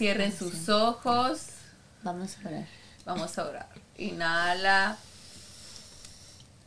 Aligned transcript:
Cierren 0.00 0.34
sus 0.34 0.70
ojos. 0.70 1.48
Vamos 2.02 2.38
a 2.38 2.48
orar. 2.48 2.66
Vamos 3.04 3.38
a 3.38 3.44
orar. 3.46 3.68
Inhala. 3.98 4.96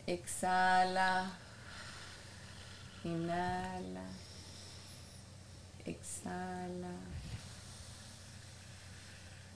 Exhala. 0.06 1.32
Inhala. 3.04 4.04
Exhala. 5.84 6.92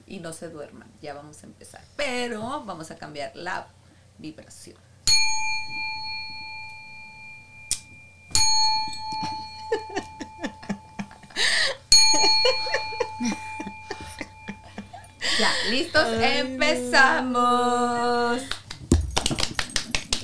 Y 0.08 0.18
no 0.18 0.32
se 0.32 0.48
duerman. 0.48 0.90
Ya 1.00 1.14
vamos 1.14 1.44
a 1.44 1.46
empezar. 1.46 1.84
Pero 1.94 2.64
vamos 2.64 2.90
a 2.90 2.96
cambiar 2.96 3.30
la 3.36 3.68
vibración. 4.18 4.87
Listos, 15.70 16.06
empezamos. 16.18 17.42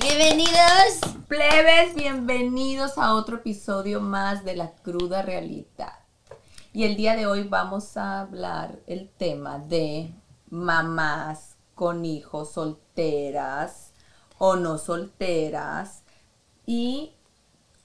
Bienvenidos. 0.01 1.01
Plebes, 1.29 1.95
bienvenidos 1.95 2.97
a 2.97 3.15
otro 3.15 3.37
episodio 3.37 4.01
más 4.01 4.43
de 4.45 4.57
La 4.57 4.73
Cruda 4.77 5.20
Realidad. 5.20 5.98
Y 6.73 6.84
el 6.84 6.97
día 6.97 7.15
de 7.15 7.27
hoy 7.27 7.43
vamos 7.43 7.98
a 7.98 8.20
hablar 8.20 8.79
el 8.87 9.11
tema 9.11 9.59
de 9.59 10.15
mamás 10.48 11.56
con 11.75 12.06
hijos 12.06 12.53
solteras 12.53 13.92
o 14.39 14.56
no 14.56 14.79
solteras 14.79 16.05
y 16.65 17.12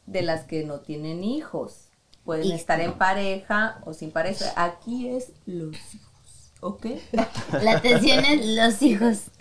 de 0.06 0.22
las 0.22 0.46
que 0.46 0.64
no 0.64 0.80
tienen 0.80 1.26
hijos. 1.26 1.90
Pueden 2.24 2.52
estar 2.52 2.80
en 2.80 2.94
pareja 2.94 3.82
o 3.86 3.94
sin 3.94 4.12
pareja. 4.12 4.54
Aquí 4.56 5.10
es 5.10 5.34
los 5.46 5.76
hijos, 5.96 6.09
¿ok? 6.62 6.86
La 7.64 7.78
atención 7.78 8.26
es 8.26 8.46
los 8.46 8.82
hijos. 8.82 9.32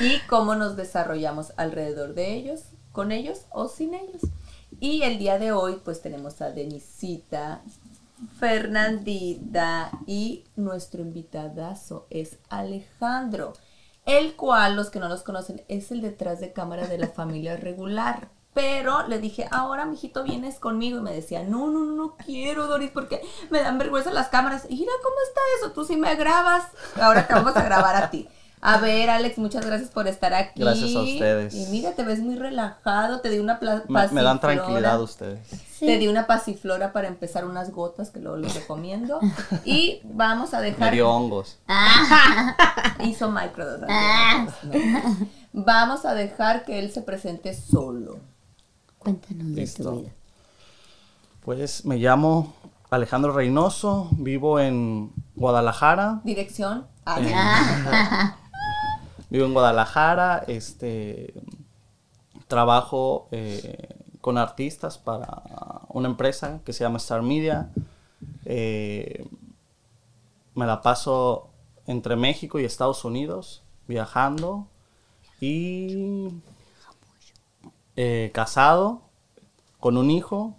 y 0.00 0.18
cómo 0.28 0.54
nos 0.54 0.76
desarrollamos 0.76 1.52
alrededor 1.56 2.14
de 2.14 2.34
ellos, 2.34 2.62
con 2.92 3.12
ellos 3.12 3.42
o 3.50 3.68
sin 3.68 3.94
ellos. 3.94 4.22
Y 4.80 5.02
el 5.02 5.18
día 5.18 5.38
de 5.38 5.52
hoy 5.52 5.80
pues 5.84 6.02
tenemos 6.02 6.40
a 6.40 6.50
Denisita, 6.50 7.62
Fernandita 8.38 9.90
y 10.06 10.44
nuestro 10.56 11.02
invitadazo 11.02 12.06
es 12.10 12.38
Alejandro, 12.48 13.52
el 14.06 14.36
cual 14.36 14.76
los 14.76 14.90
que 14.90 15.00
no 15.00 15.08
los 15.08 15.22
conocen 15.22 15.62
es 15.68 15.90
el 15.90 16.00
detrás 16.00 16.40
de 16.40 16.52
cámara 16.52 16.86
de 16.86 16.98
la 16.98 17.08
familia 17.08 17.56
regular. 17.56 18.28
Pero 18.54 19.06
le 19.08 19.18
dije, 19.18 19.48
ahora 19.50 19.84
mijito 19.84 20.22
vienes 20.22 20.60
conmigo 20.60 20.98
y 20.98 21.02
me 21.02 21.12
decía, 21.12 21.42
no, 21.42 21.66
no, 21.70 21.80
no, 21.80 21.92
no 21.96 22.16
quiero 22.16 22.66
Doris 22.68 22.90
porque 22.92 23.20
me 23.50 23.60
dan 23.60 23.78
vergüenza 23.78 24.12
las 24.12 24.28
cámaras. 24.28 24.64
Y 24.68 24.76
mira 24.76 24.92
cómo 25.02 25.16
está 25.26 25.40
eso, 25.58 25.72
tú 25.72 25.84
sí 25.84 25.96
me 25.96 26.14
grabas, 26.14 26.64
ahora 27.00 27.26
te 27.26 27.34
vamos 27.34 27.56
a 27.56 27.62
grabar 27.64 27.96
a 27.96 28.10
ti. 28.10 28.28
A 28.66 28.78
ver, 28.78 29.10
Alex, 29.10 29.36
muchas 29.36 29.66
gracias 29.66 29.90
por 29.90 30.08
estar 30.08 30.32
aquí. 30.32 30.60
Gracias 30.62 30.94
a 30.96 31.00
ustedes. 31.02 31.54
Y 31.54 31.66
mira, 31.66 31.92
te 31.92 32.02
ves 32.02 32.20
muy 32.20 32.36
relajado, 32.36 33.20
te 33.20 33.28
di 33.28 33.38
una 33.38 33.58
pla- 33.58 33.82
Me, 33.88 34.00
me 34.08 34.22
dan 34.22 34.38
pasiflora. 34.38 34.38
tranquilidad 34.40 35.02
ustedes. 35.02 35.40
Te 35.80 35.98
di 35.98 36.08
una 36.08 36.26
pasiflora 36.26 36.90
para 36.94 37.08
empezar 37.08 37.44
unas 37.44 37.72
gotas 37.72 38.08
que 38.08 38.20
luego 38.20 38.38
les 38.38 38.54
recomiendo. 38.54 39.20
Y 39.66 40.00
vamos 40.04 40.54
a 40.54 40.60
Me 40.60 40.70
dejar. 40.70 40.92
dio 40.94 41.10
hongos. 41.10 41.58
Hizo 43.04 43.30
microdosis. 43.30 43.86
Ah. 43.90 44.46
No. 44.62 44.72
Vamos 45.52 46.06
a 46.06 46.14
dejar 46.14 46.64
que 46.64 46.78
él 46.78 46.90
se 46.90 47.02
presente 47.02 47.52
solo. 47.52 48.18
Cuéntanos 49.04 49.54
de 49.54 49.60
Listo. 49.60 49.82
tu 49.90 50.00
vida. 50.00 50.10
Pues 51.44 51.84
me 51.84 51.96
llamo 51.98 52.54
Alejandro 52.90 53.32
Reynoso, 53.32 54.08
vivo 54.12 54.58
en 54.58 55.12
Guadalajara. 55.36 56.20
Dirección. 56.24 56.86
Ah, 57.06 57.18
Ah. 57.86 58.36
Vivo 59.30 59.46
en 59.46 59.52
Guadalajara, 59.52 60.44
este 60.48 61.34
trabajo 62.48 63.28
eh, 63.30 63.88
con 64.20 64.38
artistas 64.38 64.96
para 64.96 65.42
una 65.88 66.08
empresa 66.08 66.60
que 66.64 66.72
se 66.72 66.84
llama 66.84 66.96
Star 66.98 67.22
Media. 67.22 67.70
Eh, 68.44 69.26
me 70.54 70.66
la 70.66 70.80
paso 70.82 71.50
entre 71.86 72.16
México 72.16 72.58
y 72.60 72.64
Estados 72.64 73.04
Unidos 73.04 73.62
viajando 73.88 74.68
y 75.40 76.28
eh, 77.96 78.30
casado 78.34 79.02
con 79.80 79.96
un 79.96 80.10
hijo 80.10 80.56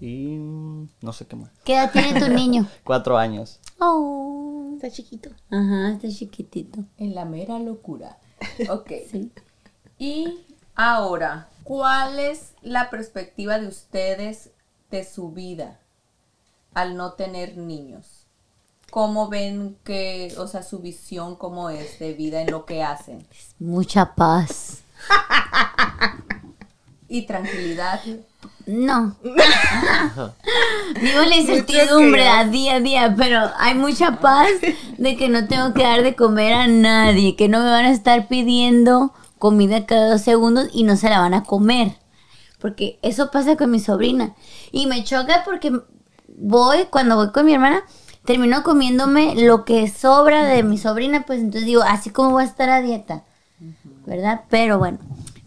y 0.00 0.36
no 0.36 1.12
sé 1.12 1.26
qué 1.26 1.36
más. 1.36 1.50
¿Qué 1.64 1.74
edad 1.74 1.92
tiene 1.92 2.20
tu 2.20 2.28
niño? 2.32 2.66
Cuatro 2.84 3.16
años. 3.16 3.60
Oh. 3.78 4.72
Está 4.76 4.90
chiquito. 4.90 5.30
Ajá, 5.50 5.92
está 5.92 6.08
chiquitito. 6.08 6.84
En 6.98 7.14
la 7.14 7.24
mera 7.24 7.58
locura. 7.58 8.18
Ok. 8.68 8.92
Sí. 9.10 9.32
Y 9.98 10.44
ahora, 10.74 11.48
¿cuál 11.64 12.18
es 12.18 12.52
la 12.60 12.90
perspectiva 12.90 13.58
de 13.58 13.66
ustedes 13.68 14.50
de 14.90 15.04
su 15.04 15.30
vida 15.32 15.80
al 16.74 16.96
no 16.96 17.14
tener 17.14 17.56
niños? 17.56 18.26
¿Cómo 18.90 19.28
ven 19.28 19.78
que, 19.82 20.34
o 20.36 20.46
sea, 20.46 20.62
su 20.62 20.80
visión 20.80 21.36
cómo 21.36 21.70
es 21.70 21.98
de 21.98 22.12
vida 22.12 22.42
en 22.42 22.50
lo 22.50 22.66
que 22.66 22.82
hacen? 22.82 23.26
Mucha 23.58 24.14
paz. 24.14 24.82
Y 27.08 27.22
tranquilidad. 27.22 28.00
No. 28.66 29.16
Vivo 29.22 31.20
la 31.28 31.36
incertidumbre 31.36 32.26
a 32.26 32.44
día 32.44 32.74
a 32.74 32.80
día, 32.80 33.14
pero 33.16 33.50
hay 33.58 33.74
mucha 33.74 34.18
paz 34.20 34.48
de 34.98 35.16
que 35.16 35.28
no 35.28 35.46
tengo 35.46 35.72
que 35.72 35.84
dar 35.84 36.02
de 36.02 36.16
comer 36.16 36.52
a 36.52 36.66
nadie, 36.66 37.36
que 37.36 37.48
no 37.48 37.60
me 37.60 37.70
van 37.70 37.84
a 37.84 37.92
estar 37.92 38.26
pidiendo 38.26 39.12
comida 39.38 39.86
cada 39.86 40.10
dos 40.10 40.22
segundos 40.22 40.68
y 40.72 40.82
no 40.82 40.96
se 40.96 41.10
la 41.10 41.20
van 41.20 41.34
a 41.34 41.44
comer. 41.44 41.96
Porque 42.60 42.98
eso 43.02 43.30
pasa 43.30 43.56
con 43.56 43.70
mi 43.70 43.78
sobrina. 43.78 44.34
Y 44.72 44.86
me 44.86 45.04
choca 45.04 45.42
porque 45.44 45.72
voy, 46.36 46.86
cuando 46.90 47.16
voy 47.16 47.30
con 47.30 47.46
mi 47.46 47.54
hermana, 47.54 47.82
termino 48.24 48.64
comiéndome 48.64 49.36
lo 49.36 49.64
que 49.64 49.88
sobra 49.88 50.44
de 50.44 50.64
mi 50.64 50.78
sobrina, 50.78 51.24
pues 51.24 51.38
entonces 51.38 51.66
digo, 51.66 51.82
así 51.82 52.10
como 52.10 52.30
voy 52.30 52.42
a 52.42 52.46
estar 52.46 52.68
a 52.68 52.82
dieta. 52.82 53.22
¿verdad? 54.06 54.42
Pero 54.48 54.78
bueno, 54.78 54.98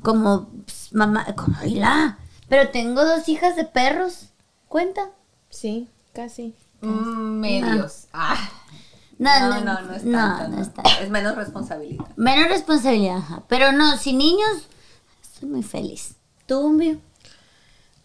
como 0.01 0.49
mamá, 0.91 1.25
como 1.35 1.57
la, 1.63 2.17
pero 2.47 2.69
tengo 2.69 3.05
dos 3.05 3.27
hijas 3.29 3.55
de 3.55 3.65
perros, 3.65 4.29
¿cuenta? 4.67 5.09
Sí, 5.49 5.87
casi. 6.13 6.53
Mm, 6.81 7.39
medios. 7.39 8.05
Ah. 8.13 8.49
No, 9.17 9.29
No, 9.49 9.61
no, 9.61 9.81
no 9.81 9.93
es 9.93 10.03
no, 10.05 10.17
tanto, 10.17 10.47
no 10.49 10.55
no. 10.55 10.61
es 10.61 10.73
tanto. 10.73 10.89
Es 11.01 11.09
menos 11.09 11.35
responsabilidad. 11.35 12.05
Menos 12.15 12.47
responsabilidad, 12.49 13.17
ajá. 13.17 13.43
pero 13.49 13.71
no, 13.73 13.97
sin 13.97 14.17
niños, 14.17 14.67
estoy 15.21 15.49
muy 15.49 15.63
feliz. 15.63 16.15
¿Tú, 16.45 16.69
Mbio? 16.69 16.99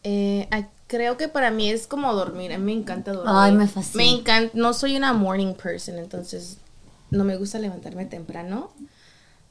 Eh, 0.03 0.49
creo 0.87 1.16
que 1.16 1.28
para 1.28 1.51
mí 1.51 1.71
es 1.71 1.87
como 1.87 2.12
dormir. 2.15 2.53
A 2.53 2.59
mí 2.59 2.65
me 2.75 2.81
encanta 2.81 3.12
dormir. 3.12 3.33
Ay, 3.34 3.53
me 3.53 3.66
fascina. 3.66 4.05
Me 4.05 4.11
encanta. 4.11 4.51
No 4.55 4.75
soy 4.75 4.97
una 4.97 5.12
morning 5.12 5.55
person, 5.55 5.99
entonces 5.99 6.59
no 7.11 7.25
me 7.25 7.37
gusta 7.37 7.59
levantarme 7.59 8.06
temprano, 8.06 8.71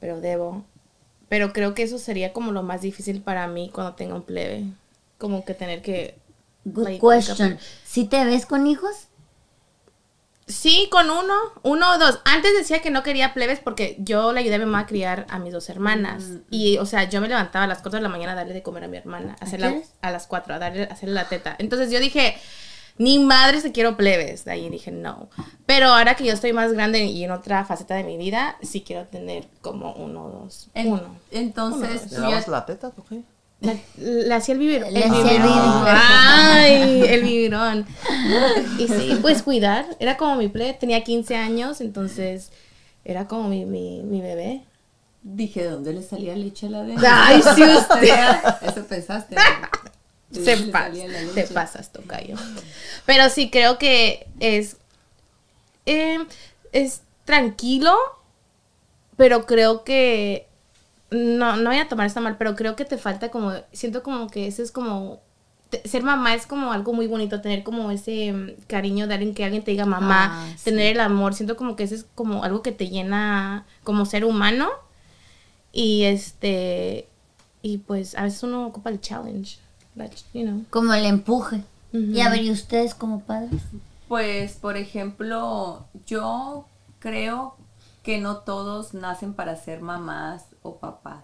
pero 0.00 0.20
debo. 0.20 0.64
Pero 1.34 1.52
creo 1.52 1.74
que 1.74 1.82
eso 1.82 1.98
sería 1.98 2.32
como 2.32 2.52
lo 2.52 2.62
más 2.62 2.80
difícil 2.80 3.20
para 3.20 3.48
mí 3.48 3.68
cuando 3.74 3.94
tenga 3.94 4.14
un 4.14 4.22
plebe. 4.22 4.66
Como 5.18 5.44
que 5.44 5.52
tener 5.52 5.82
que... 5.82 6.14
Good 6.64 6.84
like, 6.84 7.04
question. 7.04 7.58
¿Sí 7.84 8.04
te 8.04 8.24
ves 8.24 8.46
con 8.46 8.68
hijos? 8.68 9.08
Sí, 10.46 10.86
con 10.92 11.10
uno, 11.10 11.34
uno 11.64 11.90
o 11.90 11.98
dos. 11.98 12.20
Antes 12.24 12.56
decía 12.56 12.82
que 12.82 12.92
no 12.92 13.02
quería 13.02 13.34
plebes 13.34 13.58
porque 13.58 13.96
yo 13.98 14.32
le 14.32 14.38
ayudé 14.38 14.54
a 14.54 14.58
mi 14.58 14.66
mamá 14.66 14.78
a 14.82 14.86
criar 14.86 15.26
a 15.28 15.40
mis 15.40 15.52
dos 15.52 15.68
hermanas. 15.68 16.22
Y, 16.50 16.78
o 16.78 16.86
sea, 16.86 17.02
yo 17.10 17.20
me 17.20 17.26
levantaba 17.26 17.64
a 17.64 17.66
las 17.66 17.82
4 17.82 17.98
de 17.98 18.02
la 18.04 18.08
mañana 18.08 18.30
a 18.30 18.36
darle 18.36 18.54
de 18.54 18.62
comer 18.62 18.84
a 18.84 18.86
mi 18.86 18.96
hermana. 18.96 19.34
A, 19.40 19.44
hacerla, 19.44 19.74
a 20.02 20.10
las 20.12 20.28
4, 20.28 20.54
a 20.54 20.58
darle 20.60 20.84
a 20.84 20.92
hacerle 20.92 21.16
la 21.16 21.28
teta. 21.28 21.56
Entonces 21.58 21.90
yo 21.90 21.98
dije, 21.98 22.36
ni 22.98 23.18
madre 23.18 23.60
se 23.60 23.72
quiero 23.72 23.96
plebes. 23.96 24.44
De 24.44 24.52
ahí 24.52 24.68
dije, 24.70 24.90
no. 24.92 25.28
Pero 25.66 25.88
ahora 25.88 26.14
que 26.14 26.24
yo 26.24 26.32
estoy 26.32 26.52
más 26.52 26.72
grande 26.72 27.04
y 27.04 27.24
en 27.24 27.30
otra 27.32 27.64
faceta 27.64 27.94
de 27.94 28.04
mi 28.04 28.16
vida, 28.16 28.56
sí 28.62 28.82
quiero 28.82 29.06
tener 29.06 29.48
como 29.60 29.92
uno 29.94 30.24
o 30.26 30.30
dos. 30.30 30.68
En- 30.74 30.92
uno. 30.92 31.16
Entonces, 31.30 32.02
¿Le 32.04 32.08
tú 32.16 32.22
ya- 32.22 32.28
dabas 32.28 32.48
la 32.48 32.66
teta? 32.66 32.92
¿o 32.96 33.04
qué? 33.04 33.22
La- 33.60 33.74
Le 33.96 34.34
hacía 34.34 34.52
el 34.54 34.58
biberón. 34.60 34.92
Le 34.92 35.00
el 35.00 35.10
hacía 35.10 35.18
el 35.20 35.24
biberón. 35.42 35.54
biberón. 35.80 35.86
Ay, 35.88 37.02
el 37.08 37.22
biberón. 37.22 37.86
Y 38.78 38.86
sí, 38.88 39.18
pues 39.22 39.42
cuidar. 39.42 39.86
Era 39.98 40.16
como 40.16 40.36
mi 40.36 40.48
plebe. 40.48 40.74
Tenía 40.74 41.02
15 41.02 41.36
años, 41.36 41.80
entonces 41.80 42.52
era 43.04 43.26
como 43.26 43.48
mi, 43.48 43.64
mi, 43.64 44.02
mi 44.02 44.20
bebé. 44.20 44.64
dije, 45.22 45.62
¿de 45.64 45.70
dónde 45.70 45.94
le 45.94 46.02
salía 46.02 46.36
leche 46.36 46.66
a 46.66 46.70
la 46.70 46.82
de 46.82 46.94
Ay, 47.06 47.40
sí, 47.54 47.62
usted. 47.78 48.14
Eso 48.62 48.84
pensaste. 48.86 49.34
¿De 49.34 49.40
Se, 50.30 50.38
dónde 50.56 50.66
le 50.66 50.72
pas- 50.72 50.82
salía 50.84 51.08
la 51.08 51.32
te 51.34 51.46
pasas, 51.46 51.92
tocayo. 51.92 52.36
Pero 53.06 53.28
sí, 53.30 53.50
creo 53.50 53.78
que 53.78 54.26
es. 54.40 54.76
eh, 55.86 56.18
es 56.72 57.02
tranquilo, 57.24 57.94
pero 59.16 59.46
creo 59.46 59.84
que. 59.84 60.48
No, 61.10 61.56
no 61.56 61.70
voy 61.70 61.78
a 61.78 61.88
tomar 61.88 62.06
esta 62.06 62.20
mal, 62.20 62.36
pero 62.38 62.56
creo 62.56 62.74
que 62.76 62.84
te 62.84 62.98
falta 62.98 63.30
como. 63.30 63.52
Siento 63.72 64.02
como 64.02 64.28
que 64.28 64.46
ese 64.48 64.62
es 64.62 64.72
como 64.72 65.20
te- 65.70 65.86
ser 65.88 66.02
mamá 66.02 66.34
es 66.34 66.46
como 66.46 66.72
algo 66.72 66.92
muy 66.92 67.06
bonito, 67.06 67.40
tener 67.40 67.62
como 67.62 67.90
ese 67.92 68.32
mm, 68.32 68.50
cariño 68.66 69.06
de 69.06 69.14
alguien 69.14 69.34
que 69.34 69.44
alguien 69.44 69.62
te 69.62 69.70
diga 69.70 69.86
mamá, 69.86 70.30
Ah, 70.32 70.54
sí. 70.56 70.64
tener 70.64 70.92
el 70.94 71.00
amor, 71.00 71.34
siento 71.34 71.56
como 71.56 71.76
que 71.76 71.84
eso 71.84 71.94
es 71.94 72.06
como 72.14 72.42
algo 72.44 72.62
que 72.62 72.72
te 72.72 72.88
llena 72.88 73.64
como 73.84 74.04
ser 74.06 74.24
humano 74.24 74.68
y 75.72 76.04
este 76.04 77.08
y 77.62 77.78
pues 77.78 78.14
a 78.16 78.24
veces 78.24 78.42
uno 78.42 78.66
ocupa 78.66 78.90
el 78.90 79.00
challenge, 79.00 79.58
like, 79.94 80.16
you 80.32 80.44
know. 80.44 80.64
Como 80.70 80.92
el 80.94 81.04
empuje. 81.06 81.64
Y 81.92 82.20
a 82.20 82.28
ver, 82.28 82.42
¿y 82.42 82.50
ustedes 82.50 82.94
como 82.94 83.20
padres? 83.20 83.62
Pues, 84.08 84.54
por 84.54 84.76
ejemplo, 84.76 85.86
yo 86.06 86.66
creo 86.98 87.56
que 88.02 88.18
no 88.18 88.38
todos 88.38 88.94
nacen 88.94 89.34
para 89.34 89.56
ser 89.56 89.80
mamás 89.80 90.44
o 90.62 90.76
papás. 90.76 91.22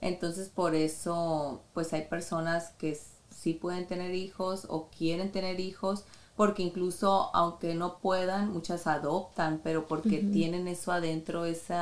Entonces, 0.00 0.48
por 0.48 0.74
eso, 0.74 1.62
pues 1.74 1.92
hay 1.92 2.06
personas 2.06 2.70
que 2.78 2.98
sí 3.30 3.52
pueden 3.54 3.86
tener 3.86 4.14
hijos 4.14 4.66
o 4.68 4.88
quieren 4.88 5.32
tener 5.32 5.60
hijos, 5.60 6.04
porque 6.36 6.62
incluso 6.62 7.30
aunque 7.34 7.74
no 7.74 7.98
puedan, 7.98 8.52
muchas 8.52 8.86
adoptan, 8.86 9.60
pero 9.62 9.86
porque 9.86 10.18
tienen 10.18 10.68
eso 10.68 10.92
adentro, 10.92 11.44
ese 11.44 11.74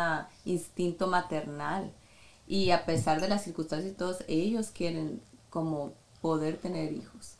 instinto 0.44 1.06
maternal. 1.06 1.92
Y 2.48 2.70
a 2.70 2.84
pesar 2.84 3.20
de 3.20 3.28
las 3.28 3.44
circunstancias 3.44 3.92
y 3.92 3.96
todos, 3.96 4.24
ellos 4.26 4.70
quieren 4.70 5.20
como 5.50 5.92
poder 6.20 6.58
tener 6.58 6.92
hijos 6.92 7.36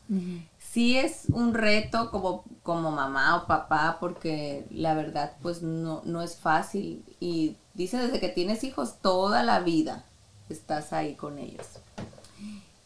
sí 0.79 0.97
es 0.97 1.27
un 1.33 1.55
reto 1.55 2.11
como, 2.11 2.45
como 2.63 2.91
mamá 2.91 3.37
o 3.37 3.47
papá 3.47 3.97
porque 4.01 4.67
la 4.71 4.95
verdad 4.95 5.33
pues 5.43 5.63
no, 5.63 6.03
no 6.05 6.23
es 6.23 6.37
fácil 6.37 7.05
y 7.21 7.57
dicen 7.75 8.01
desde 8.01 8.21
que 8.21 8.29
tienes 8.29 8.65
hijos 8.65 8.99
toda 9.01 9.43
la 9.43 9.61
vida 9.61 10.05
estás 10.49 10.93
ahí 10.93 11.15
con 11.15 11.39
ellos. 11.39 11.67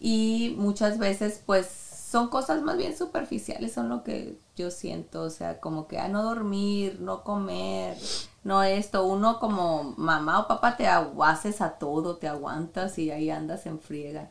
Y 0.00 0.54
muchas 0.58 0.98
veces 0.98 1.42
pues 1.44 1.66
son 1.66 2.28
cosas 2.28 2.62
más 2.62 2.76
bien 2.76 2.96
superficiales, 2.96 3.72
son 3.72 3.88
lo 3.88 4.02
que 4.02 4.36
yo 4.56 4.70
siento, 4.70 5.22
o 5.22 5.30
sea, 5.30 5.60
como 5.60 5.86
que 5.86 5.98
a 5.98 6.08
no 6.08 6.22
dormir, 6.22 6.98
no 7.00 7.22
comer, 7.22 7.96
no 8.44 8.62
esto, 8.62 9.04
uno 9.06 9.38
como 9.38 9.94
mamá 9.96 10.40
o 10.40 10.48
papá 10.48 10.76
te 10.76 10.88
aguaces 10.88 11.60
a 11.60 11.78
todo, 11.78 12.16
te 12.16 12.28
aguantas 12.28 12.98
y 12.98 13.10
ahí 13.10 13.30
andas 13.30 13.66
en 13.66 13.78
friega. 13.78 14.30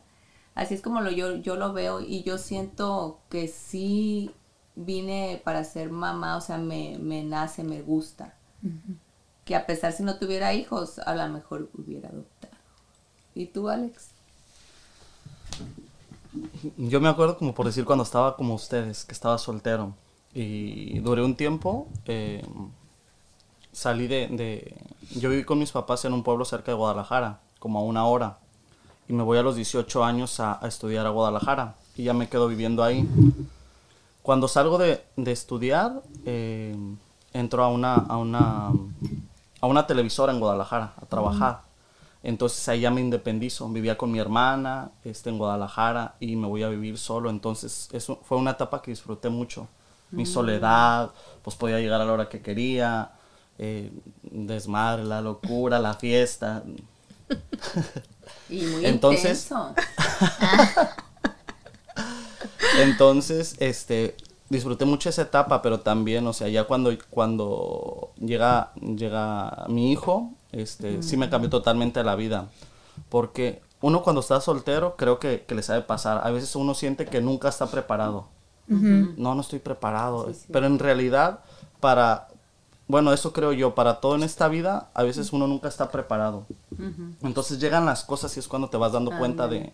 Así 0.54 0.74
es 0.74 0.82
como 0.82 1.00
lo, 1.00 1.10
yo, 1.10 1.36
yo 1.36 1.56
lo 1.56 1.72
veo 1.72 2.00
y 2.00 2.22
yo 2.22 2.38
siento 2.38 3.20
que 3.30 3.48
sí 3.48 4.30
vine 4.76 5.40
para 5.44 5.64
ser 5.64 5.90
mamá, 5.90 6.36
o 6.36 6.40
sea, 6.40 6.58
me, 6.58 6.98
me 6.98 7.22
nace, 7.24 7.64
me 7.64 7.82
gusta. 7.82 8.34
Que 9.44 9.54
a 9.56 9.66
pesar 9.66 9.92
si 9.92 10.02
no 10.02 10.18
tuviera 10.18 10.52
hijos, 10.54 10.98
a 10.98 11.14
lo 11.14 11.28
mejor 11.32 11.70
hubiera 11.74 12.08
adoptado. 12.08 12.56
¿Y 13.34 13.46
tú, 13.46 13.68
Alex? 13.68 14.10
Yo 16.76 17.00
me 17.00 17.08
acuerdo 17.08 17.36
como 17.38 17.54
por 17.54 17.66
decir 17.66 17.84
cuando 17.84 18.04
estaba 18.04 18.36
como 18.36 18.54
ustedes, 18.54 19.04
que 19.04 19.12
estaba 19.12 19.38
soltero. 19.38 19.94
Y 20.34 20.98
duré 21.00 21.22
un 21.22 21.36
tiempo, 21.36 21.88
eh, 22.06 22.42
salí 23.72 24.06
de, 24.06 24.28
de- 24.28 24.76
Yo 25.20 25.30
viví 25.30 25.44
con 25.44 25.58
mis 25.58 25.72
papás 25.72 26.04
en 26.04 26.12
un 26.14 26.22
pueblo 26.22 26.44
cerca 26.44 26.70
de 26.72 26.76
Guadalajara, 26.76 27.40
como 27.58 27.78
a 27.80 27.82
una 27.82 28.06
hora. 28.06 28.38
Y 29.08 29.12
me 29.12 29.22
voy 29.22 29.38
a 29.38 29.42
los 29.42 29.56
18 29.56 30.04
años 30.04 30.40
a, 30.40 30.58
a 30.64 30.68
estudiar 30.68 31.06
a 31.06 31.10
Guadalajara. 31.10 31.74
Y 31.96 32.04
ya 32.04 32.14
me 32.14 32.28
quedo 32.28 32.48
viviendo 32.48 32.82
ahí. 32.82 33.08
Cuando 34.22 34.46
salgo 34.48 34.78
de, 34.78 35.04
de 35.16 35.32
estudiar, 35.32 36.02
eh, 36.24 36.76
entro 37.32 37.64
a 37.64 37.68
una, 37.68 37.94
a, 37.96 38.16
una, 38.18 38.68
a 39.60 39.66
una 39.66 39.86
televisora 39.86 40.32
en 40.32 40.40
Guadalajara 40.40 40.94
a 41.00 41.06
trabajar. 41.06 41.62
Entonces 42.22 42.68
ahí 42.68 42.80
ya 42.82 42.90
me 42.92 43.00
independizo. 43.00 43.68
Vivía 43.68 43.98
con 43.98 44.12
mi 44.12 44.20
hermana 44.20 44.92
este, 45.04 45.30
en 45.30 45.38
Guadalajara 45.38 46.14
y 46.20 46.36
me 46.36 46.46
voy 46.46 46.62
a 46.62 46.68
vivir 46.68 46.98
solo. 46.98 47.30
Entonces 47.30 47.88
eso 47.92 48.20
fue 48.24 48.38
una 48.38 48.52
etapa 48.52 48.80
que 48.80 48.92
disfruté 48.92 49.28
mucho. 49.28 49.66
Mi 50.14 50.26
soledad, 50.26 51.10
pues 51.42 51.56
podía 51.56 51.80
llegar 51.80 52.00
a 52.00 52.04
la 52.04 52.12
hora 52.12 52.28
que 52.28 52.40
quería. 52.42 53.12
eh, 53.58 53.92
desmadre, 54.22 55.04
la 55.04 55.20
locura, 55.20 55.78
la 55.80 55.94
fiesta. 55.94 56.62
Y 58.48 58.62
muy 58.62 58.86
Entonces- 58.86 59.50
intenso. 59.50 59.74
Entonces, 62.78 63.56
este, 63.58 64.16
disfruté 64.48 64.84
mucho 64.84 65.08
esa 65.08 65.22
etapa, 65.22 65.62
pero 65.62 65.80
también, 65.80 66.26
o 66.26 66.32
sea, 66.32 66.48
ya 66.48 66.64
cuando, 66.64 66.92
cuando 67.10 68.12
llega, 68.18 68.72
llega 68.80 69.64
mi 69.68 69.92
hijo, 69.92 70.30
este, 70.52 71.02
sí 71.02 71.16
me 71.16 71.28
cambió 71.30 71.50
totalmente 71.50 72.02
la 72.02 72.16
vida. 72.16 72.48
Porque 73.08 73.60
uno 73.80 74.02
cuando 74.02 74.20
está 74.20 74.40
soltero, 74.40 74.96
creo 74.96 75.18
que, 75.18 75.44
que 75.46 75.54
le 75.54 75.62
sabe 75.62 75.82
pasar. 75.82 76.20
A 76.24 76.30
veces 76.30 76.54
uno 76.56 76.74
siente 76.74 77.06
que 77.06 77.20
nunca 77.20 77.48
está 77.48 77.66
preparado. 77.66 78.28
No, 78.68 79.34
no 79.34 79.40
estoy 79.42 79.58
preparado. 79.58 80.28
Sí, 80.28 80.34
sí. 80.34 80.46
Pero 80.50 80.66
en 80.66 80.78
realidad, 80.78 81.40
para, 81.80 82.28
bueno, 82.92 83.10
eso 83.14 83.32
creo 83.32 83.54
yo, 83.54 83.74
para 83.74 84.00
todo 84.00 84.16
en 84.16 84.22
esta 84.22 84.48
vida, 84.48 84.90
a 84.92 85.02
veces 85.02 85.32
uno 85.32 85.46
nunca 85.46 85.66
está 85.66 85.90
preparado. 85.90 86.44
Entonces 87.22 87.58
llegan 87.58 87.86
las 87.86 88.04
cosas 88.04 88.36
y 88.36 88.40
es 88.40 88.46
cuando 88.46 88.68
te 88.68 88.76
vas 88.76 88.92
dando 88.92 89.16
cuenta 89.16 89.48
de, 89.48 89.72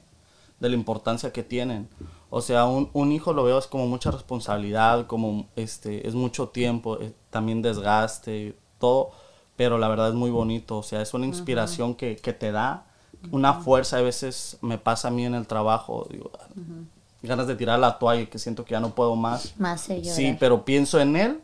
de 0.60 0.68
la 0.68 0.76
importancia 0.76 1.32
que 1.32 1.42
tienen. 1.42 1.88
O 2.30 2.40
sea, 2.40 2.66
un, 2.66 2.90
un 2.92 3.10
hijo 3.10 3.32
lo 3.32 3.42
veo 3.42 3.58
es 3.58 3.66
como 3.66 3.88
mucha 3.88 4.12
responsabilidad, 4.12 5.08
como 5.08 5.48
este, 5.56 6.06
es 6.06 6.14
mucho 6.14 6.50
tiempo, 6.50 6.96
eh, 7.00 7.12
también 7.30 7.60
desgaste, 7.60 8.56
todo, 8.78 9.10
pero 9.56 9.78
la 9.78 9.88
verdad 9.88 10.10
es 10.10 10.14
muy 10.14 10.30
bonito. 10.30 10.78
O 10.78 10.84
sea, 10.84 11.02
es 11.02 11.12
una 11.12 11.26
inspiración 11.26 11.96
que, 11.96 12.14
que 12.14 12.32
te 12.32 12.52
da, 12.52 12.86
una 13.32 13.54
fuerza. 13.54 13.96
A 13.96 14.02
veces 14.02 14.58
me 14.60 14.78
pasa 14.78 15.08
a 15.08 15.10
mí 15.10 15.24
en 15.24 15.34
el 15.34 15.48
trabajo, 15.48 16.06
digo, 16.08 16.30
ganas 17.20 17.48
de 17.48 17.56
tirar 17.56 17.80
la 17.80 17.98
toalla, 17.98 18.30
que 18.30 18.38
siento 18.38 18.64
que 18.64 18.74
ya 18.74 18.80
no 18.80 18.94
puedo 18.94 19.16
más. 19.16 19.58
Más. 19.58 19.88
Sí, 20.04 20.36
pero 20.38 20.64
pienso 20.64 21.00
en 21.00 21.16
él 21.16 21.40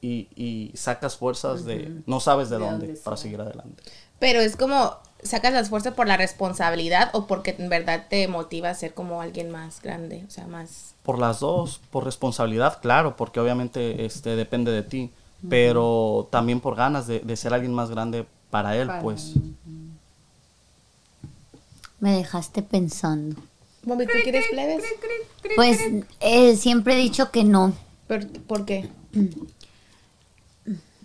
y, 0.00 0.28
y 0.34 0.72
sacas 0.76 1.16
fuerzas 1.16 1.64
de, 1.64 2.02
no 2.06 2.20
sabes 2.20 2.50
de, 2.50 2.58
De 2.58 2.64
dónde, 2.64 2.86
dónde 2.86 3.00
para 3.00 3.16
seguir 3.16 3.40
adelante. 3.40 3.82
Pero 4.18 4.40
es 4.40 4.56
como 4.56 4.96
sacas 5.22 5.52
las 5.52 5.68
fuerzas 5.68 5.94
por 5.94 6.06
la 6.06 6.16
responsabilidad 6.16 7.10
o 7.12 7.26
porque 7.26 7.54
en 7.58 7.68
verdad 7.68 8.06
te 8.08 8.26
motiva 8.28 8.70
a 8.70 8.74
ser 8.74 8.94
como 8.94 9.20
alguien 9.20 9.50
más 9.50 9.82
grande, 9.82 10.24
o 10.26 10.30
sea, 10.30 10.46
más 10.46 10.94
Por 11.02 11.18
las 11.18 11.40
dos, 11.40 11.80
por 11.90 12.04
responsabilidad, 12.04 12.80
claro, 12.80 13.16
porque 13.16 13.40
obviamente 13.40 14.04
este 14.04 14.36
depende 14.36 14.72
de 14.72 14.82
ti, 14.82 15.10
pero 15.48 16.28
también 16.30 16.60
por 16.60 16.76
ganas 16.76 17.06
de, 17.06 17.20
de 17.20 17.36
ser 17.36 17.54
alguien 17.54 17.74
más 17.74 17.90
grande 17.90 18.26
para 18.50 18.76
él, 18.76 18.88
Para 18.88 19.02
pues. 19.02 19.34
Me 21.98 22.16
dejaste 22.16 22.62
pensando. 22.62 23.40
Mami, 23.84 24.06
¿tú 24.06 24.12
quieres 24.22 24.46
plebes? 24.50 24.84
Pues 25.54 25.78
eh, 26.20 26.56
siempre 26.56 26.94
he 26.94 26.96
dicho 26.96 27.30
que 27.30 27.44
no. 27.44 27.72
¿Pero, 28.06 28.26
¿Por 28.46 28.64
qué? 28.64 28.88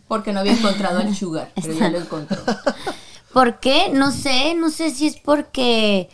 Porque 0.07 0.31
no 0.33 0.39
había 0.41 0.53
encontrado 0.53 0.99
al 0.99 1.15
sugar, 1.15 1.51
pero 1.59 1.73
ya 1.73 1.89
lo 1.89 1.99
encontró. 1.99 2.37
¿Por 3.33 3.59
qué? 3.59 3.89
No 3.91 4.11
sé, 4.11 4.53
no 4.55 4.69
sé 4.69 4.91
si 4.91 5.07
es 5.07 5.15
porque 5.17 6.09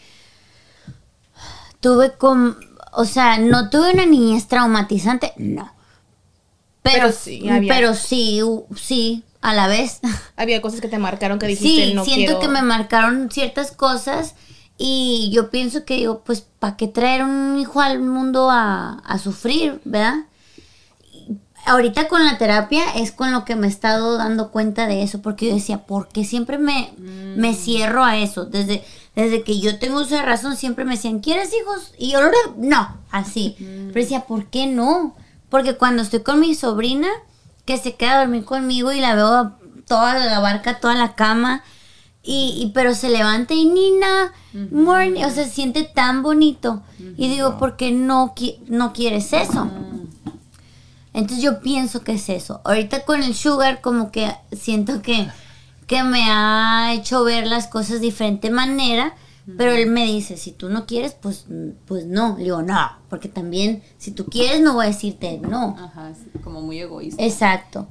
tuve 1.79 2.13
con, 2.17 2.57
o 2.93 3.05
sea, 3.05 3.37
no 3.37 3.69
tuve 3.69 3.93
una 3.93 4.05
niñez 4.05 4.47
traumatizante, 4.47 5.33
no. 5.37 5.73
Pero, 6.83 7.05
Pero 7.07 7.11
sí, 7.11 7.47
había- 7.49 7.73
pero 7.73 7.93
sí, 7.93 8.41
sí, 8.75 9.23
a 9.41 9.53
la 9.53 9.67
vez. 9.67 9.99
Había 10.35 10.61
cosas 10.61 10.81
que 10.81 10.87
te 10.87 10.97
marcaron 10.97 11.37
que 11.37 11.47
dijiste 11.47 11.85
Sí, 11.87 11.93
no 11.93 12.03
siento 12.05 12.25
quiero. 12.33 12.39
que 12.39 12.47
me 12.47 12.61
marcaron 12.63 13.29
ciertas 13.31 13.71
cosas 13.71 14.35
y 14.77 15.29
yo 15.33 15.51
pienso 15.51 15.85
que 15.85 15.95
digo, 15.97 16.23
pues, 16.23 16.41
¿para 16.41 16.75
qué 16.77 16.87
traer 16.87 17.23
un 17.23 17.59
hijo 17.59 17.81
al 17.81 17.99
mundo 17.99 18.49
a, 18.49 18.93
a 19.05 19.19
sufrir, 19.19 19.79
verdad? 19.85 20.25
Ahorita 21.65 22.07
con 22.07 22.25
la 22.25 22.37
terapia 22.37 22.83
es 22.95 23.11
con 23.11 23.31
lo 23.31 23.45
que 23.45 23.55
me 23.55 23.67
he 23.67 23.69
estado 23.69 24.17
dando 24.17 24.49
cuenta 24.51 24.87
de 24.87 25.03
eso, 25.03 25.21
porque 25.21 25.47
yo 25.47 25.53
decía, 25.55 25.85
¿por 25.85 26.07
qué 26.07 26.25
siempre 26.25 26.57
me, 26.57 26.91
me 26.97 27.53
cierro 27.53 28.03
a 28.03 28.17
eso? 28.17 28.45
Desde, 28.45 28.83
desde 29.15 29.43
que 29.43 29.59
yo 29.59 29.77
tengo 29.77 30.01
esa 30.01 30.23
razón, 30.23 30.55
siempre 30.55 30.85
me 30.85 30.95
decían, 30.95 31.19
¿quieres 31.19 31.51
hijos? 31.53 31.93
Y 31.99 32.11
yo, 32.11 32.19
no, 32.57 32.97
así. 33.11 33.55
Pero 33.59 33.93
decía, 33.93 34.21
¿por 34.21 34.45
qué 34.47 34.65
no? 34.67 35.15
Porque 35.49 35.75
cuando 35.75 36.01
estoy 36.01 36.21
con 36.21 36.39
mi 36.39 36.55
sobrina, 36.55 37.09
que 37.65 37.77
se 37.77 37.95
queda 37.95 38.13
a 38.15 38.19
dormir 38.21 38.43
conmigo 38.43 38.91
y 38.91 38.99
la 38.99 39.13
veo 39.15 39.51
toda 39.87 40.13
la 40.17 40.39
barca, 40.39 40.79
toda 40.79 40.95
la 40.95 41.13
cama, 41.15 41.63
y, 42.23 42.53
y- 42.57 42.71
pero 42.73 42.95
se 42.95 43.09
levanta 43.09 43.53
y 43.53 43.65
Nina, 43.65 44.31
morning, 44.71 45.23
o 45.25 45.29
sea, 45.29 45.43
se 45.45 45.49
siente 45.51 45.83
tan 45.83 46.23
bonito. 46.23 46.81
Y 47.17 47.29
digo, 47.29 47.57
¿por 47.57 47.77
qué 47.77 47.91
no, 47.91 48.33
qui- 48.35 48.59
no 48.67 48.93
quieres 48.93 49.31
eso? 49.33 49.69
Entonces 51.13 51.43
yo 51.43 51.59
pienso 51.59 52.01
que 52.01 52.13
es 52.13 52.29
eso. 52.29 52.61
Ahorita 52.63 53.03
con 53.03 53.23
el 53.23 53.35
sugar 53.35 53.81
como 53.81 54.11
que 54.11 54.31
siento 54.51 55.01
que, 55.01 55.27
que 55.87 56.03
me 56.03 56.23
ha 56.29 56.93
hecho 56.93 57.23
ver 57.23 57.47
las 57.47 57.67
cosas 57.67 57.95
de 57.95 58.07
diferente 58.07 58.49
manera, 58.49 59.13
pero 59.57 59.71
él 59.71 59.89
me 59.89 60.05
dice, 60.05 60.37
si 60.37 60.51
tú 60.51 60.69
no 60.69 60.85
quieres, 60.85 61.13
pues, 61.13 61.45
pues 61.85 62.05
no. 62.05 62.37
Le 62.37 62.45
digo, 62.45 62.61
no, 62.61 62.91
porque 63.09 63.27
también 63.27 63.83
si 63.97 64.11
tú 64.11 64.25
quieres 64.25 64.61
no 64.61 64.73
voy 64.73 64.85
a 64.85 64.89
decirte 64.89 65.39
no. 65.39 65.75
Ajá, 65.77 66.13
como 66.43 66.61
muy 66.61 66.79
egoísta. 66.79 67.21
Exacto. 67.21 67.87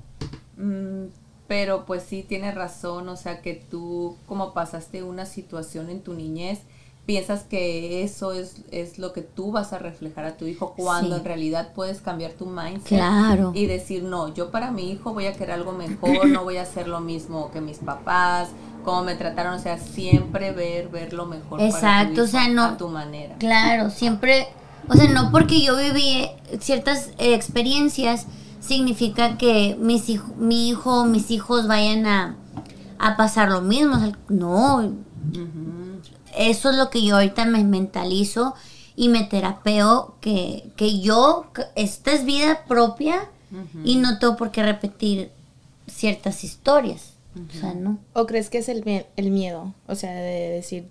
Mm, 0.57 1.07
pero 1.49 1.85
pues 1.85 2.05
sí 2.05 2.23
tiene 2.23 2.53
razón, 2.53 3.09
o 3.09 3.17
sea 3.17 3.43
que 3.43 3.55
tú 3.55 4.17
como 4.27 4.55
pasaste 4.55 5.03
una 5.03 5.27
situación 5.27 5.91
en 5.91 6.01
tu 6.01 6.15
niñez, 6.15 6.61
piensas 7.07 7.43
que 7.43 8.05
eso 8.05 8.33
es, 8.33 8.57
es 8.71 8.99
lo 8.99 9.13
que 9.13 9.23
tú 9.23 9.51
vas 9.51 9.73
a 9.73 9.79
reflejar 9.79 10.25
a 10.27 10.37
tu 10.37 10.45
hijo 10.47 10.75
cuando 10.77 11.15
Sí. 11.17 11.21
en 11.21 11.25
realidad 11.25 11.73
puedes 11.75 12.01
cambiar 12.01 12.33
tu 12.33 12.47
mindset 12.47 12.87
Claro. 12.99 13.51
y 13.55 13.67
decir, 13.67 14.05
no, 14.05 14.33
yo 14.33 14.51
para 14.51 14.71
mi 14.71 14.91
hijo 14.91 15.13
voy 15.13 15.27
a 15.27 15.33
querer 15.33 15.53
algo 15.53 15.73
mejor, 15.73 16.29
no 16.29 16.45
voy 16.45 16.59
a 16.59 16.63
hacer 16.63 16.87
lo 16.87 17.01
mismo 17.01 17.51
que 17.51 17.61
mis 17.61 17.79
papás, 17.79 18.51
como 18.85 19.03
me 19.03 19.17
trataron, 19.17 19.55
o 19.55 19.59
sea, 19.59 19.79
siempre 19.79 20.53
ver, 20.53 20.89
ver 20.89 21.13
lo 21.13 21.27
mejor 21.27 21.59
para 21.59 21.71
tu 21.71 21.77
Exacto, 21.77 22.13
hijo 22.13 22.23
o 22.23 22.27
sea, 22.27 22.49
no- 22.49 22.65
a 22.65 22.77
tu 22.77 22.89
manera. 22.89 23.35
Claro, 23.39 23.91
siempre, 23.91 24.47
o 24.89 24.95
sea, 24.95 25.09
no 25.11 25.31
porque 25.33 25.61
yo 25.63 25.77
viví 25.77 26.23
eh, 26.23 26.37
ciertas 26.61 27.11
eh, 27.19 27.35
experiencias 27.35 28.27
significa 28.61 29.37
que 29.37 29.77
mis 29.81 30.09
hijo, 30.11 30.33
mi 30.37 30.69
hijo, 30.69 31.05
mis 31.07 31.31
hijos 31.33 31.67
vayan 31.67 32.07
a, 32.07 32.37
a 32.99 33.17
pasar 33.17 33.51
lo 33.51 33.63
mismo. 33.63 33.97
o 33.97 33.99
sea, 33.99 34.13
no, 34.29 34.93
eso 36.37 36.71
es 36.71 36.77
lo 36.77 36.91
que 36.91 37.03
yo 37.03 37.17
ahorita 37.17 37.45
me 37.45 37.63
mentalizo 37.65 38.55
y 38.97 39.09
me 39.09 39.25
terapeo 39.25 40.15
que, 40.21 40.71
que 40.77 41.01
yo, 41.01 41.47
que 41.55 41.65
esta 41.77 42.13
es 42.13 42.25
vida 42.25 42.65
propia 42.67 43.29
y 43.85 43.97
no 43.97 44.19
tengo 44.19 44.37
por 44.37 44.51
qué 44.51 44.63
repetir 44.63 45.31
ciertas 45.89 46.45
historias. 46.45 47.15
O 47.37 47.59
sea, 47.61 47.75
no. 47.75 47.99
¿O 48.13 48.27
crees 48.27 48.51
que 48.51 48.59
es 48.59 48.69
el, 48.69 49.07
el 49.17 49.31
miedo? 49.31 49.73
O 49.87 49.95
sea, 49.95 50.13
de 50.13 50.51
decir, 50.51 50.89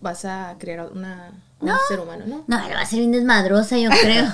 vas 0.00 0.24
a 0.24 0.56
crear 0.58 0.90
una, 0.92 1.32
un 1.60 1.70
ser 1.88 2.00
humano, 2.00 2.24
¿no? 2.26 2.44
No, 2.46 2.56
va 2.56 2.80
a 2.80 2.86
ser 2.86 2.98
bien 3.00 3.12
desmadrosa, 3.12 3.78
yo 3.78 3.90
creo. 3.90 4.26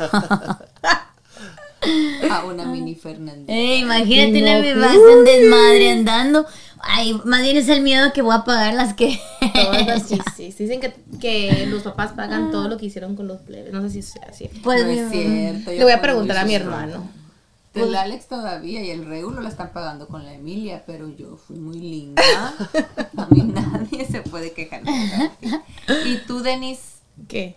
A 2.30 2.44
una 2.46 2.64
mini 2.64 2.94
Fernanda. 2.94 3.52
Eh, 3.52 3.76
imagínate 3.78 4.40
No, 4.40 4.78
una 4.78 4.88
pues. 4.88 5.24
desmadre 5.26 5.92
andando. 5.92 6.46
Ay, 6.86 7.20
más 7.24 7.42
bien 7.42 7.56
es 7.56 7.68
el 7.68 7.82
miedo 7.82 8.12
que 8.12 8.22
voy 8.22 8.34
a 8.34 8.44
pagar 8.44 8.74
las 8.74 8.94
que. 8.94 9.18
Todas 9.54 9.86
las- 9.86 10.02
sí, 10.08 10.18
sí, 10.36 10.52
sí, 10.52 10.64
Dicen 10.64 10.80
que, 10.80 10.94
que 11.20 11.66
los 11.66 11.82
papás 11.82 12.12
pagan 12.12 12.50
todo 12.50 12.68
lo 12.68 12.76
que 12.76 12.86
hicieron 12.86 13.16
con 13.16 13.26
los 13.28 13.40
plebes. 13.42 13.72
No 13.72 13.82
sé 13.82 13.90
si 13.90 13.98
es 14.00 14.14
así. 14.28 14.48
Pues 14.62 14.84
no 14.84 14.90
es 14.90 15.10
cierto. 15.10 15.70
Le 15.70 15.82
voy 15.82 15.92
a 15.92 16.00
preguntar 16.00 16.36
a 16.38 16.44
mi 16.44 16.54
hermano. 16.54 17.08
El 17.74 17.94
Alex 17.96 18.28
todavía 18.28 18.84
y 18.84 18.90
el 18.90 19.04
Regulo 19.04 19.40
la 19.40 19.48
están 19.48 19.72
pagando 19.72 20.06
con 20.06 20.24
la 20.24 20.32
Emilia, 20.32 20.84
pero 20.86 21.08
yo 21.08 21.36
fui 21.36 21.56
muy 21.56 21.80
linda. 21.80 22.22
A 23.16 23.26
mí 23.30 23.42
nadie 23.42 24.06
se 24.06 24.22
puede 24.22 24.52
quejar. 24.52 24.84
de 24.84 24.90
eso. 25.42 25.60
Y 26.06 26.18
tú, 26.18 26.40
Denis, 26.40 26.98
¿Qué? 27.26 27.56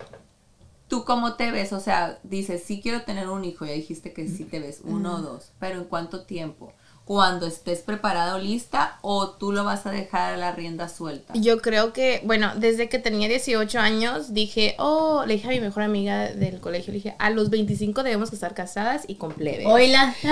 ¿tú 0.88 1.04
cómo 1.06 1.34
te 1.36 1.52
ves? 1.52 1.72
O 1.72 1.80
sea, 1.80 2.18
dices, 2.24 2.64
sí 2.66 2.80
quiero 2.82 3.04
tener 3.04 3.30
un 3.30 3.46
hijo, 3.46 3.66
ya 3.66 3.74
dijiste 3.74 4.12
que 4.14 4.28
sí 4.28 4.44
te 4.44 4.60
ves, 4.60 4.82
uno 4.84 5.18
o 5.18 5.22
dos, 5.22 5.52
pero 5.60 5.78
¿en 5.78 5.84
cuánto 5.86 6.24
tiempo? 6.24 6.74
¿Cuando 7.08 7.48
estés 7.48 7.80
preparada 7.80 8.36
o 8.36 8.38
lista 8.38 8.98
o 9.02 9.30
tú 9.30 9.54
lo 9.54 9.64
vas 9.64 9.86
a 9.86 9.92
dejar 9.92 10.34
a 10.34 10.38
la 10.38 10.52
rienda 10.52 10.90
suelta? 10.90 11.34
Yo 11.36 11.62
creo 11.62 11.94
que, 11.94 12.20
bueno, 12.26 12.52
desde 12.58 12.90
que 12.90 13.00
tenía 13.00 13.30
18 13.30 13.80
años 13.80 14.34
dije, 14.34 14.76
oh, 14.78 15.24
le 15.26 15.36
dije 15.36 15.48
a 15.48 15.52
mi 15.52 15.62
mejor 15.62 15.84
amiga 15.84 16.28
del 16.28 16.60
colegio, 16.60 16.92
le 16.92 16.98
dije, 16.98 17.16
a 17.18 17.30
los 17.30 17.50
25 17.50 18.04
debemos 18.04 18.34
estar 18.34 18.54
casadas 18.54 19.06
y 19.08 19.16
con 19.16 19.32
plebes. 19.32 19.66
Oila. 19.68 20.14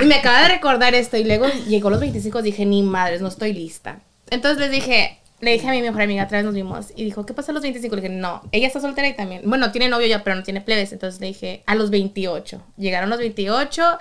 Y 0.00 0.06
me 0.06 0.16
acaba 0.16 0.42
de 0.42 0.48
recordar 0.48 0.94
esto 0.94 1.16
y 1.16 1.24
luego 1.24 1.46
llegó 1.68 1.88
los 1.90 2.00
25 2.00 2.42
dije, 2.42 2.66
ni 2.66 2.82
madres, 2.82 3.20
no 3.20 3.28
estoy 3.28 3.52
lista. 3.52 4.00
Entonces 4.30 4.58
les 4.58 4.70
dije, 4.70 5.18
le 5.40 5.52
dije 5.52 5.68
a 5.68 5.70
mi 5.70 5.82
mejor 5.82 6.02
amiga, 6.02 6.24
otra 6.24 6.38
vez 6.38 6.44
nos 6.44 6.54
vimos 6.54 6.86
y 6.96 7.04
dijo, 7.04 7.24
¿qué 7.24 7.32
pasa 7.32 7.52
a 7.52 7.54
los 7.54 7.62
25? 7.62 7.94
Le 7.94 8.02
dije, 8.02 8.14
no, 8.14 8.42
ella 8.52 8.66
está 8.66 8.80
soltera 8.80 9.08
y 9.08 9.14
también, 9.14 9.42
bueno, 9.44 9.70
tiene 9.70 9.88
novio 9.88 10.06
ya, 10.06 10.24
pero 10.24 10.36
no 10.36 10.42
tiene 10.42 10.60
plebes. 10.60 10.92
Entonces 10.92 11.20
le 11.20 11.28
dije, 11.28 11.62
a 11.66 11.74
los 11.74 11.90
28. 11.90 12.60
Llegaron 12.76 13.08
los 13.08 13.18
28 13.18 13.98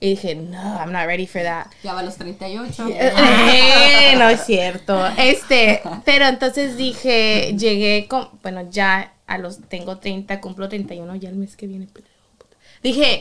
y 0.00 0.10
dije, 0.10 0.34
no, 0.34 0.58
I'm 0.78 0.92
not 0.92 1.04
ready 1.06 1.26
for 1.26 1.42
that. 1.42 1.66
Ya 1.84 1.92
va 1.92 2.00
a 2.00 2.02
los 2.02 2.16
38. 2.16 2.86
Eh, 2.98 4.14
no 4.16 4.28
es 4.30 4.44
cierto. 4.44 5.06
Este, 5.18 5.82
pero 6.04 6.26
entonces 6.26 6.76
dije, 6.76 7.54
llegué 7.58 8.06
con, 8.08 8.30
bueno, 8.42 8.68
ya 8.70 9.12
a 9.26 9.38
los, 9.38 9.60
tengo 9.68 9.98
30, 9.98 10.40
cumplo 10.40 10.68
31 10.68 11.14
ya 11.16 11.28
el 11.28 11.36
mes 11.36 11.56
que 11.56 11.66
viene. 11.66 11.86
Dije, 12.82 13.20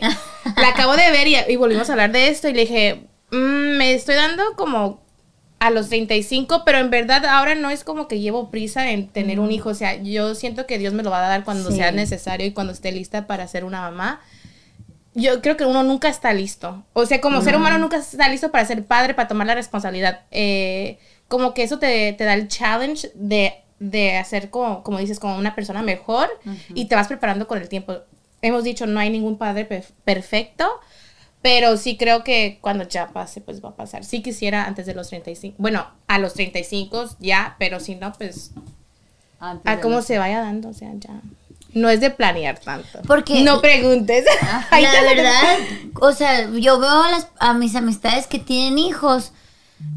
la 0.55 0.69
acabo 0.69 0.95
de 0.95 1.11
ver 1.11 1.27
y, 1.27 1.35
y 1.51 1.55
volvimos 1.57 1.89
a 1.89 1.93
hablar 1.93 2.11
de 2.13 2.29
esto 2.29 2.47
y 2.47 2.53
le 2.53 2.61
dije, 2.61 3.03
"Mm, 3.31 3.77
me 3.77 3.93
estoy 3.93 4.15
dando 4.15 4.43
como 4.55 5.01
a 5.59 5.69
los 5.71 5.89
35, 5.89 6.63
pero 6.65 6.77
en 6.77 6.89
verdad 6.89 7.25
ahora 7.25 7.53
no 7.55 7.69
es 7.69 7.83
como 7.83 8.07
que 8.07 8.21
llevo 8.21 8.49
prisa 8.49 8.91
en 8.91 9.09
tener 9.09 9.41
un 9.41 9.51
hijo. 9.51 9.67
O 9.69 9.73
sea, 9.73 10.01
yo 10.01 10.33
siento 10.33 10.65
que 10.65 10.77
Dios 10.77 10.93
me 10.93 11.03
lo 11.03 11.09
va 11.11 11.25
a 11.25 11.27
dar 11.29 11.43
cuando 11.43 11.69
Sí. 11.71 11.75
sea 11.77 11.91
necesario 11.91 12.47
y 12.47 12.51
cuando 12.51 12.71
esté 12.71 12.93
lista 12.93 13.27
para 13.27 13.45
ser 13.49 13.65
una 13.65 13.81
mamá 13.81 14.21
yo 15.19 15.41
creo 15.41 15.57
que 15.57 15.65
uno 15.65 15.83
nunca 15.83 16.09
está 16.09 16.33
listo. 16.33 16.83
O 16.93 17.05
sea, 17.05 17.21
como 17.21 17.41
ser 17.41 17.55
humano 17.55 17.77
nunca 17.77 17.97
está 17.97 18.27
listo 18.29 18.51
para 18.51 18.65
ser 18.65 18.85
padre, 18.85 19.13
para 19.13 19.27
tomar 19.27 19.47
la 19.47 19.55
responsabilidad. 19.55 20.21
Eh, 20.31 20.99
como 21.27 21.53
que 21.53 21.63
eso 21.63 21.79
te, 21.79 22.13
te 22.13 22.23
da 22.23 22.33
el 22.33 22.47
challenge 22.47 23.11
de, 23.15 23.53
de 23.79 24.17
hacer, 24.17 24.49
como, 24.49 24.83
como 24.83 24.97
dices, 24.99 25.19
como 25.19 25.37
una 25.37 25.53
persona 25.55 25.81
mejor 25.83 26.27
y 26.73 26.85
te 26.85 26.95
vas 26.95 27.07
preparando 27.07 27.47
con 27.47 27.59
el 27.59 27.69
tiempo. 27.69 27.97
Hemos 28.41 28.63
dicho, 28.63 28.85
no 28.87 28.99
hay 28.99 29.09
ningún 29.09 29.37
padre 29.37 29.67
perf- 29.69 29.91
perfecto, 30.05 30.65
pero 31.41 31.77
sí 31.77 31.97
creo 31.97 32.23
que 32.23 32.57
cuando 32.61 32.83
ya 32.87 33.09
pase, 33.09 33.41
pues 33.41 33.63
va 33.63 33.69
a 33.69 33.75
pasar. 33.75 34.03
Sí 34.05 34.21
quisiera 34.21 34.65
antes 34.65 34.85
de 34.85 34.93
los 34.95 35.09
35. 35.09 35.55
Bueno, 35.59 35.85
a 36.07 36.19
los 36.19 36.33
35 36.33 37.09
ya, 37.19 37.55
pero 37.59 37.79
si 37.79 37.95
no, 37.95 38.11
pues 38.13 38.51
Antes 39.39 39.71
a 39.71 39.79
cómo 39.81 39.97
los- 39.97 40.05
se 40.05 40.17
vaya 40.17 40.39
dando, 40.41 40.69
o 40.69 40.73
sea, 40.73 40.91
ya. 40.95 41.21
No 41.79 41.89
es 41.89 41.99
de 42.01 42.09
planear 42.11 42.59
tanto. 42.59 42.99
Porque- 43.07 43.41
No 43.43 43.61
preguntes. 43.61 44.25
La 44.71 45.01
verdad, 45.15 45.57
o 46.01 46.11
sea, 46.11 46.49
yo 46.51 46.79
veo 46.79 47.03
a, 47.03 47.11
las, 47.11 47.27
a 47.39 47.53
mis 47.53 47.75
amistades 47.75 48.27
que 48.27 48.39
tienen 48.39 48.77
hijos. 48.79 49.31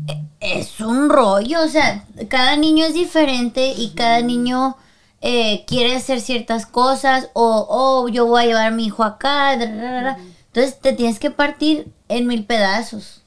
eh, 0.08 0.22
Es 0.40 0.80
un 0.80 1.08
rollo, 1.10 1.62
o 1.62 1.68
sea, 1.68 2.04
cada 2.28 2.56
niño 2.56 2.84
es 2.84 2.94
diferente 2.94 3.74
y 3.76 3.90
cada 3.94 4.20
niño 4.22 4.76
eh, 5.20 5.64
quiere 5.66 5.94
hacer 5.94 6.20
ciertas 6.20 6.66
cosas 6.66 7.28
o, 7.32 7.66
oh, 7.68 8.08
yo 8.08 8.26
voy 8.26 8.42
a 8.42 8.46
llevar 8.46 8.66
a 8.66 8.70
mi 8.70 8.86
hijo 8.86 9.04
acá. 9.04 9.56
da, 9.56 9.66
da, 9.66 9.92
da, 9.92 10.02
da. 10.02 10.18
Entonces 10.46 10.80
te 10.80 10.92
tienes 10.92 11.18
que 11.18 11.30
partir 11.30 11.92
en 12.08 12.26
mil 12.26 12.44
pedazos. 12.44 13.22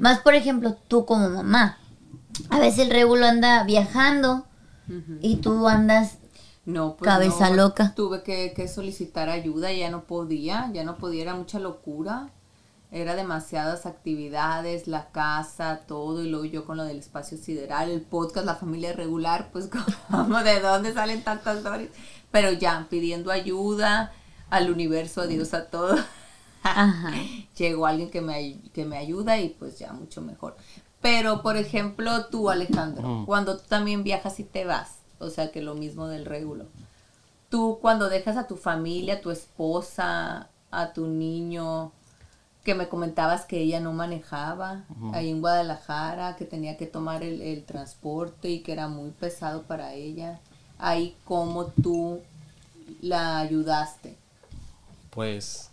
Más, 0.00 0.18
por 0.20 0.34
ejemplo, 0.34 0.76
tú 0.88 1.04
como 1.06 1.28
mamá. 1.28 1.78
A 2.50 2.58
veces 2.58 2.80
el 2.80 2.90
regulo 2.90 3.26
anda 3.26 3.62
viajando 3.64 4.46
y 5.20 5.36
tú 5.36 5.68
andas 5.68 6.18
No, 6.68 6.96
pues 6.96 7.08
Cabeza 7.10 7.48
no, 7.48 7.56
loca. 7.56 7.94
Tuve 7.94 8.22
que, 8.22 8.52
que 8.54 8.68
solicitar 8.68 9.30
ayuda, 9.30 9.72
ya 9.72 9.90
no 9.90 10.04
podía, 10.04 10.70
ya 10.74 10.84
no 10.84 10.98
podía, 10.98 11.22
era 11.22 11.34
mucha 11.34 11.58
locura. 11.58 12.28
Era 12.90 13.14
demasiadas 13.16 13.86
actividades, 13.86 14.86
la 14.86 15.08
casa, 15.10 15.80
todo, 15.86 16.22
y 16.24 16.28
luego 16.28 16.44
yo 16.46 16.64
con 16.66 16.76
lo 16.76 16.84
del 16.84 16.98
espacio 16.98 17.36
sideral, 17.38 17.90
el 17.90 18.00
podcast, 18.02 18.44
la 18.46 18.54
familia 18.54 18.92
regular, 18.92 19.48
pues 19.52 19.68
como 20.10 20.42
de 20.42 20.60
dónde 20.60 20.92
salen 20.92 21.22
tantas 21.22 21.58
stories. 21.58 21.90
Pero 22.30 22.52
ya, 22.52 22.86
pidiendo 22.90 23.30
ayuda 23.30 24.12
al 24.50 24.70
universo, 24.70 25.22
a 25.22 25.26
Dios, 25.26 25.54
a 25.54 25.66
todo. 25.70 25.96
Ajá. 26.62 27.12
Llegó 27.56 27.86
alguien 27.86 28.10
que 28.10 28.20
me, 28.20 28.34
ay- 28.34 28.70
que 28.74 28.84
me 28.84 28.98
ayuda 28.98 29.38
y 29.38 29.50
pues 29.50 29.78
ya 29.78 29.92
mucho 29.92 30.20
mejor. 30.20 30.56
Pero, 31.00 31.42
por 31.42 31.56
ejemplo, 31.56 32.26
tú, 32.26 32.50
Alejandro, 32.50 33.22
cuando 33.26 33.56
tú 33.56 33.64
también 33.68 34.02
viajas 34.02 34.38
y 34.40 34.44
te 34.44 34.64
vas, 34.64 34.97
o 35.18 35.30
sea 35.30 35.50
que 35.50 35.62
lo 35.62 35.74
mismo 35.74 36.08
del 36.08 36.24
régulo. 36.24 36.66
Tú 37.50 37.78
cuando 37.80 38.08
dejas 38.08 38.36
a 38.36 38.46
tu 38.46 38.56
familia, 38.56 39.14
a 39.14 39.20
tu 39.20 39.30
esposa, 39.30 40.48
a 40.70 40.92
tu 40.92 41.06
niño, 41.06 41.92
que 42.64 42.74
me 42.74 42.88
comentabas 42.88 43.46
que 43.46 43.60
ella 43.60 43.80
no 43.80 43.92
manejaba 43.92 44.84
ahí 45.14 45.30
en 45.30 45.40
Guadalajara, 45.40 46.36
que 46.36 46.44
tenía 46.44 46.76
que 46.76 46.86
tomar 46.86 47.22
el, 47.22 47.40
el 47.40 47.64
transporte 47.64 48.50
y 48.50 48.60
que 48.60 48.72
era 48.72 48.88
muy 48.88 49.10
pesado 49.10 49.62
para 49.62 49.94
ella. 49.94 50.40
Ahí, 50.78 51.16
¿cómo 51.24 51.66
tú 51.66 52.20
la 53.00 53.38
ayudaste? 53.38 54.16
Pues 55.10 55.70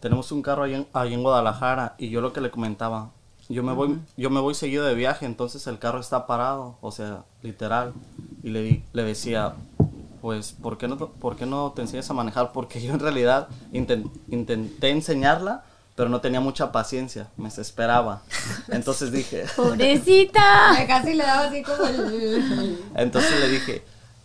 tenemos 0.00 0.30
un 0.32 0.42
carro 0.42 0.64
ahí 0.64 0.74
en, 0.74 0.86
ahí 0.92 1.14
en 1.14 1.22
Guadalajara 1.22 1.94
y 1.96 2.10
yo 2.10 2.20
lo 2.20 2.32
que 2.32 2.40
le 2.40 2.50
comentaba, 2.50 3.10
yo 3.48 3.62
me 3.62 3.72
voy 3.72 4.00
yo 4.16 4.30
me 4.30 4.40
voy 4.40 4.54
seguido 4.54 4.84
de 4.84 4.94
viaje, 4.94 5.26
entonces 5.26 5.66
el 5.66 5.78
carro 5.78 6.00
está 6.00 6.26
parado, 6.26 6.76
o 6.80 6.90
sea, 6.90 7.24
literal. 7.42 7.94
Y 8.44 8.50
le 8.50 8.62
di- 8.62 8.84
le 8.92 9.02
decía, 9.04 9.54
pues 10.20 10.52
¿por 10.62 10.76
qué 10.78 10.86
no 10.86 10.96
por 10.98 11.34
qué 11.36 11.46
no 11.46 11.72
te 11.74 11.82
enseñas 11.82 12.08
a 12.10 12.14
manejar? 12.14 12.52
Porque 12.52 12.80
yo 12.80 12.92
en 12.92 13.00
realidad 13.00 13.48
inten- 13.72 14.10
intenté 14.28 14.90
enseñarla, 14.90 15.64
pero 15.96 16.08
no 16.10 16.20
tenía 16.20 16.40
mucha 16.40 16.70
paciencia, 16.70 17.28
me 17.38 17.44
desesperaba. 17.44 18.22
Entonces 18.68 19.10
dije, 19.12 19.44
Pobrecita. 19.56 20.42
Casi 20.86 21.14
le 21.14 21.24
daba 21.24 21.44
así 21.48 21.62
como 21.62 21.84
el... 21.86 22.78
Entonces 22.96 23.40
le 23.40 23.48
dije, 23.48 23.82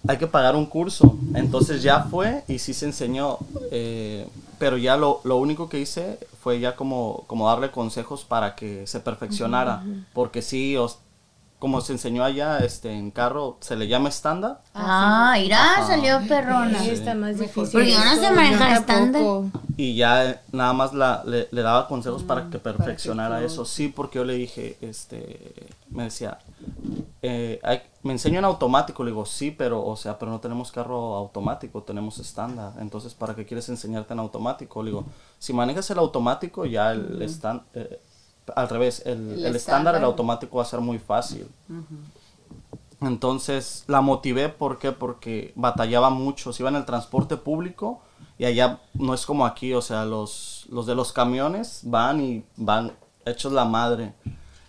hay 0.07 0.17
que 0.17 0.27
pagar 0.27 0.55
un 0.55 0.65
curso. 0.65 1.17
Entonces 1.33 1.81
ya 1.81 2.01
fue 2.03 2.43
y 2.47 2.59
sí 2.59 2.73
se 2.73 2.85
enseñó. 2.85 3.37
eh, 3.71 4.27
pero 4.57 4.75
ya 4.75 4.97
lo, 4.97 5.21
lo 5.23 5.37
único 5.37 5.69
que 5.69 5.79
hice 5.79 6.19
fue 6.43 6.59
ya 6.59 6.75
como, 6.75 7.23
como 7.27 7.47
darle 7.47 7.71
consejos 7.71 8.25
para 8.25 8.55
que 8.55 8.85
se 8.87 8.99
perfeccionara. 8.99 9.83
Porque 10.13 10.41
sí, 10.41 10.75
os- 10.75 10.99
como 11.59 11.81
se 11.81 11.91
enseñó 11.93 12.23
allá 12.23 12.59
este, 12.59 12.91
en 12.93 13.11
carro, 13.11 13.57
se 13.59 13.75
le 13.75 13.87
llama 13.87 14.07
estándar. 14.09 14.61
Ah, 14.73 15.37
irá, 15.43 15.73
Ajá. 15.73 15.87
salió 15.87 16.19
perrona. 16.27 16.79
Sí, 16.79 16.91
está 16.91 17.13
más 17.15 17.37
difícil. 17.37 17.69
Porque 17.71 17.91
yo 17.91 18.03
no 18.03 18.15
sé 18.15 18.31
manejar 18.31 18.77
estándar. 18.77 19.21
Y 19.75 19.95
ya 19.95 20.25
eh, 20.29 20.39
nada 20.53 20.71
más 20.73 20.93
la, 20.93 21.21
le, 21.25 21.49
le 21.51 21.61
daba 21.61 21.87
consejos 21.87 22.23
para 22.23 22.49
que 22.49 22.59
perfeccionara 22.59 23.43
eso. 23.43 23.65
Sí, 23.65 23.89
porque 23.89 24.19
yo 24.19 24.23
le 24.25 24.33
dije, 24.35 24.77
este, 24.81 25.53
me 25.89 26.03
decía, 26.03 26.39
eh, 27.21 27.59
hay- 27.63 27.81
me 28.03 28.13
enseño 28.13 28.39
en 28.39 28.45
automático. 28.45 29.03
Le 29.03 29.11
digo, 29.11 29.25
sí, 29.25 29.51
pero, 29.51 29.85
o 29.85 29.97
sea, 29.97 30.17
pero 30.17 30.31
no 30.31 30.39
tenemos 30.39 30.71
carro 30.71 31.15
automático, 31.15 31.83
tenemos 31.83 32.19
estándar. 32.19 32.71
Entonces, 32.79 33.13
¿para 33.13 33.35
qué 33.35 33.45
quieres 33.45 33.67
enseñarte 33.67 34.13
en 34.13 34.19
automático? 34.19 34.81
Le 34.81 34.91
digo, 34.91 35.05
si 35.37 35.51
manejas 35.51 35.89
el 35.89 35.97
automático, 35.99 36.65
ya 36.65 36.91
el 36.93 37.21
estándar, 37.21 37.65
al 38.55 38.69
revés, 38.69 39.03
el, 39.05 39.33
El 39.39 39.45
el 39.45 39.55
estándar, 39.55 39.95
el 39.95 40.03
automático 40.03 40.57
va 40.57 40.63
a 40.63 40.65
ser 40.65 40.79
muy 40.79 40.99
fácil. 40.99 41.47
Entonces 43.01 43.85
la 43.87 44.01
motivé, 44.01 44.49
¿por 44.49 44.77
qué? 44.77 44.91
Porque 44.91 45.53
batallaba 45.55 46.09
mucho. 46.09 46.51
Se 46.51 46.63
iba 46.63 46.69
en 46.69 46.75
el 46.75 46.85
transporte 46.85 47.37
público 47.37 48.01
y 48.37 48.45
allá 48.45 48.79
no 48.93 49.13
es 49.13 49.25
como 49.25 49.45
aquí, 49.45 49.73
o 49.73 49.81
sea, 49.81 50.05
los, 50.05 50.65
los 50.69 50.85
de 50.85 50.95
los 50.95 51.13
camiones 51.13 51.81
van 51.83 52.21
y 52.21 52.43
van 52.57 52.93
hechos 53.25 53.51
la 53.53 53.65
madre. 53.65 54.13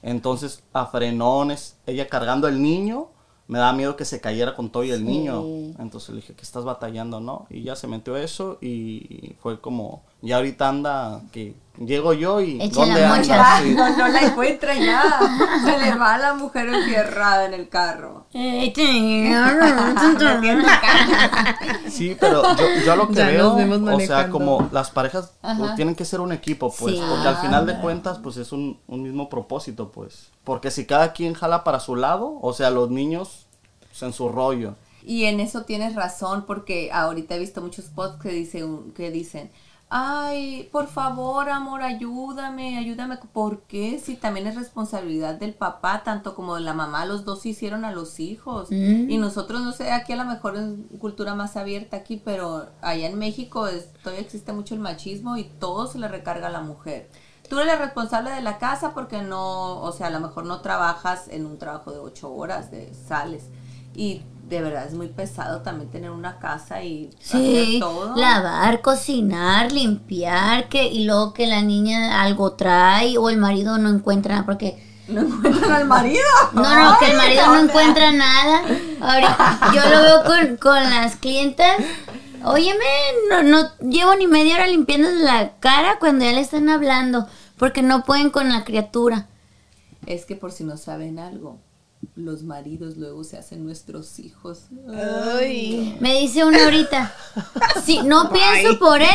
Entonces, 0.02 0.62
a 0.72 0.87
frenones, 0.87 1.76
ella 1.87 2.08
cargando 2.08 2.49
el 2.49 2.62
niño, 2.62 3.08
me 3.49 3.58
daba 3.58 3.72
miedo 3.72 3.96
que 3.96 4.04
se 4.04 4.20
cayera 4.20 4.54
con 4.54 4.70
todo 4.70 4.84
y 4.84 4.90
el 4.90 5.04
niño. 5.04 5.42
Entonces 5.78 6.10
le 6.10 6.16
dije, 6.16 6.34
¿qué 6.34 6.42
estás 6.42 6.64
batallando, 6.64 7.20
no? 7.20 7.46
Y 7.50 7.62
ya 7.62 7.75
se 7.75 7.87
metió 7.87 8.16
eso 8.16 8.58
y 8.60 9.34
fue 9.40 9.60
como, 9.60 10.02
ya 10.22 10.37
ahorita 10.37 10.68
anda, 10.68 11.22
que 11.32 11.54
llego 11.80 12.12
yo 12.12 12.40
y 12.40 12.60
Echa 12.62 12.80
¿dónde 12.80 13.00
la 13.00 13.14
andas? 13.14 13.28
mocha. 13.28 13.62
Sí. 13.62 13.75
No, 13.75 13.96
no 13.96 14.08
la 14.08 14.20
encuentra 14.20 14.75
ya. 14.75 15.02
Se 15.64 15.78
le 15.78 15.94
va 15.96 16.18
la 16.18 16.34
mujer 16.34 16.68
enfierrada 16.68 17.46
en 17.46 17.54
el 17.54 17.68
carro. 17.68 18.26
Sí, 21.88 22.16
pero 22.18 22.42
yo, 22.56 22.64
yo 22.84 22.96
lo 22.96 23.08
que 23.08 23.14
Ya 23.14 23.26
veo, 23.26 23.49
nos 23.49 23.56
vemos 23.56 23.94
o 23.94 24.00
sea, 24.06 24.30
como 24.30 24.68
las 24.72 24.90
parejas 24.90 25.32
pues, 25.58 25.75
tienen 25.75 25.94
que 25.94 26.04
ser 26.04 26.20
un 26.20 26.32
equipo, 26.32 26.72
pues, 26.78 26.94
Sí. 26.96 27.02
porque 27.08 27.28
al 27.28 27.37
final 27.38 27.66
de 27.66 27.78
cuentas, 27.80 28.18
pues 28.18 28.37
es 28.37 28.52
un, 28.52 28.78
un 28.87 29.02
mismo 29.02 29.28
propósito, 29.28 29.90
pues. 29.90 30.30
Porque 30.44 30.70
si 30.70 30.87
cada 30.87 31.12
quien 31.12 31.34
jala 31.34 31.64
para 31.64 31.80
su 31.80 31.96
lado, 31.96 32.38
o 32.40 32.52
sea, 32.52 32.70
los 32.70 32.90
niños 32.90 33.46
pues, 33.88 34.02
en 34.02 34.12
su 34.12 34.28
rollo. 34.28 34.75
Y 35.02 35.25
en 35.25 35.40
eso 35.40 35.62
tienes 35.62 35.94
razón, 35.94 36.44
porque 36.46 36.90
ahorita 36.92 37.34
he 37.34 37.38
visto 37.38 37.60
muchos 37.62 37.87
posts 37.87 38.20
que 38.22 38.28
dicen, 38.30 38.92
que 38.94 39.10
dicen, 39.10 39.50
ay, 39.90 40.68
por 40.70 40.87
favor, 40.87 41.49
amor, 41.50 41.82
ayúdame, 41.82 42.78
ayúdame. 42.78 43.18
¿Por 43.32 43.62
qué? 43.62 43.99
Si 43.99 44.14
también 44.16 44.47
es 44.47 44.54
responsabilidad 44.54 45.35
del 45.35 45.52
papá, 45.52 46.02
tanto 46.04 46.35
como 46.35 46.54
de 46.54 46.61
la 46.62 46.73
mamá, 46.75 47.04
los 47.06 47.25
dos 47.25 47.44
hicieron 47.44 47.85
a 47.85 47.90
los 47.92 48.20
hijos. 48.20 48.70
Y 49.11 49.18
nosotros, 49.18 49.62
no 49.62 49.73
sé, 49.73 49.90
aquí 49.92 50.12
a 50.12 50.16
lo 50.16 50.25
mejor 50.25 50.56
es 50.56 50.64
cultura 51.00 51.35
más 51.35 51.56
abierta 51.56 51.97
aquí, 51.99 52.20
pero 52.25 52.66
allá 52.80 53.06
en 53.09 53.18
México 53.18 53.66
es- 53.66 53.92
todavía 54.02 54.23
existe 54.23 54.52
mucho 54.52 54.75
el 54.75 54.80
machismo 54.80 55.37
y 55.37 55.44
todo 55.44 55.87
se 55.88 55.99
le 55.99 56.09
recarga 56.09 56.47
a 56.47 56.50
la 56.50 56.61
mujer. 56.62 57.11
Tú 57.49 57.56
eres 57.59 57.66
la 57.66 57.85
responsable 57.85 58.30
de 58.30 58.42
la 58.42 58.59
casa 58.59 58.94
porque 58.94 59.23
no, 59.23 59.80
o 59.80 59.90
sea, 59.90 60.06
a 60.06 60.11
lo 60.11 60.20
mejor 60.20 60.47
no 60.47 60.61
trabajas 60.61 61.26
en 61.28 61.47
un 61.47 61.59
trabajo 61.59 61.90
de 61.90 61.99
ocho 61.99 62.32
horas, 62.32 62.70
de 62.70 62.94
sales. 62.94 63.42
Y 63.92 64.23
de 64.50 64.61
verdad 64.61 64.85
es 64.87 64.95
muy 64.95 65.09
pesado 65.09 65.62
también 65.62 65.90
tener 65.90 66.11
una 66.11 66.38
casa 66.38 66.83
y 66.83 67.09
Sí, 67.21 67.78
hacer 67.78 67.80
todo. 67.80 68.16
lavar, 68.16 68.83
cocinar, 68.83 69.73
limpiar, 69.73 70.69
que 70.69 70.87
y 70.88 71.04
luego 71.04 71.33
que 71.33 71.47
la 71.47 71.62
niña 71.62 72.21
algo 72.23 72.52
trae 72.52 73.16
o 73.16 73.30
el 73.30 73.38
marido 73.38 73.78
no 73.78 73.88
encuentra 73.88 74.35
nada 74.35 74.47
porque 74.47 74.90
No 75.09 75.23
encuentran 75.23 75.73
al 75.73 75.87
marido. 75.87 76.23
no, 76.52 76.62
no, 76.62 76.99
que 76.99 77.11
el 77.11 77.16
marido 77.16 77.47
no 77.47 77.59
encuentra 77.64 78.12
nada. 78.12 78.62
Ahorita, 79.00 79.73
yo 79.75 79.80
lo 79.90 80.02
veo 80.02 80.25
con, 80.25 80.57
con 80.57 80.83
las 80.90 81.16
clientas. 81.16 81.76
Óyeme, 82.45 82.85
no, 83.28 83.42
no 83.42 83.69
llevo 83.80 84.14
ni 84.16 84.26
media 84.26 84.54
hora 84.54 84.66
limpiando 84.66 85.09
la 85.11 85.52
cara 85.61 85.99
cuando 85.99 86.25
ya 86.25 86.33
le 86.33 86.40
están 86.40 86.69
hablando 86.69 87.26
porque 87.59 87.83
no 87.83 88.04
pueden 88.04 88.30
con 88.30 88.49
la 88.50 88.64
criatura. 88.64 89.26
Es 90.07 90.25
que 90.26 90.37
por 90.37 90.50
si 90.52 90.64
no 90.64 90.76
saben 90.76 91.19
algo, 91.19 91.59
los 92.14 92.42
maridos 92.42 92.97
luego 92.97 93.25
se 93.25 93.38
hacen 93.38 93.64
nuestros 93.64 94.19
hijos. 94.19 94.64
Ay. 95.38 95.97
Me 96.00 96.19
dice 96.21 96.45
una 96.45 96.64
ahorita, 96.64 97.14
si 97.84 98.02
no 98.02 98.30
pienso 98.30 98.78
por 98.78 99.00
él, 99.00 99.08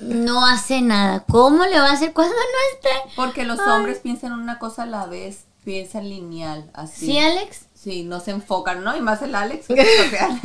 no 0.00 0.46
hace 0.46 0.82
nada. 0.82 1.24
¿Cómo 1.28 1.64
le 1.64 1.78
va 1.78 1.90
a 1.90 1.92
hacer 1.92 2.12
cuando 2.12 2.34
no 2.34 2.76
esté? 2.76 3.14
Porque 3.16 3.44
los 3.44 3.58
hombres 3.60 3.98
piensan 3.98 4.32
una 4.32 4.58
cosa 4.58 4.84
a 4.84 4.86
la 4.86 5.06
vez, 5.06 5.44
piensan 5.64 6.08
lineal, 6.08 6.70
así. 6.74 7.06
¿Sí, 7.06 7.18
Alex? 7.18 7.66
Sí, 7.74 8.02
no 8.02 8.20
se 8.20 8.32
enfocan, 8.32 8.82
¿no? 8.82 8.96
Y 8.96 9.00
más 9.00 9.22
el 9.22 9.34
Alex, 9.34 9.66
que 9.66 9.80
o 9.80 10.10
sea, 10.10 10.40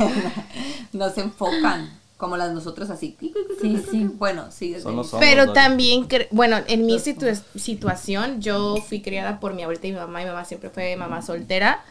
no 0.92 1.10
se 1.10 1.22
enfocan 1.22 2.01
como 2.22 2.36
las 2.36 2.52
nosotros 2.52 2.88
así. 2.88 3.16
Sí, 3.60 3.82
sí. 3.90 4.08
Bueno, 4.14 4.46
sí. 4.52 4.76
Hombres, 4.84 5.08
Pero 5.18 5.52
también, 5.52 6.06
bueno, 6.30 6.56
en 6.68 6.86
mi 6.86 7.00
situ- 7.00 7.26
situación, 7.56 8.40
yo 8.40 8.76
fui 8.76 9.02
criada 9.02 9.40
por 9.40 9.54
mi 9.54 9.62
abuelita 9.64 9.88
y 9.88 9.90
mi 9.90 9.98
mamá. 9.98 10.20
Mi 10.20 10.26
mamá 10.26 10.44
siempre 10.44 10.70
fue 10.70 10.94
mamá 10.94 11.20
soltera. 11.22 11.84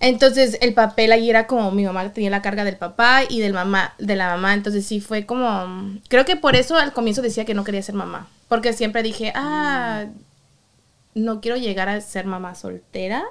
Entonces, 0.00 0.58
el 0.60 0.74
papel 0.74 1.12
ahí 1.12 1.30
era 1.30 1.46
como 1.46 1.70
mi 1.70 1.82
mamá 1.84 2.12
tenía 2.12 2.28
la 2.28 2.42
carga 2.42 2.62
del 2.64 2.76
papá 2.76 3.22
y 3.26 3.40
del 3.40 3.54
mamá, 3.54 3.94
de 3.98 4.16
la 4.16 4.28
mamá. 4.28 4.52
Entonces, 4.52 4.84
sí 4.84 5.00
fue 5.00 5.24
como. 5.24 5.98
Creo 6.08 6.26
que 6.26 6.36
por 6.36 6.54
eso 6.54 6.76
al 6.76 6.92
comienzo 6.92 7.22
decía 7.22 7.46
que 7.46 7.54
no 7.54 7.64
quería 7.64 7.82
ser 7.82 7.94
mamá. 7.94 8.28
Porque 8.48 8.74
siempre 8.74 9.02
dije, 9.02 9.32
ah, 9.34 10.04
no 11.14 11.40
quiero 11.40 11.56
llegar 11.56 11.88
a 11.88 12.02
ser 12.02 12.26
mamá 12.26 12.54
soltera. 12.54 13.24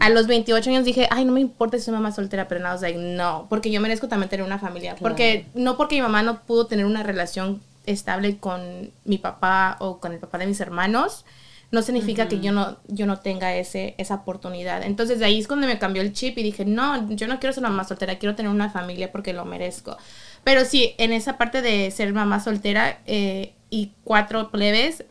A 0.00 0.10
los 0.10 0.26
28 0.26 0.70
años 0.70 0.84
dije, 0.84 1.08
ay, 1.10 1.24
no 1.24 1.32
me 1.32 1.40
importa 1.40 1.78
si 1.78 1.84
soy 1.84 1.94
mamá 1.94 2.12
soltera, 2.12 2.48
pero 2.48 2.60
no, 2.60 2.74
o 2.74 2.78
sea, 2.78 2.90
no, 2.96 3.46
porque 3.48 3.70
yo 3.70 3.80
merezco 3.80 4.08
también 4.08 4.28
tener 4.28 4.44
una 4.44 4.58
familia. 4.58 4.96
Porque 4.96 5.46
no 5.54 5.76
porque 5.76 5.96
mi 5.96 6.02
mamá 6.02 6.22
no 6.22 6.42
pudo 6.42 6.66
tener 6.66 6.86
una 6.86 7.02
relación 7.02 7.62
estable 7.86 8.38
con 8.38 8.90
mi 9.04 9.18
papá 9.18 9.76
o 9.80 9.98
con 9.98 10.12
el 10.12 10.18
papá 10.18 10.38
de 10.38 10.46
mis 10.46 10.60
hermanos, 10.60 11.24
no 11.72 11.82
significa 11.82 12.28
que 12.28 12.40
yo 12.40 12.52
no, 12.52 12.76
yo 12.86 13.06
no 13.06 13.18
tenga 13.18 13.54
ese, 13.56 13.94
esa 13.98 14.14
oportunidad. 14.14 14.84
Entonces 14.84 15.18
de 15.18 15.24
ahí 15.24 15.40
es 15.40 15.48
cuando 15.48 15.66
me 15.66 15.78
cambió 15.78 16.02
el 16.02 16.12
chip 16.12 16.38
y 16.38 16.42
dije, 16.42 16.64
no, 16.64 17.10
yo 17.10 17.26
no 17.26 17.40
quiero 17.40 17.52
ser 17.52 17.62
mamá 17.62 17.84
soltera, 17.84 18.18
quiero 18.18 18.36
tener 18.36 18.50
una 18.50 18.70
familia 18.70 19.10
porque 19.10 19.32
lo 19.32 19.44
merezco. 19.44 19.96
Pero 20.44 20.64
sí, 20.64 20.94
en 20.98 21.12
esa 21.12 21.38
parte 21.38 21.62
de 21.62 21.90
ser 21.90 22.12
mamá 22.12 22.40
soltera 22.40 23.00
eh, 23.06 23.52
y 23.68 23.92
cuatro 24.04 24.50
plebes, 24.50 25.04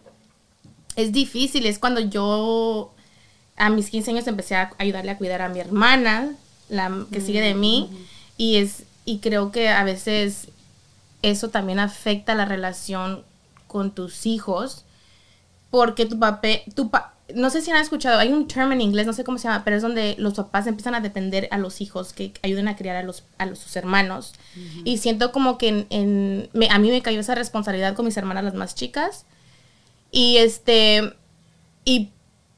es 0.96 1.12
difícil, 1.12 1.66
es 1.66 1.78
cuando 1.78 2.00
yo 2.00 2.95
a 3.58 3.70
mis 3.70 3.90
15 3.90 4.12
años 4.12 4.28
empecé 4.28 4.56
a 4.56 4.72
ayudarle 4.78 5.12
a 5.12 5.18
cuidar 5.18 5.42
a 5.42 5.50
mi 5.50 5.60
hermana, 5.60 6.34
la 6.70 7.06
que 7.12 7.22
sigue 7.22 7.42
de 7.42 7.54
mí, 7.54 7.90
y 8.38 8.58
es 8.58 8.84
y 9.06 9.20
creo 9.20 9.52
que 9.52 9.70
a 9.70 9.84
veces 9.84 10.48
eso 11.22 11.50
también 11.50 11.80
afecta 11.80 12.34
la 12.36 12.46
relación 12.46 13.24
con 13.68 13.92
tus 13.92 14.26
hijos, 14.26 14.84
porque 15.70 16.06
tu 16.06 16.18
papel, 16.20 16.62
tu 16.76 16.90
pa- 16.90 17.14
no 17.34 17.50
sé 17.50 17.62
si 17.62 17.72
han 17.72 17.78
escuchado, 17.82 18.20
hay 18.20 18.32
un 18.32 18.48
term 18.48 18.72
en 18.72 18.82
inglés, 18.82 19.08
no 19.08 19.14
sé 19.14 19.24
cómo 19.24 19.38
se 19.40 19.48
llama, 19.48 19.64
pero 19.64 19.76
es 19.78 19.82
donde 19.82 20.16
los 20.20 20.34
papás 20.36 20.68
empiezan 20.68 20.94
a 20.96 21.00
depender 21.02 21.48
a 21.52 21.58
los 21.58 21.82
hijos 21.82 22.14
que 22.14 22.32
ayuden 22.44 22.68
a 22.68 22.76
criar 22.76 22.96
a 22.96 23.04
los 23.04 23.24
a 23.40 23.46
los, 23.48 23.60
sus 23.60 23.76
hermanos. 23.76 24.34
Y 24.84 24.98
siento 25.00 25.32
como 25.32 25.58
que 25.58 25.68
en, 25.70 25.88
en- 25.90 26.50
me- 26.54 26.70
a 26.70 26.78
mí 26.80 26.90
me 26.92 27.02
cayó 27.02 27.20
esa 27.20 27.34
responsabilidad 27.36 27.96
con 27.96 28.06
mis 28.06 28.18
hermanas 28.18 28.44
las 28.44 28.54
más 28.54 28.76
chicas. 28.76 29.26
Y 30.12 30.38
este 30.38 31.14
y, 31.84 32.10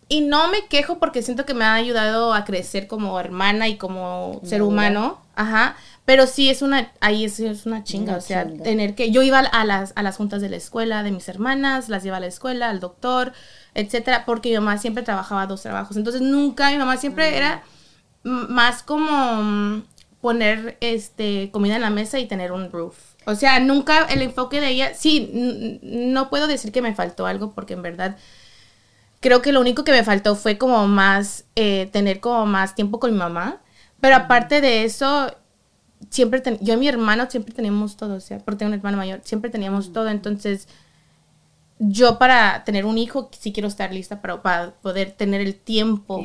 y 0.09 0.21
no 0.21 0.47
me 0.49 0.65
quejo 0.67 0.99
porque 0.99 1.21
siento 1.21 1.45
que 1.45 1.53
me 1.53 1.65
ha 1.65 1.73
ayudado 1.73 2.33
a 2.33 2.45
crecer 2.45 2.87
como 2.87 3.19
hermana 3.19 3.67
y 3.67 3.77
como 3.77 4.39
ser 4.43 4.61
humano. 4.61 5.21
Ajá. 5.35 5.75
Pero 6.05 6.25
sí 6.25 6.49
es 6.49 6.61
una, 6.61 6.91
ahí 7.01 7.25
es, 7.25 7.39
es 7.41 7.65
una 7.65 7.83
chinga. 7.83 8.13
Una 8.13 8.17
o 8.19 8.21
sea, 8.21 8.47
chinga. 8.47 8.63
tener 8.63 8.95
que. 8.95 9.11
Yo 9.11 9.21
iba 9.23 9.39
a 9.39 9.65
las, 9.65 9.91
a 9.97 10.03
las 10.03 10.15
juntas 10.15 10.41
de 10.41 10.47
la 10.49 10.55
escuela 10.55 11.03
de 11.03 11.11
mis 11.11 11.27
hermanas, 11.27 11.89
las 11.89 12.03
llevaba 12.03 12.17
a 12.17 12.21
la 12.21 12.27
escuela, 12.27 12.69
al 12.69 12.79
doctor, 12.79 13.33
etcétera, 13.73 14.23
porque 14.25 14.49
mi 14.49 14.55
mamá 14.55 14.77
siempre 14.77 15.03
trabajaba 15.03 15.45
dos 15.47 15.61
trabajos. 15.63 15.97
Entonces 15.97 16.21
nunca, 16.21 16.71
mi 16.71 16.77
mamá 16.77 16.95
siempre 16.95 17.35
era 17.35 17.63
m- 18.23 18.47
más 18.47 18.83
como 18.83 19.43
mm, 19.43 19.83
poner 20.21 20.77
este 20.79 21.51
comida 21.51 21.75
en 21.75 21.81
la 21.81 21.89
mesa 21.89 22.17
y 22.19 22.25
tener 22.25 22.53
un 22.53 22.71
roof. 22.71 22.95
O 23.25 23.35
sea, 23.35 23.59
nunca 23.59 24.05
el 24.05 24.21
enfoque 24.21 24.61
de 24.61 24.69
ella, 24.69 24.93
sí, 24.95 25.79
no 25.83 26.29
puedo 26.29 26.47
decir 26.47 26.71
que 26.71 26.81
me 26.81 26.95
faltó 26.95 27.25
algo 27.25 27.51
porque 27.51 27.73
en 27.73 27.81
verdad 27.81 28.15
creo 29.19 29.41
que 29.41 29.51
lo 29.51 29.61
único 29.61 29.83
que 29.83 29.91
me 29.91 30.03
faltó 30.03 30.35
fue 30.35 30.57
como 30.57 30.87
más, 30.87 31.45
eh, 31.55 31.89
tener 31.91 32.19
como 32.19 32.45
más 32.45 32.75
tiempo 32.75 32.99
con 32.99 33.11
mi 33.11 33.17
mamá. 33.17 33.61
Pero 33.99 34.15
aparte 34.15 34.61
de 34.61 34.83
eso, 34.85 35.33
siempre, 36.09 36.41
ten- 36.41 36.59
yo 36.61 36.75
y 36.75 36.77
mi 36.77 36.87
hermano 36.87 37.29
siempre 37.29 37.53
teníamos 37.53 37.97
todo, 37.97 38.15
o 38.15 38.19
sea, 38.19 38.39
porque 38.39 38.59
tengo 38.59 38.69
un 38.71 38.75
hermano 38.79 38.97
mayor, 38.97 39.21
siempre 39.23 39.49
teníamos 39.51 39.93
todo. 39.93 40.09
Entonces, 40.09 40.67
yo 41.79 42.17
para 42.17 42.63
tener 42.63 42.85
un 42.85 42.97
hijo, 42.97 43.29
sí 43.37 43.53
quiero 43.53 43.67
estar 43.67 43.93
lista 43.93 44.21
para, 44.21 44.41
para 44.41 44.71
poder 44.81 45.11
tener 45.11 45.41
el 45.41 45.55
tiempo. 45.55 46.23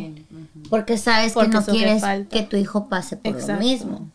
Porque 0.71 0.97
sabes 0.97 1.35
Porque 1.35 1.49
que 1.51 1.55
no 1.55 1.65
quieres 1.65 2.03
que 2.31 2.43
tu 2.43 2.57
hijo 2.57 2.89
pase 2.89 3.17
por 3.17 3.35
Exacto. 3.35 3.55
lo 3.55 3.61
mismo. 3.61 4.11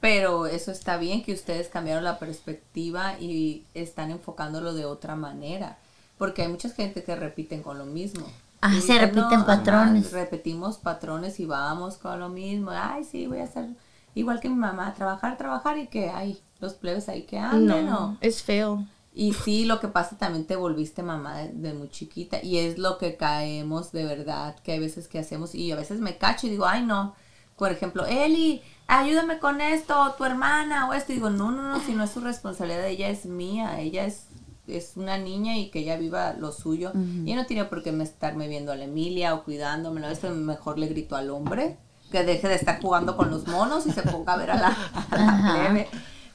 Pero 0.00 0.46
eso 0.46 0.70
está 0.70 0.96
bien 0.96 1.22
que 1.22 1.32
ustedes 1.32 1.68
cambiaron 1.68 2.04
la 2.04 2.18
perspectiva 2.18 3.18
y 3.20 3.64
están 3.74 4.10
enfocándolo 4.12 4.72
de 4.72 4.84
otra 4.84 5.16
manera. 5.16 5.76
Porque 6.18 6.42
hay 6.42 6.48
mucha 6.48 6.68
gente 6.70 7.02
que 7.04 7.14
repiten 7.16 7.62
con 7.62 7.78
lo 7.78 7.86
mismo. 7.86 8.26
Ah, 8.60 8.70
Y 8.74 8.80
se 8.80 8.94
dicen, 8.94 9.00
repiten 9.00 9.44
patrones. 9.44 10.10
repetimos 10.12 10.78
patrones 10.78 11.38
y 11.40 11.46
vamos 11.46 11.96
con 11.96 12.18
lo 12.18 12.28
mismo. 12.28 12.70
Ay, 12.72 13.04
sí, 13.04 13.26
voy 13.26 13.38
a 13.38 13.44
hacer 13.44 13.68
igual 14.14 14.40
que 14.40 14.48
mi 14.48 14.56
mamá, 14.56 14.94
trabajar, 14.94 15.36
trabajar 15.38 15.78
y 15.78 15.86
que, 15.86 16.10
ay, 16.10 16.40
los 16.60 16.74
plebes 16.74 17.08
ahí 17.08 17.22
que 17.22 17.38
anden, 17.38 17.86
No, 17.86 17.90
¿no? 17.90 18.18
es 18.20 18.42
feo. 18.42 18.84
Y 19.14 19.32
sí, 19.32 19.64
lo 19.64 19.78
que 19.80 19.88
pasa 19.88 20.16
también 20.16 20.44
te 20.44 20.56
volviste 20.56 21.02
mamá 21.04 21.36
de, 21.38 21.48
de 21.52 21.72
muy 21.72 21.88
chiquita 21.88 22.42
y 22.42 22.58
es 22.58 22.78
lo 22.78 22.98
que 22.98 23.16
caemos 23.16 23.92
de 23.92 24.04
verdad, 24.04 24.56
que 24.64 24.72
hay 24.72 24.80
veces 24.80 25.06
que 25.08 25.18
hacemos 25.20 25.54
y 25.54 25.70
a 25.72 25.76
veces 25.76 26.00
me 26.00 26.18
cacho 26.18 26.46
y 26.46 26.50
digo, 26.50 26.66
ay 26.66 26.84
no, 26.84 27.14
por 27.56 27.70
ejemplo, 27.72 28.06
Eli, 28.06 28.62
ayúdame 28.86 29.38
con 29.40 29.60
esto, 29.60 30.14
tu 30.16 30.24
hermana 30.24 30.88
o 30.88 30.92
esto, 30.94 31.12
y 31.12 31.16
digo, 31.16 31.30
no, 31.30 31.50
no, 31.50 31.62
no, 31.62 31.80
si 31.80 31.94
no 31.94 32.04
es 32.04 32.10
su 32.10 32.20
responsabilidad, 32.20 32.86
ella 32.86 33.08
es 33.08 33.24
mía, 33.26 33.80
ella 33.80 34.04
es, 34.04 34.26
es 34.68 34.92
una 34.96 35.18
niña 35.18 35.56
y 35.56 35.70
que 35.70 35.80
ella 35.80 35.96
viva 35.96 36.34
lo 36.34 36.52
suyo. 36.52 36.92
Y 36.94 37.34
no 37.34 37.46
tiene 37.46 37.64
por 37.64 37.82
qué 37.82 37.92
me 37.92 38.04
estarme 38.04 38.48
viendo 38.48 38.72
a 38.72 38.76
la 38.76 38.84
Emilia 38.84 39.34
o 39.34 39.44
cuidándomelo, 39.44 40.08
esto 40.08 40.30
mejor 40.30 40.78
le 40.78 40.86
grito 40.88 41.16
al 41.16 41.30
hombre 41.30 41.76
que 42.10 42.24
deje 42.24 42.48
de 42.48 42.54
estar 42.54 42.80
jugando 42.80 43.16
con 43.16 43.30
los 43.30 43.46
monos 43.46 43.86
y 43.86 43.92
se 43.92 44.02
ponga 44.02 44.32
a 44.32 44.36
ver 44.38 44.50
a 44.50 44.56
la, 44.56 44.68
a 44.68 45.16
la 45.16 45.28
Ajá. 45.28 45.54
plebe. 45.54 45.88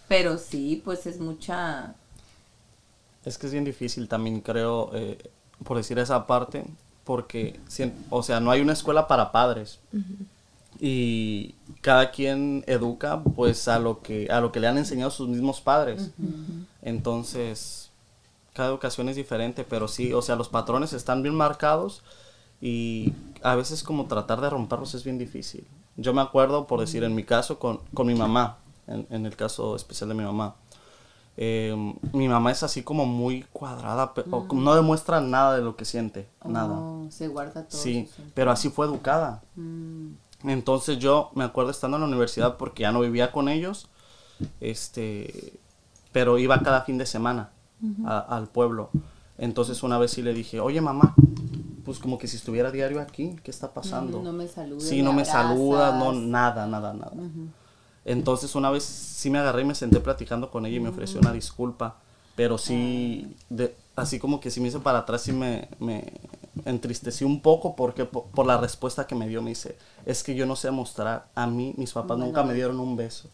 Pero 0.07 0.37
sí, 0.37 0.81
pues 0.83 1.05
es 1.05 1.19
mucha... 1.19 1.95
Es 3.25 3.37
que 3.37 3.47
es 3.47 3.53
bien 3.53 3.63
difícil 3.63 4.07
también, 4.07 4.41
creo, 4.41 4.91
eh, 4.93 5.17
por 5.63 5.77
decir 5.77 5.97
esa 5.97 6.27
parte, 6.27 6.65
porque, 7.05 7.59
o 8.09 8.21
sea, 8.21 8.39
no 8.39 8.51
hay 8.51 8.61
una 8.61 8.73
escuela 8.73 9.07
para 9.07 9.31
padres. 9.31 9.79
Y 10.79 11.55
cada 11.81 12.11
quien 12.11 12.63
educa, 12.67 13.23
pues, 13.23 13.67
a 13.67 13.79
lo 13.79 14.01
que, 14.01 14.27
a 14.29 14.41
lo 14.41 14.51
que 14.51 14.59
le 14.59 14.67
han 14.67 14.77
enseñado 14.77 15.09
sus 15.09 15.29
mismos 15.29 15.61
padres. 15.61 16.11
Entonces, 16.81 17.82
cada 18.53 18.69
educación 18.69 19.09
es 19.09 19.15
diferente, 19.15 19.63
pero 19.63 19.87
sí, 19.87 20.13
o 20.13 20.21
sea, 20.21 20.35
los 20.35 20.49
patrones 20.49 20.93
están 20.93 21.21
bien 21.23 21.35
marcados 21.35 22.03
y 22.61 23.13
a 23.41 23.55
veces 23.55 23.83
como 23.83 24.05
tratar 24.05 24.41
de 24.41 24.49
romperlos 24.49 24.93
es 24.93 25.03
bien 25.03 25.17
difícil. 25.17 25.67
Yo 25.97 26.13
me 26.13 26.21
acuerdo, 26.21 26.65
por 26.65 26.79
decir, 26.79 27.03
en 27.03 27.13
mi 27.15 27.23
caso, 27.23 27.59
con, 27.59 27.79
con 27.93 28.07
mi 28.07 28.15
mamá, 28.15 28.57
en, 28.87 29.05
en 29.09 29.25
el 29.25 29.35
caso 29.35 29.75
especial 29.75 30.09
de 30.09 30.15
mi 30.15 30.23
mamá. 30.23 30.55
Eh, 31.35 31.75
mi 32.13 32.27
mamá 32.27 32.51
es 32.51 32.61
así 32.61 32.83
como 32.83 33.05
muy 33.07 33.43
cuadrada, 33.51 34.13
pe- 34.13 34.23
o 34.29 34.47
como 34.47 34.61
no 34.61 34.75
demuestra 34.75 35.19
nada 35.19 35.55
de 35.55 35.63
lo 35.63 35.75
que 35.75 35.83
siente, 35.83 36.29
nada. 36.45 36.75
Oh, 36.75 37.07
se 37.09 37.27
guarda 37.27 37.67
todo. 37.67 37.81
Sí, 37.81 38.07
pero 38.35 38.51
así 38.51 38.69
fue 38.69 38.85
educada. 38.85 39.41
Mm. 39.55 40.09
Entonces 40.45 40.99
yo 40.99 41.31
me 41.33 41.43
acuerdo 41.43 41.71
estando 41.71 41.97
en 41.97 42.01
la 42.01 42.07
universidad 42.07 42.57
porque 42.57 42.81
ya 42.83 42.91
no 42.91 42.99
vivía 43.01 43.31
con 43.31 43.49
ellos, 43.49 43.89
este, 44.61 45.59
pero 46.11 46.37
iba 46.37 46.59
cada 46.61 46.81
fin 46.81 46.97
de 46.97 47.05
semana 47.05 47.49
a- 48.05 48.19
al 48.19 48.47
pueblo. 48.47 48.89
Entonces 49.37 49.83
una 49.83 49.97
vez 49.97 50.11
sí 50.11 50.21
le 50.21 50.33
dije, 50.33 50.59
oye 50.59 50.79
mamá, 50.81 51.15
pues 51.85 51.99
como 51.99 52.17
que 52.17 52.27
si 52.27 52.37
estuviera 52.37 52.71
diario 52.71 53.01
aquí, 53.01 53.35
¿qué 53.43 53.51
está 53.51 53.73
pasando? 53.73 54.21
No 54.21 54.33
me 54.33 54.47
saludas. 54.47 54.83
Sí, 54.83 55.01
no 55.01 55.11
me 55.13 55.25
saluda, 55.25 55.91
no, 55.91 56.05
abrazas. 56.05 56.23
nada, 56.23 56.67
nada, 56.67 56.93
nada. 56.93 57.11
Entonces 58.05 58.53
una 58.55 58.69
vez 58.69 58.83
sí 58.83 59.29
me 59.29 59.39
agarré 59.39 59.61
y 59.61 59.65
me 59.65 59.75
senté 59.75 59.99
platicando 59.99 60.51
con 60.51 60.65
ella 60.65 60.77
y 60.77 60.79
me 60.81 60.89
ofreció 60.89 61.19
una 61.21 61.31
disculpa, 61.31 61.97
pero 62.35 62.57
sí, 62.57 63.35
de, 63.49 63.75
así 63.95 64.19
como 64.19 64.39
que 64.41 64.51
sí 64.51 64.59
me 64.59 64.67
hice 64.67 64.79
para 64.79 64.99
atrás 64.99 65.27
y 65.29 65.31
me, 65.31 65.69
me 65.79 66.11
entristecí 66.65 67.23
un 67.23 67.41
poco 67.41 67.75
porque 67.75 68.05
po- 68.05 68.25
por, 68.27 68.45
la 68.45 68.57
respuesta 68.57 69.07
que 69.07 69.15
me 69.15 69.27
dio 69.27 69.41
me 69.41 69.49
dice, 69.51 69.77
es 70.05 70.21
que 70.23 70.35
yo 70.35 70.45
no 70.45 70.55
sé 70.55 70.69
mostrar, 70.71 71.27
a 71.35 71.47
mí 71.47 71.73
mis 71.77 71.93
papás 71.93 72.17
nunca 72.17 72.43
me 72.43 72.53
dieron 72.53 72.79
un 72.79 72.95
beso. 72.97 73.29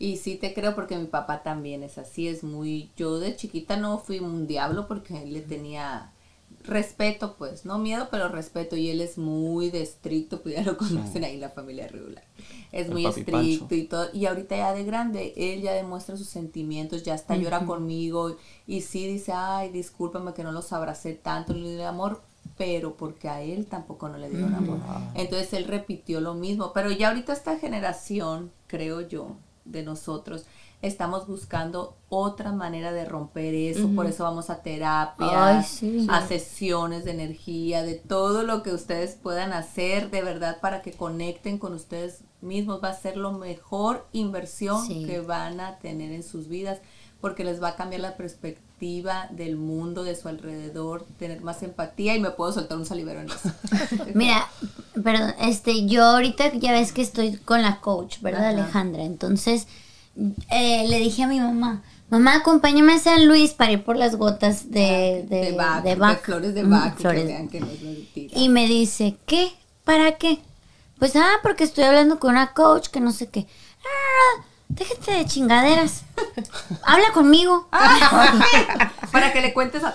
Y 0.00 0.16
sí 0.16 0.36
te 0.36 0.54
creo 0.54 0.74
porque 0.74 0.96
mi 0.96 1.08
papá 1.08 1.42
también 1.42 1.82
es 1.82 1.98
así, 1.98 2.26
es 2.26 2.42
muy... 2.42 2.90
Yo 2.96 3.20
de 3.20 3.36
chiquita 3.36 3.76
no 3.76 3.98
fui 3.98 4.18
un 4.18 4.46
diablo 4.46 4.88
porque 4.88 5.22
él 5.22 5.34
le 5.34 5.42
tenía 5.42 6.10
respeto, 6.64 7.36
pues, 7.36 7.66
no 7.66 7.78
miedo, 7.78 8.08
pero 8.10 8.30
respeto. 8.30 8.76
Y 8.76 8.88
él 8.88 9.02
es 9.02 9.18
muy 9.18 9.68
de 9.68 9.82
estricto, 9.82 10.40
pues 10.40 10.54
ya 10.56 10.62
lo 10.62 10.78
conocen 10.78 11.22
ahí 11.24 11.34
en 11.34 11.42
la 11.42 11.50
familia 11.50 11.86
regular. 11.86 12.24
Es 12.72 12.86
El 12.86 12.92
muy 12.92 13.04
estricto 13.04 13.32
Pancho. 13.32 13.74
y 13.74 13.82
todo. 13.84 14.08
Y 14.14 14.24
ahorita 14.24 14.56
ya 14.56 14.72
de 14.72 14.84
grande, 14.84 15.34
él 15.36 15.60
ya 15.60 15.72
demuestra 15.74 16.16
sus 16.16 16.28
sentimientos, 16.28 17.02
ya 17.02 17.12
hasta 17.12 17.36
llora 17.36 17.66
conmigo. 17.66 18.38
Y 18.66 18.80
sí 18.80 19.06
dice, 19.06 19.32
ay, 19.34 19.68
discúlpame 19.68 20.32
que 20.32 20.44
no 20.44 20.52
los 20.52 20.72
abracé 20.72 21.12
tanto, 21.12 21.52
le 21.52 21.76
di 21.76 21.82
amor, 21.82 22.22
pero 22.56 22.96
porque 22.96 23.28
a 23.28 23.42
él 23.42 23.66
tampoco 23.66 24.08
no 24.08 24.16
le 24.16 24.30
dieron 24.30 24.54
amor. 24.54 24.78
Entonces 25.14 25.52
él 25.52 25.64
repitió 25.64 26.22
lo 26.22 26.32
mismo. 26.32 26.72
Pero 26.72 26.90
ya 26.90 27.08
ahorita 27.08 27.34
esta 27.34 27.58
generación, 27.58 28.50
creo 28.66 29.02
yo, 29.02 29.36
de 29.70 29.82
nosotros, 29.82 30.44
estamos 30.82 31.26
buscando 31.26 31.96
otra 32.08 32.52
manera 32.52 32.92
de 32.92 33.04
romper 33.04 33.54
eso. 33.54 33.88
Por 33.94 34.06
eso 34.06 34.24
vamos 34.24 34.48
a 34.50 34.62
terapia, 34.62 35.58
Ay, 35.58 35.64
sí. 35.64 36.06
a 36.10 36.26
sesiones 36.26 37.04
de 37.04 37.10
energía, 37.12 37.82
de 37.82 37.94
todo 37.94 38.42
lo 38.42 38.62
que 38.62 38.72
ustedes 38.72 39.14
puedan 39.14 39.52
hacer 39.52 40.10
de 40.10 40.22
verdad 40.22 40.58
para 40.60 40.80
que 40.82 40.92
conecten 40.92 41.58
con 41.58 41.74
ustedes 41.74 42.24
mismos. 42.40 42.80
Va 42.82 42.88
a 42.88 42.94
ser 42.94 43.16
lo 43.18 43.32
mejor 43.32 44.06
inversión 44.12 44.86
Sí. 44.86 45.04
que 45.06 45.20
van 45.20 45.60
a 45.60 45.78
tener 45.78 46.12
en 46.12 46.22
sus 46.22 46.48
vidas 46.48 46.80
porque 47.20 47.44
les 47.44 47.62
va 47.62 47.68
a 47.68 47.76
cambiar 47.76 48.00
la 48.00 48.16
perspectiva 48.16 49.28
del 49.30 49.56
mundo, 49.56 50.04
de 50.04 50.16
su 50.16 50.28
alrededor, 50.28 51.06
tener 51.18 51.42
más 51.42 51.62
empatía 51.62 52.14
y 52.16 52.20
me 52.20 52.30
puedo 52.30 52.52
soltar 52.52 52.78
un 52.78 52.86
salivero 52.86 53.20
en 53.20 53.28
eso. 53.30 53.50
Mira, 54.14 54.48
perdón, 55.04 55.34
este, 55.40 55.86
yo 55.86 56.04
ahorita 56.04 56.52
ya 56.54 56.72
ves 56.72 56.92
que 56.92 57.02
estoy 57.02 57.36
con 57.36 57.62
la 57.62 57.80
coach, 57.80 58.20
¿verdad, 58.20 58.48
Ajá. 58.48 58.48
Alejandra? 58.48 59.02
Entonces, 59.04 59.66
eh, 60.50 60.86
le 60.88 60.98
dije 60.98 61.22
a 61.22 61.28
mi 61.28 61.40
mamá, 61.40 61.82
mamá, 62.10 62.36
acompáñame 62.36 62.94
a 62.94 62.98
San 62.98 63.26
Luis 63.26 63.52
para 63.52 63.72
ir 63.72 63.84
por 63.84 63.96
las 63.96 64.16
gotas 64.16 64.70
de, 64.70 65.24
de, 65.28 65.52
de, 65.52 65.52
de 65.82 65.96
de 65.96 66.16
flores 66.16 66.54
de 66.54 66.64
Mm, 66.64 66.70
Bach, 66.70 66.92
y 66.94 66.96
que 66.96 67.00
flores. 67.02 67.26
vean 67.26 67.48
que 67.48 67.60
no 67.60 67.66
es 67.70 67.82
mentira. 67.82 68.38
Y 68.38 68.48
me 68.48 68.66
dice, 68.66 69.16
¿qué? 69.26 69.52
¿Para 69.84 70.16
qué? 70.18 70.38
Pues, 70.98 71.16
ah, 71.16 71.36
porque 71.42 71.64
estoy 71.64 71.84
hablando 71.84 72.18
con 72.18 72.30
una 72.32 72.52
coach 72.52 72.88
que 72.88 73.00
no 73.00 73.12
sé 73.12 73.28
qué. 73.28 73.46
Ah, 73.84 74.44
déjate 74.70 75.12
de 75.12 75.26
chingaderas. 75.26 76.04
Habla 76.84 77.12
conmigo. 77.12 77.68
Para 79.12 79.32
que 79.32 79.40
le 79.40 79.52
cuentes 79.52 79.82
a. 79.84 79.94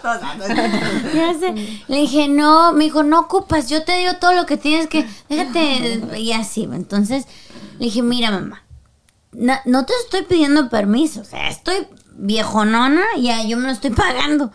Ya 1.13 1.33
sé. 1.33 1.53
Le 1.87 1.97
dije, 1.97 2.27
no, 2.27 2.73
me 2.73 2.83
dijo, 2.85 3.03
no 3.03 3.21
ocupas, 3.21 3.69
yo 3.69 3.83
te 3.83 3.97
digo 3.97 4.15
todo 4.19 4.33
lo 4.33 4.45
que 4.45 4.57
tienes 4.57 4.87
que, 4.87 5.07
déjate, 5.29 6.19
y 6.19 6.33
así. 6.33 6.63
Entonces, 6.63 7.25
le 7.79 7.85
dije, 7.85 8.01
mira, 8.01 8.31
mamá, 8.31 8.63
no, 9.31 9.55
no 9.65 9.85
te 9.85 9.93
estoy 10.03 10.23
pidiendo 10.23 10.69
permiso, 10.69 11.21
o 11.21 11.25
sea, 11.25 11.49
estoy 11.49 11.87
viejonona, 12.17 13.03
ya 13.17 13.43
yo 13.43 13.57
me 13.57 13.67
lo 13.67 13.71
estoy 13.71 13.91
pagando. 13.91 14.51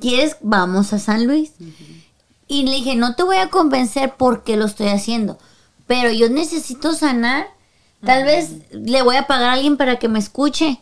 ¿Quieres? 0.00 0.36
Vamos 0.40 0.92
a 0.92 0.98
San 0.98 1.26
Luis. 1.26 1.52
Y 2.48 2.64
le 2.64 2.72
dije, 2.76 2.96
no 2.96 3.14
te 3.14 3.22
voy 3.22 3.36
a 3.36 3.50
convencer 3.50 4.14
porque 4.16 4.56
lo 4.56 4.64
estoy 4.64 4.88
haciendo, 4.88 5.38
pero 5.86 6.10
yo 6.10 6.28
necesito 6.28 6.94
sanar. 6.94 7.46
Tal 8.04 8.24
vez 8.24 8.50
le 8.72 9.02
voy 9.02 9.16
a 9.16 9.26
pagar 9.26 9.50
a 9.50 9.52
alguien 9.54 9.76
para 9.76 9.98
que 9.98 10.08
me 10.08 10.18
escuche. 10.18 10.80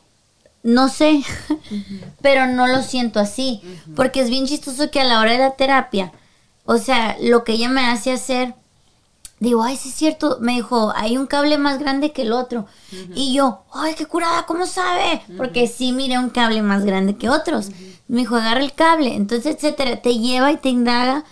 No 0.62 0.88
sé, 0.88 1.22
pero 2.20 2.46
no 2.46 2.66
lo 2.66 2.82
siento 2.82 3.20
así, 3.20 3.62
porque 3.94 4.20
es 4.20 4.28
bien 4.28 4.46
chistoso 4.46 4.90
que 4.90 5.00
a 5.00 5.04
la 5.04 5.20
hora 5.20 5.32
de 5.32 5.38
la 5.38 5.52
terapia, 5.52 6.12
o 6.64 6.78
sea, 6.78 7.16
lo 7.22 7.44
que 7.44 7.52
ella 7.52 7.68
me 7.68 7.86
hace 7.86 8.12
hacer, 8.12 8.54
digo, 9.38 9.62
ay, 9.62 9.76
sí 9.76 9.90
es 9.90 9.94
cierto, 9.94 10.38
me 10.40 10.54
dijo, 10.54 10.92
hay 10.96 11.16
un 11.16 11.28
cable 11.28 11.58
más 11.58 11.78
grande 11.78 12.12
que 12.12 12.22
el 12.22 12.32
otro, 12.32 12.66
y 13.14 13.32
yo, 13.32 13.62
ay, 13.72 13.94
qué 13.94 14.06
curada, 14.06 14.46
¿cómo 14.46 14.66
sabe? 14.66 15.22
Porque 15.36 15.68
sí 15.68 15.92
miré 15.92 16.18
un 16.18 16.30
cable 16.30 16.60
más 16.60 16.84
grande 16.84 17.16
que 17.16 17.30
otros, 17.30 17.70
me 18.08 18.18
dijo, 18.18 18.34
agarra 18.34 18.60
el 18.60 18.74
cable, 18.74 19.14
entonces, 19.14 19.54
etcétera, 19.54 20.02
te 20.02 20.18
lleva 20.18 20.50
y 20.50 20.56
te 20.56 20.70
indaga, 20.70 21.24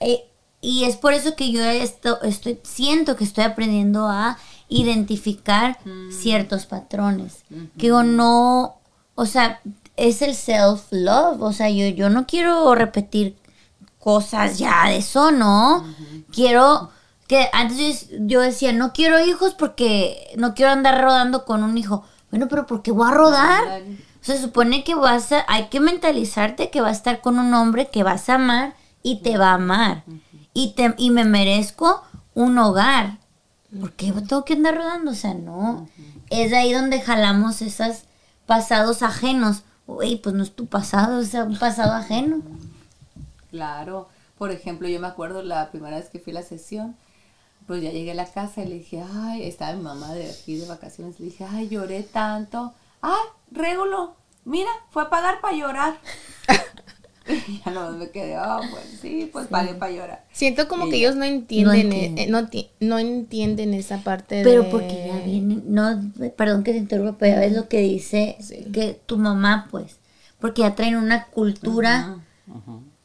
eh, 0.00 0.24
y 0.62 0.84
es 0.84 0.96
por 0.96 1.12
eso 1.12 1.36
que 1.36 1.52
yo 1.52 1.62
esto, 1.62 2.20
estoy, 2.22 2.58
siento 2.62 3.14
que 3.14 3.24
estoy 3.24 3.44
aprendiendo 3.44 4.08
a 4.08 4.38
identificar 4.70 5.78
ciertos 6.10 6.64
patrones. 6.64 7.44
Que 7.76 7.88
digo, 7.88 8.02
no, 8.02 8.76
o 9.14 9.26
sea, 9.26 9.60
es 9.96 10.22
el 10.22 10.34
self-love, 10.34 11.42
o 11.42 11.52
sea, 11.52 11.68
yo, 11.68 11.86
yo 11.88 12.08
no 12.08 12.26
quiero 12.26 12.74
repetir 12.74 13.36
cosas 13.98 14.58
ya 14.58 14.88
de 14.88 14.96
eso, 14.96 15.30
¿no? 15.30 15.84
Quiero 16.32 16.90
que 17.30 17.48
antes 17.52 18.08
yo, 18.18 18.40
decía, 18.40 18.72
no 18.72 18.92
quiero 18.92 19.24
hijos 19.24 19.54
porque 19.54 20.32
no 20.36 20.54
quiero 20.54 20.72
andar 20.72 21.00
rodando 21.00 21.44
con 21.44 21.62
un 21.62 21.78
hijo. 21.78 22.02
Bueno, 22.30 22.48
pero 22.48 22.66
¿por 22.66 22.82
qué 22.82 22.90
voy 22.90 23.06
a 23.06 23.14
rodar? 23.14 23.82
Se 24.20 24.36
supone 24.40 24.82
que 24.82 24.96
vas 24.96 25.30
a, 25.30 25.44
hay 25.46 25.68
que 25.68 25.78
mentalizarte 25.78 26.70
que 26.70 26.80
vas 26.80 26.90
a 26.90 26.96
estar 26.96 27.20
con 27.20 27.38
un 27.38 27.54
hombre 27.54 27.88
que 27.88 28.02
vas 28.02 28.28
a 28.28 28.34
amar 28.34 28.74
y 29.04 29.22
te 29.22 29.38
va 29.38 29.50
a 29.50 29.54
amar. 29.54 30.02
Y, 30.54 30.72
te, 30.72 30.92
y 30.98 31.10
me 31.10 31.24
merezco 31.24 32.02
un 32.34 32.58
hogar. 32.58 33.19
¿Por 33.78 33.92
qué 33.92 34.12
tengo 34.12 34.44
que 34.44 34.54
andar 34.54 34.76
rodando? 34.76 35.12
O 35.12 35.14
sea, 35.14 35.34
no. 35.34 35.88
Es 36.28 36.52
ahí 36.52 36.72
donde 36.72 37.00
jalamos 37.00 37.62
esos 37.62 38.04
pasados 38.46 39.02
ajenos. 39.02 39.62
Uy, 39.86 40.16
pues 40.16 40.34
no 40.34 40.42
es 40.42 40.52
tu 40.52 40.66
pasado, 40.66 41.20
es 41.20 41.34
un 41.34 41.58
pasado 41.58 41.92
ajeno. 41.92 42.42
Claro. 43.50 44.08
Por 44.38 44.50
ejemplo, 44.50 44.88
yo 44.88 45.00
me 45.00 45.06
acuerdo 45.06 45.42
la 45.42 45.70
primera 45.70 45.98
vez 45.98 46.08
que 46.08 46.18
fui 46.18 46.32
a 46.32 46.40
la 46.40 46.42
sesión, 46.42 46.96
pues 47.66 47.82
ya 47.82 47.90
llegué 47.90 48.12
a 48.12 48.14
la 48.14 48.24
casa 48.24 48.62
y 48.62 48.68
le 48.68 48.76
dije, 48.76 49.04
ay, 49.12 49.44
estaba 49.44 49.74
mi 49.74 49.82
mamá 49.82 50.14
de 50.14 50.30
aquí 50.30 50.56
de 50.56 50.66
vacaciones, 50.66 51.20
le 51.20 51.26
dije, 51.26 51.44
ay, 51.44 51.68
lloré 51.68 52.02
tanto. 52.02 52.72
Ay, 53.02 53.20
Régulo, 53.50 54.14
mira, 54.44 54.70
fue 54.90 55.02
a 55.02 55.10
pagar 55.10 55.40
para 55.40 55.56
llorar. 55.56 55.98
y 57.32 57.60
ya 57.64 57.70
no 57.72 57.92
me 57.92 58.10
quedé, 58.10 58.38
oh, 58.38 58.60
pues 58.70 58.84
sí, 59.00 59.28
pues 59.32 59.46
pagué 59.48 59.74
para 59.74 59.92
llorar. 59.92 60.24
Siento 60.32 60.68
como 60.68 60.86
Y 60.86 60.90
que 60.90 61.00
ya. 61.00 61.06
ellos 61.06 61.16
no 61.16 61.24
entienden, 61.24 61.66
No 61.88 61.94
entienden. 61.94 62.18
eh, 62.18 62.30
no, 62.30 62.48
ti- 62.48 62.70
no 62.80 62.98
entienden 62.98 63.74
esa 63.74 63.98
parte 63.98 64.42
Pero 64.44 64.64
de... 64.64 64.70
porque 64.70 65.04
ya 65.06 65.18
viene, 65.24 65.62
no, 65.66 66.00
perdón 66.36 66.64
que 66.64 66.72
te 66.72 66.78
interrumpa, 66.78 67.16
pero 67.18 67.34
ya 67.34 67.40
ves 67.40 67.52
lo 67.52 67.68
que 67.68 67.80
dice 67.80 68.36
Sí. 68.40 68.66
que 68.72 69.00
tu 69.06 69.16
mamá, 69.18 69.68
pues, 69.70 69.96
porque 70.38 70.62
ya 70.62 70.74
traen 70.74 70.96
una 70.96 71.24
cultura 71.26 72.16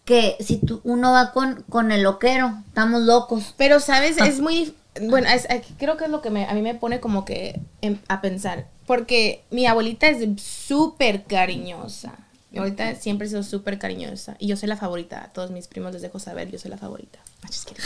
que 0.06 0.36
si 0.40 0.58
tú, 0.58 0.82
uno 0.84 1.12
va 1.12 1.32
con, 1.32 1.64
con 1.70 1.92
el 1.92 2.04
loquero, 2.04 2.54
estamos 2.68 3.02
locos. 3.02 3.54
Pero, 3.58 3.80
¿sabes? 3.80 4.18
Es 4.20 4.40
muy... 4.40 4.76
Bueno, 5.10 5.28
es- 5.30 5.46
es- 5.50 5.64
creo 5.78 5.98
que 5.98 6.06
es 6.06 6.10
lo 6.12 6.22
que 6.22 6.30
me- 6.30 6.46
a 6.46 6.54
mí 6.54 6.62
me 6.62 6.76
pone 6.76 7.00
como 7.00 7.26
que 7.26 7.60
em- 7.82 7.98
a 8.08 8.22
pensar. 8.22 8.68
Porque 8.86 9.44
mi 9.50 9.66
abuelita 9.66 10.08
es 10.08 10.24
súper 10.42 11.24
cariñosa. 11.24 12.14
Mi 12.56 12.60
abuelita 12.60 12.96
siempre 12.96 13.28
ha 13.28 13.30
sido 13.30 13.44
súper 13.44 13.78
cariñosa. 13.78 14.38
Y 14.40 14.48
yo 14.48 14.56
soy 14.56 14.70
la 14.70 14.78
favorita. 14.78 15.26
A 15.26 15.34
todos 15.34 15.52
mis 15.52 15.68
primos 15.68 15.92
les 15.92 16.02
dejo 16.02 16.20
saber, 16.20 16.50
yo 16.50 16.58
soy 16.58 16.72
la 16.72 16.78
favorita. 16.78 17.20
Kidding. 17.42 17.84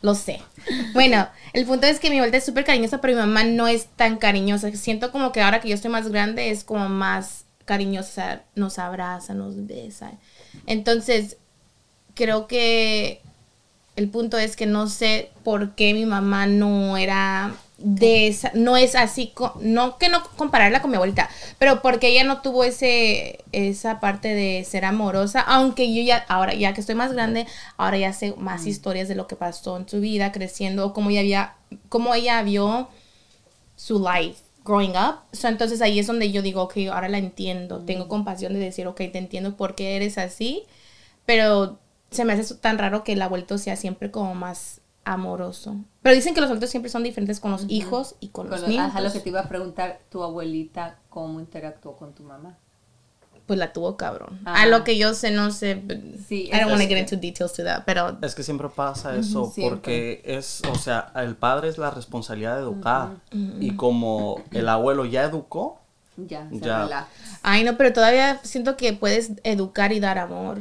Lo 0.00 0.14
sé. 0.14 0.40
Bueno, 0.92 1.26
el 1.52 1.66
punto 1.66 1.88
es 1.88 1.98
que 1.98 2.08
mi 2.08 2.18
abuelita 2.18 2.38
es 2.38 2.44
súper 2.44 2.64
cariñosa, 2.64 3.00
pero 3.00 3.14
mi 3.14 3.20
mamá 3.20 3.42
no 3.42 3.66
es 3.66 3.86
tan 3.96 4.18
cariñosa. 4.18 4.70
Siento 4.76 5.10
como 5.10 5.32
que 5.32 5.40
ahora 5.40 5.60
que 5.60 5.68
yo 5.68 5.74
estoy 5.74 5.90
más 5.90 6.08
grande 6.08 6.50
es 6.50 6.62
como 6.62 6.88
más 6.88 7.46
cariñosa. 7.64 8.42
Nos 8.54 8.78
abraza, 8.78 9.34
nos 9.34 9.66
besa. 9.66 10.12
Entonces, 10.66 11.36
creo 12.14 12.46
que 12.46 13.22
el 13.96 14.08
punto 14.08 14.38
es 14.38 14.54
que 14.54 14.66
no 14.66 14.88
sé 14.88 15.32
por 15.42 15.74
qué 15.74 15.94
mi 15.94 16.06
mamá 16.06 16.46
no 16.46 16.96
era 16.96 17.56
de 17.84 18.28
esa, 18.28 18.50
no 18.54 18.76
es 18.76 18.94
así, 18.94 19.32
no 19.60 19.98
que 19.98 20.08
no 20.08 20.22
compararla 20.36 20.80
con 20.82 20.90
mi 20.90 20.96
abuelita, 20.96 21.28
pero 21.58 21.82
porque 21.82 22.08
ella 22.08 22.24
no 22.24 22.40
tuvo 22.40 22.64
ese, 22.64 23.38
esa 23.52 24.00
parte 24.00 24.34
de 24.34 24.64
ser 24.64 24.84
amorosa, 24.84 25.40
aunque 25.40 25.92
yo 25.94 26.02
ya, 26.02 26.24
ahora 26.28 26.54
ya 26.54 26.74
que 26.74 26.80
estoy 26.80 26.94
más 26.94 27.12
grande, 27.12 27.46
ahora 27.76 27.98
ya 27.98 28.12
sé 28.12 28.34
más 28.38 28.66
historias 28.66 29.08
de 29.08 29.14
lo 29.14 29.26
que 29.26 29.36
pasó 29.36 29.76
en 29.76 29.88
su 29.88 30.00
vida 30.00 30.32
creciendo, 30.32 30.86
o 30.86 30.92
cómo 30.92 31.10
ella 31.10 31.20
había, 31.20 31.54
cómo 31.88 32.14
ella 32.14 32.42
vio 32.42 32.88
su 33.76 33.98
life 33.98 34.40
growing 34.64 34.92
up. 34.96 35.20
So, 35.32 35.48
entonces 35.48 35.82
ahí 35.82 35.98
es 35.98 36.06
donde 36.06 36.30
yo 36.30 36.42
digo, 36.42 36.62
ok, 36.62 36.76
ahora 36.92 37.08
la 37.08 37.18
entiendo. 37.18 37.80
Tengo 37.80 38.08
compasión 38.08 38.52
de 38.52 38.60
decir, 38.60 38.86
ok, 38.86 38.96
te 38.96 39.18
entiendo 39.18 39.56
por 39.56 39.74
qué 39.74 39.96
eres 39.96 40.18
así. 40.18 40.64
Pero 41.26 41.78
se 42.10 42.24
me 42.24 42.34
hace 42.34 42.54
tan 42.56 42.78
raro 42.78 43.04
que 43.04 43.14
el 43.14 43.22
abuelito 43.22 43.58
sea 43.58 43.76
siempre 43.76 44.10
como 44.10 44.34
más 44.34 44.81
amoroso. 45.04 45.76
Pero 46.02 46.14
dicen 46.14 46.34
que 46.34 46.40
los 46.40 46.48
adultos 46.50 46.70
siempre 46.70 46.90
son 46.90 47.02
diferentes 47.02 47.40
con 47.40 47.50
los 47.52 47.64
hijos 47.68 48.16
y 48.20 48.28
con, 48.28 48.46
Con 48.46 48.52
los 48.52 48.62
lo- 48.62 48.68
niños. 48.68 48.86
ajá, 48.86 49.00
lo 49.00 49.12
que 49.12 49.20
te 49.20 49.28
iba 49.28 49.40
a 49.40 49.48
preguntar, 49.48 50.00
tu 50.10 50.22
abuelita, 50.22 50.98
¿cómo 51.10 51.40
interactuó 51.40 51.96
con 51.96 52.12
tu 52.12 52.22
mamá? 52.22 52.56
Pues 53.46 53.58
la 53.58 53.72
tuvo 53.72 53.96
cabrón. 53.96 54.40
A 54.44 54.66
lo 54.66 54.84
que 54.84 54.96
yo 54.96 55.14
sé, 55.14 55.32
no 55.32 55.50
sé. 55.50 55.82
Sí, 56.28 56.48
I 56.52 56.60
don't 56.60 56.70
want 56.70 56.80
to 56.82 56.88
get 56.88 56.98
into 56.98 57.16
details 57.16 57.52
to 57.54 57.64
that, 57.64 57.82
pero 57.84 58.16
Es 58.22 58.34
que 58.36 58.44
siempre 58.44 58.68
pasa 58.68 59.16
eso, 59.16 59.52
porque 59.60 60.22
es, 60.24 60.62
o 60.70 60.76
sea, 60.76 61.12
el 61.16 61.34
padre 61.34 61.68
es 61.68 61.76
la 61.76 61.90
responsabilidad 61.90 62.56
de 62.56 62.62
educar. 62.62 63.16
Y 63.60 63.74
como 63.76 64.40
el 64.52 64.68
abuelo 64.68 65.04
ya 65.06 65.24
educó, 65.24 65.80
Ya, 66.16 66.48
se 66.50 66.60
Ya. 66.60 67.08
Ay, 67.42 67.64
no, 67.64 67.76
pero 67.76 67.92
todavía 67.92 68.38
siento 68.44 68.76
que 68.76 68.92
puedes 68.92 69.32
educar 69.42 69.92
y 69.92 69.98
dar 69.98 70.18
amor. 70.18 70.60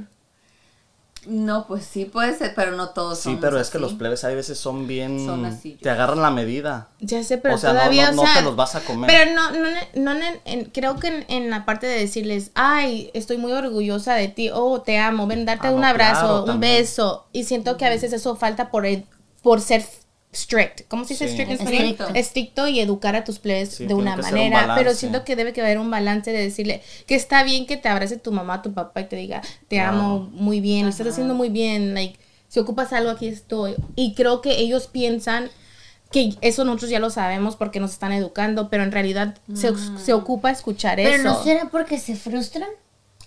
No, 1.27 1.67
pues 1.67 1.85
sí 1.85 2.05
puede 2.05 2.35
ser, 2.35 2.53
pero 2.55 2.71
no 2.71 2.89
todos 2.89 3.19
sí, 3.19 3.25
somos 3.25 3.39
pero 3.41 3.59
es 3.59 3.69
que 3.69 3.77
los 3.77 3.93
plebes 3.93 4.23
hay 4.23 4.33
veces 4.33 4.57
son 4.57 4.87
bien... 4.87 5.23
Son 5.23 5.45
así, 5.45 5.73
te 5.79 5.89
agarran 5.91 6.21
la 6.21 6.31
medida. 6.31 6.87
Ya 6.99 7.23
sé, 7.23 7.37
pero 7.37 7.53
O 7.55 7.57
sea, 7.59 7.73
no- 7.73 7.79
todavía, 7.79 8.11
no- 8.11 8.23
o 8.23 8.25
no 8.25 8.31
sea, 8.31 8.39
te 8.39 8.41
los 8.41 8.55
vas 8.55 8.73
a 8.75 8.79
comer. 8.81 9.07
Pero 9.07 9.31
no, 9.35 9.51
no, 9.51 9.69
no, 9.95 10.11
en- 10.25 10.41
en- 10.45 10.65
creo 10.65 10.95
que 10.97 11.07
en, 11.09 11.25
en 11.27 11.49
la 11.51 11.63
parte 11.63 11.85
de 11.85 11.99
decirles, 11.99 12.49
ay, 12.55 13.11
estoy 13.13 13.37
muy 13.37 13.51
orgullosa 13.51 14.15
de 14.15 14.29
ti, 14.29 14.49
oh, 14.51 14.81
te 14.81 14.97
amo, 14.97 15.27
ven, 15.27 15.45
darte 15.45 15.67
Ah, 15.67 15.71
un 15.71 15.81
no, 15.81 15.87
abrazo, 15.87 16.21
claro, 16.21 16.39
un 16.41 16.45
también. 16.47 16.77
beso. 16.81 17.27
Y 17.33 17.43
siento 17.43 17.77
que 17.77 17.85
a 17.85 17.89
veces 17.89 18.13
eso 18.13 18.35
falta 18.35 18.71
por, 18.71 18.85
por 19.43 19.61
ser 19.61 19.85
strict. 20.33 20.87
¿Cómo 20.87 21.03
se 21.05 21.13
dice 21.13 21.27
Sí. 21.27 21.33
strict 21.33 21.49
en 21.51 21.57
español? 21.57 21.81
Estricto. 21.83 22.15
Estricto 22.15 22.67
y 22.67 22.79
educar 22.79 23.15
a 23.15 23.23
tus 23.23 23.39
plebes 23.39 23.75
Sí, 23.75 23.85
de 23.85 23.93
una 23.93 24.15
un 24.15 24.21
manera. 24.21 24.75
pero 24.77 24.93
siento 24.93 25.23
que 25.25 25.35
debe 25.35 25.51
que 25.53 25.61
haber 25.61 25.77
un 25.77 25.91
balance 25.91 26.31
de 26.31 26.39
decirle 26.39 26.81
que 27.05 27.15
está 27.15 27.43
bien 27.43 27.65
que 27.65 27.77
te 27.77 27.89
abrace 27.89 28.17
tu 28.17 28.31
mamá, 28.31 28.61
tu 28.61 28.73
papá 28.73 29.01
y 29.01 29.05
te 29.05 29.15
diga, 29.17 29.41
te 29.67 29.79
amo 29.79 30.29
muy 30.31 30.61
bien, 30.61 30.83
lo 30.83 30.89
estás 30.89 31.07
haciendo 31.07 31.33
muy 31.35 31.49
bien, 31.49 31.93
like, 31.93 32.17
si 32.47 32.59
ocupas 32.59 32.93
algo 32.93 33.09
aquí 33.09 33.27
estoy. 33.27 33.75
Y 33.95 34.13
creo 34.15 34.41
que 34.41 34.59
ellos 34.59 34.87
piensan 34.87 35.49
que 36.11 36.33
eso 36.41 36.65
nosotros 36.65 36.89
ya 36.91 36.99
lo 36.99 37.09
sabemos 37.09 37.55
porque 37.55 37.79
nos 37.79 37.91
están 37.91 38.11
educando, 38.11 38.69
pero 38.69 38.83
en 38.83 38.91
realidad 38.91 39.37
se, 39.53 39.71
se 39.97 40.13
ocupa 40.13 40.51
escuchar 40.51 40.97
Pero 40.97 41.09
eso. 41.15 41.23
no 41.23 41.43
será 41.43 41.69
porque 41.69 41.97
se 41.97 42.15
frustran. 42.15 42.67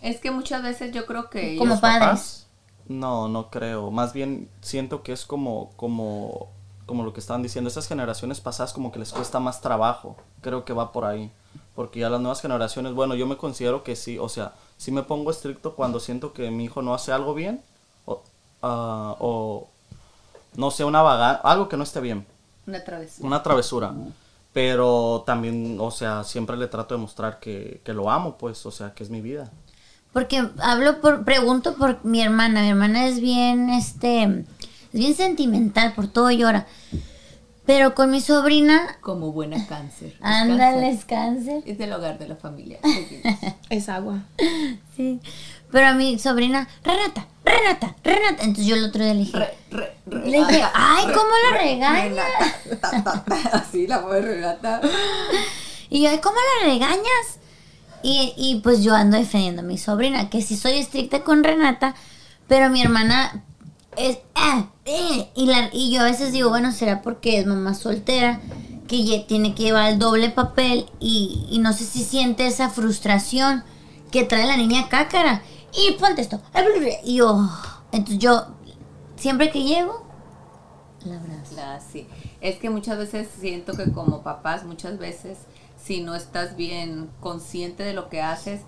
Es 0.03 0.21
que 0.21 0.31
muchas 0.31 0.62
veces 0.62 0.93
yo 0.93 1.07
creo 1.07 1.31
que 1.31 1.57
Como 1.57 1.73
ellos- 1.73 1.81
padres. 1.81 2.01
¿Papás? 2.09 2.47
No, 2.87 3.29
no 3.29 3.51
creo. 3.51 3.90
Más 3.90 4.12
bien 4.12 4.51
siento 4.61 5.03
que 5.03 5.12
es 5.14 5.25
como, 5.25 5.71
como, 5.77 6.51
como 6.87 7.03
lo 7.03 7.12
que 7.12 7.20
estaban 7.20 7.42
diciendo. 7.42 7.68
Estas 7.68 7.88
generaciones 7.88 8.40
pasadas 8.40 8.73
como 8.73 8.92
que 8.92 8.99
les 8.99 9.12
cuesta 9.12 9.40
más 9.40 9.61
trabajo. 9.61 10.16
Creo 10.40 10.64
que 10.64 10.73
va 10.73 10.92
por 10.92 11.05
ahí. 11.05 11.31
Porque 11.75 12.01
ya 12.01 12.11
las 12.11 12.20
nuevas 12.20 12.40
generaciones, 12.40 12.94
bueno, 12.94 13.14
yo 13.14 13.27
me 13.27 13.37
considero 13.37 13.83
que 13.83 13.97
sí. 13.97 14.18
O 14.18 14.29
sea, 14.29 14.53
sí 14.77 14.92
me 14.92 15.03
pongo 15.03 15.31
estricto 15.31 15.75
cuando 15.75 16.01
siento 16.01 16.33
que 16.33 16.51
mi 16.51 16.64
hijo 16.64 16.83
no 16.83 16.94
hace 16.94 17.12
algo 17.12 17.35
bien. 17.35 17.62
O, 18.07 18.23
ah, 18.62 19.16
o 19.18 19.68
no 20.57 20.70
sé, 20.70 20.85
una 20.85 21.03
vaga, 21.03 21.33
algo 21.33 21.68
que 21.68 21.77
no 21.77 21.83
esté 21.83 22.01
bien. 22.01 22.27
una 22.66 22.85
travesura. 22.85 23.27
Una 23.27 23.42
travesura. 23.42 23.94
Pero 24.53 25.25
también, 25.27 25.79
o 25.81 25.90
sea, 25.90 26.23
siempre 26.23 26.57
le 26.57 26.68
trato 26.68 26.94
de 26.94 27.01
mostrar 27.01 27.40
que, 27.40 27.81
que 27.85 27.92
lo 27.92 28.09
amo, 28.09 28.37
pues, 28.38 28.64
o 28.66 28.70
sea, 28.70 28.94
que 28.94 29.03
es 29.03 29.11
mi 29.11 29.20
vida. 29.20 29.51
Porque 30.12 30.49
hablo 30.62 31.01
por, 31.01 31.25
pregunto 31.25 31.75
por 31.75 32.05
mi 32.05 32.23
hermana. 32.23 32.62
Mi 32.62 32.68
hermana 32.68 33.07
es 33.07 33.20
bien, 33.20 33.68
este, 33.68 34.23
es 34.23 34.44
bien 34.94 35.14
sentimental, 35.14 35.92
por 35.94 36.07
todo 36.09 36.30
llora. 36.30 36.66
Pero 37.66 37.94
con 37.94 38.11
mi 38.11 38.20
sobrina, 38.20 38.98
Como 39.00 39.33
buena 39.33 39.66
cáncer. 39.66 40.14
Ándale, 40.20 40.90
es 40.90 41.04
cáncer. 41.07 41.62
Es 41.64 41.78
del 41.78 41.92
hogar 41.94 42.18
de 42.18 42.28
la 42.28 42.37
familia. 42.37 42.78
Es 43.70 43.88
agua. 43.88 44.18
Sí. 44.94 45.18
Pero 45.72 45.87
a 45.88 45.94
mi 45.94 46.18
sobrina, 46.18 46.68
Renata, 46.85 47.26
Renata, 47.44 47.96
Renata. 48.04 48.42
Entonces 48.44 48.66
yo 48.66 48.76
el 48.76 48.85
otro 48.85 49.02
día 49.02 49.14
le 49.14 49.20
dije, 49.20 49.38
Re- 49.38 49.54
re- 49.70 49.94
re- 50.07 50.26
Le 50.30 50.38
dije, 50.38 50.62
"Ay, 50.74 51.07
re- 51.07 51.12
¿cómo 51.14 51.28
la 51.50 51.57
re- 51.59 51.64
regañas?" 51.64 52.04
Renata, 52.64 52.80
ta, 52.80 53.02
ta, 53.02 53.24
ta, 53.24 53.48
Así 53.59 53.87
la 53.87 54.02
pobre 54.02 54.20
Renata. 54.20 54.80
y 55.88 56.02
yo, 56.02 56.11
"Ay, 56.11 56.18
¿cómo 56.18 56.37
la 56.61 56.68
regañas? 56.68 57.38
Y, 58.02 58.35
y 58.37 58.61
pues 58.61 58.85
yo 58.85 58.94
ando 58.94 59.16
defendiendo 59.16 59.62
a 59.62 59.64
mi 59.64 59.78
sobrina, 59.78 60.28
que 60.28 60.42
sí 60.42 60.57
soy 60.59 60.74
estricta 60.78 61.24
con 61.24 61.42
Renata, 61.42 61.94
pero 62.46 62.68
mi 62.68 62.83
hermana 62.83 63.42
es, 63.96 64.18
ah, 64.35 64.66
eh, 64.85 65.30
y, 65.35 65.46
la, 65.46 65.70
y 65.72 65.90
yo 65.92 66.00
a 66.00 66.04
veces 66.04 66.33
digo, 66.33 66.48
bueno, 66.50 66.72
será 66.72 67.02
porque 67.02 67.38
es 67.38 67.46
mamá 67.46 67.74
soltera, 67.74 68.40
que 68.88 69.04
ya 69.04 69.26
tiene 69.26 69.54
que 69.54 69.64
llevar 69.64 69.90
el 69.90 69.98
doble 69.98 70.30
papel 70.30 70.87
y, 71.00 71.46
y 71.50 71.59
no 71.59 71.72
sé 71.72 71.85
si 71.85 72.04
siente 72.04 72.46
esa 72.46 72.68
frustración 72.70 73.64
que 74.11 74.24
trae 74.24 74.46
la 74.46 74.57
niña 74.57 74.88
cácara. 74.88 75.42
Y 75.72 75.92
ponte 75.98 76.22
esto. 76.22 76.40
Y 77.04 77.16
yo, 77.16 77.48
entonces 77.92 78.18
yo, 78.18 78.46
siempre 79.16 79.50
que 79.50 79.64
llego, 79.64 80.04
la 81.04 81.16
abrazo. 81.16 81.54
La- 81.57 81.80
sí. 81.80 82.07
Es 82.40 82.57
que 82.57 82.70
muchas 82.70 82.96
veces 82.98 83.28
siento 83.40 83.74
que 83.74 83.90
como 83.92 84.22
papás, 84.22 84.64
muchas 84.64 84.98
veces, 84.98 85.38
si 85.83 86.00
no 86.00 86.14
estás 86.14 86.57
bien 86.57 87.11
consciente 87.20 87.83
de 87.83 87.92
lo 87.92 88.09
que 88.09 88.22
haces, 88.22 88.61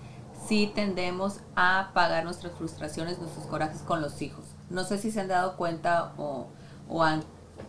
sí 0.47 0.71
tendemos 0.73 1.39
a 1.55 1.91
pagar 1.93 2.23
nuestras 2.25 2.53
frustraciones, 2.53 3.19
nuestros 3.19 3.45
corajes 3.47 3.81
con 3.81 4.01
los 4.01 4.21
hijos. 4.21 4.45
No 4.69 4.83
sé 4.83 4.97
si 4.97 5.11
se 5.11 5.21
han 5.21 5.27
dado 5.27 5.55
cuenta 5.55 6.13
o, 6.17 6.47
o 6.89 7.03
han 7.03 7.23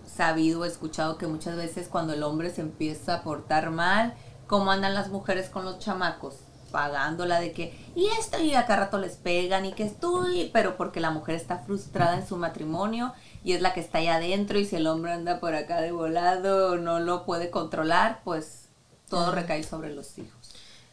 sabido 0.07 0.61
o 0.61 0.65
escuchado 0.65 1.19
que 1.19 1.27
muchas 1.27 1.57
veces 1.57 1.89
cuando 1.89 2.13
el 2.13 2.23
hombre 2.23 2.51
se 2.51 2.61
empieza 2.61 3.15
a 3.15 3.23
portar 3.23 3.71
mal, 3.71 4.15
¿cómo 4.47 4.71
andan 4.71 4.95
las 4.95 5.09
mujeres 5.09 5.49
con 5.49 5.65
los 5.65 5.79
chamacos? 5.79 6.37
pagándola 6.71 7.41
de 7.41 7.53
que, 7.53 7.75
y 7.95 8.07
esto, 8.19 8.41
y 8.41 8.55
acá 8.55 8.77
rato 8.77 8.99
les 8.99 9.17
pegan, 9.17 9.65
y 9.65 9.73
que 9.73 9.85
estoy, 9.85 10.51
pero 10.53 10.77
porque 10.77 11.01
la 11.01 11.11
mujer 11.11 11.35
está 11.35 11.59
frustrada 11.59 12.17
en 12.17 12.27
su 12.27 12.37
matrimonio 12.37 13.13
y 13.45 13.53
es 13.53 13.63
la 13.63 13.73
que 13.73 13.81
está 13.81 13.99
allá 13.99 14.17
adentro, 14.17 14.59
y 14.59 14.65
si 14.65 14.77
el 14.77 14.87
hombre 14.87 15.13
anda 15.13 15.41
por 15.41 15.55
acá 15.55 15.81
de 15.81 15.93
volado, 15.93 16.77
no 16.77 17.01
lo 17.01 17.25
puede 17.25 17.51
controlar, 17.51 18.21
pues 18.25 18.69
todo 19.09 19.33
recae 19.33 19.63
sobre 19.63 19.95
los 19.95 20.19
hijos. 20.19 20.38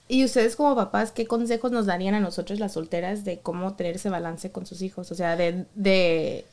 Y 0.08 0.24
ustedes 0.24 0.56
como 0.56 0.76
papás, 0.76 1.12
¿qué 1.12 1.26
consejos 1.26 1.72
nos 1.72 1.88
darían 1.88 2.14
a 2.14 2.20
nosotros 2.20 2.60
las 2.60 2.74
solteras 2.74 3.26
de 3.26 3.40
cómo 3.40 3.74
tener 3.74 3.96
ese 3.96 4.10
balance 4.10 4.52
con 4.52 4.66
sus 4.66 4.82
hijos? 4.84 5.12
O 5.12 5.16
sea, 5.16 5.36
de, 5.36 5.66
de, 5.74 6.46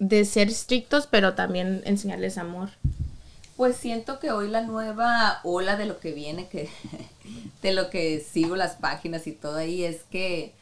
de 0.00 0.24
ser 0.24 0.48
estrictos, 0.48 1.06
pero 1.06 1.34
también 1.34 1.82
enseñarles 1.84 2.38
amor. 2.38 2.70
Pues 3.56 3.76
siento 3.76 4.18
que 4.18 4.32
hoy 4.32 4.48
la 4.48 4.62
nueva 4.62 5.40
ola 5.44 5.76
de 5.76 5.86
lo 5.86 6.00
que 6.00 6.12
viene, 6.12 6.48
que 6.48 6.68
de 7.62 7.72
lo 7.72 7.88
que 7.88 8.18
sigo 8.18 8.56
las 8.56 8.74
páginas 8.74 9.28
y 9.28 9.32
todo 9.32 9.58
ahí, 9.58 9.84
es 9.84 10.02
que, 10.10 10.52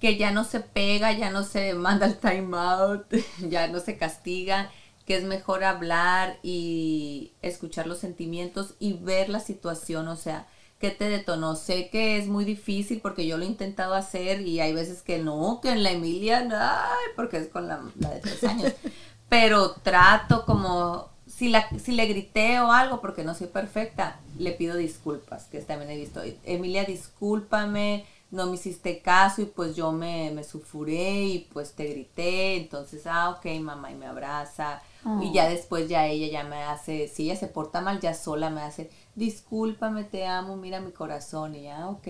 que 0.00 0.18
ya 0.18 0.30
no 0.30 0.44
se 0.44 0.60
pega, 0.60 1.12
ya 1.12 1.30
no 1.30 1.42
se 1.42 1.72
manda 1.72 2.04
el 2.04 2.18
time 2.18 2.54
out, 2.54 3.06
ya 3.48 3.68
no 3.68 3.80
se 3.80 3.96
castiga, 3.96 4.70
que 5.06 5.16
es 5.16 5.24
mejor 5.24 5.64
hablar 5.64 6.36
y 6.42 7.32
escuchar 7.40 7.86
los 7.86 7.98
sentimientos 7.98 8.74
y 8.78 8.92
ver 8.92 9.30
la 9.30 9.40
situación, 9.40 10.08
o 10.08 10.16
sea, 10.16 10.46
¿qué 10.78 10.90
te 10.90 11.08
detonó? 11.08 11.56
Sé 11.56 11.88
que 11.90 12.18
es 12.18 12.26
muy 12.26 12.44
difícil 12.44 13.00
porque 13.00 13.26
yo 13.26 13.36
lo 13.36 13.44
he 13.44 13.48
intentado 13.48 13.94
hacer 13.94 14.42
y 14.42 14.60
hay 14.60 14.72
veces 14.72 15.02
que 15.02 15.18
no, 15.18 15.60
que 15.62 15.70
en 15.70 15.82
la 15.82 15.92
Emilia, 15.92 16.46
ay, 16.50 17.12
porque 17.16 17.38
es 17.38 17.48
con 17.48 17.68
la, 17.68 17.82
la 17.98 18.10
de 18.10 18.20
tres 18.20 18.44
años, 18.44 18.72
pero 19.28 19.72
trato 19.82 20.44
como 20.44 21.08
si, 21.26 21.48
la, 21.48 21.68
si 21.78 21.92
le 21.92 22.06
grité 22.06 22.60
o 22.60 22.70
algo 22.70 23.00
porque 23.00 23.24
no 23.24 23.34
soy 23.34 23.48
perfecta, 23.48 24.20
le 24.38 24.52
pido 24.52 24.76
disculpas, 24.76 25.44
que 25.44 25.60
también 25.60 25.90
he 25.90 25.96
visto. 25.96 26.22
Emilia, 26.44 26.84
discúlpame, 26.84 28.04
no 28.30 28.46
me 28.46 28.54
hiciste 28.54 29.00
caso 29.00 29.42
y 29.42 29.46
pues 29.46 29.76
yo 29.76 29.92
me, 29.92 30.30
me 30.32 30.44
sulfuré 30.44 31.24
y 31.24 31.38
pues 31.52 31.72
te 31.72 31.86
grité, 31.86 32.56
entonces, 32.56 33.06
ah, 33.06 33.30
ok, 33.30 33.46
mamá, 33.60 33.90
y 33.90 33.94
me 33.94 34.06
abraza. 34.06 34.82
Y 35.20 35.34
ya 35.34 35.48
después 35.50 35.86
ya 35.86 36.06
ella 36.06 36.28
ya 36.28 36.48
me 36.48 36.62
hace, 36.62 37.08
si 37.08 37.24
ella 37.24 37.36
se 37.36 37.46
porta 37.46 37.82
mal, 37.82 38.00
ya 38.00 38.14
sola 38.14 38.48
me 38.48 38.62
hace, 38.62 38.90
discúlpame, 39.14 40.04
te 40.04 40.26
amo, 40.26 40.56
mira 40.56 40.80
mi 40.80 40.92
corazón, 40.92 41.54
y 41.54 41.64
ya, 41.64 41.88
ok. 41.88 42.08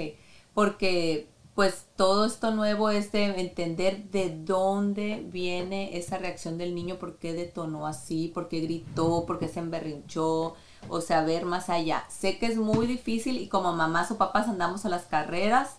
Porque 0.55 1.29
pues 1.55 1.85
todo 1.97 2.25
esto 2.25 2.51
nuevo 2.51 2.91
es 2.91 3.13
de 3.13 3.27
entender 3.41 4.11
de 4.11 4.37
dónde 4.37 5.25
viene 5.31 5.97
esa 5.97 6.19
reacción 6.19 6.59
del 6.59 6.75
niño, 6.75 6.97
por 6.97 7.17
qué 7.17 7.33
detonó 7.33 7.87
así, 7.87 8.29
por 8.35 8.49
qué 8.49 8.61
gritó, 8.61 9.25
por 9.25 9.39
qué 9.39 9.47
se 9.47 9.61
emberrinchó, 9.61 10.57
o 10.89 11.01
sea, 11.01 11.23
ver 11.23 11.45
más 11.45 11.71
allá. 11.71 12.05
Sé 12.09 12.39
que 12.39 12.47
es 12.47 12.57
muy 12.57 12.89
difícil 12.89 13.39
y 13.39 13.47
como 13.49 13.73
mamás 13.73 14.11
o 14.11 14.19
papás 14.19 14.49
andamos 14.49 14.85
a 14.85 14.89
las 14.89 15.05
carreras, 15.05 15.77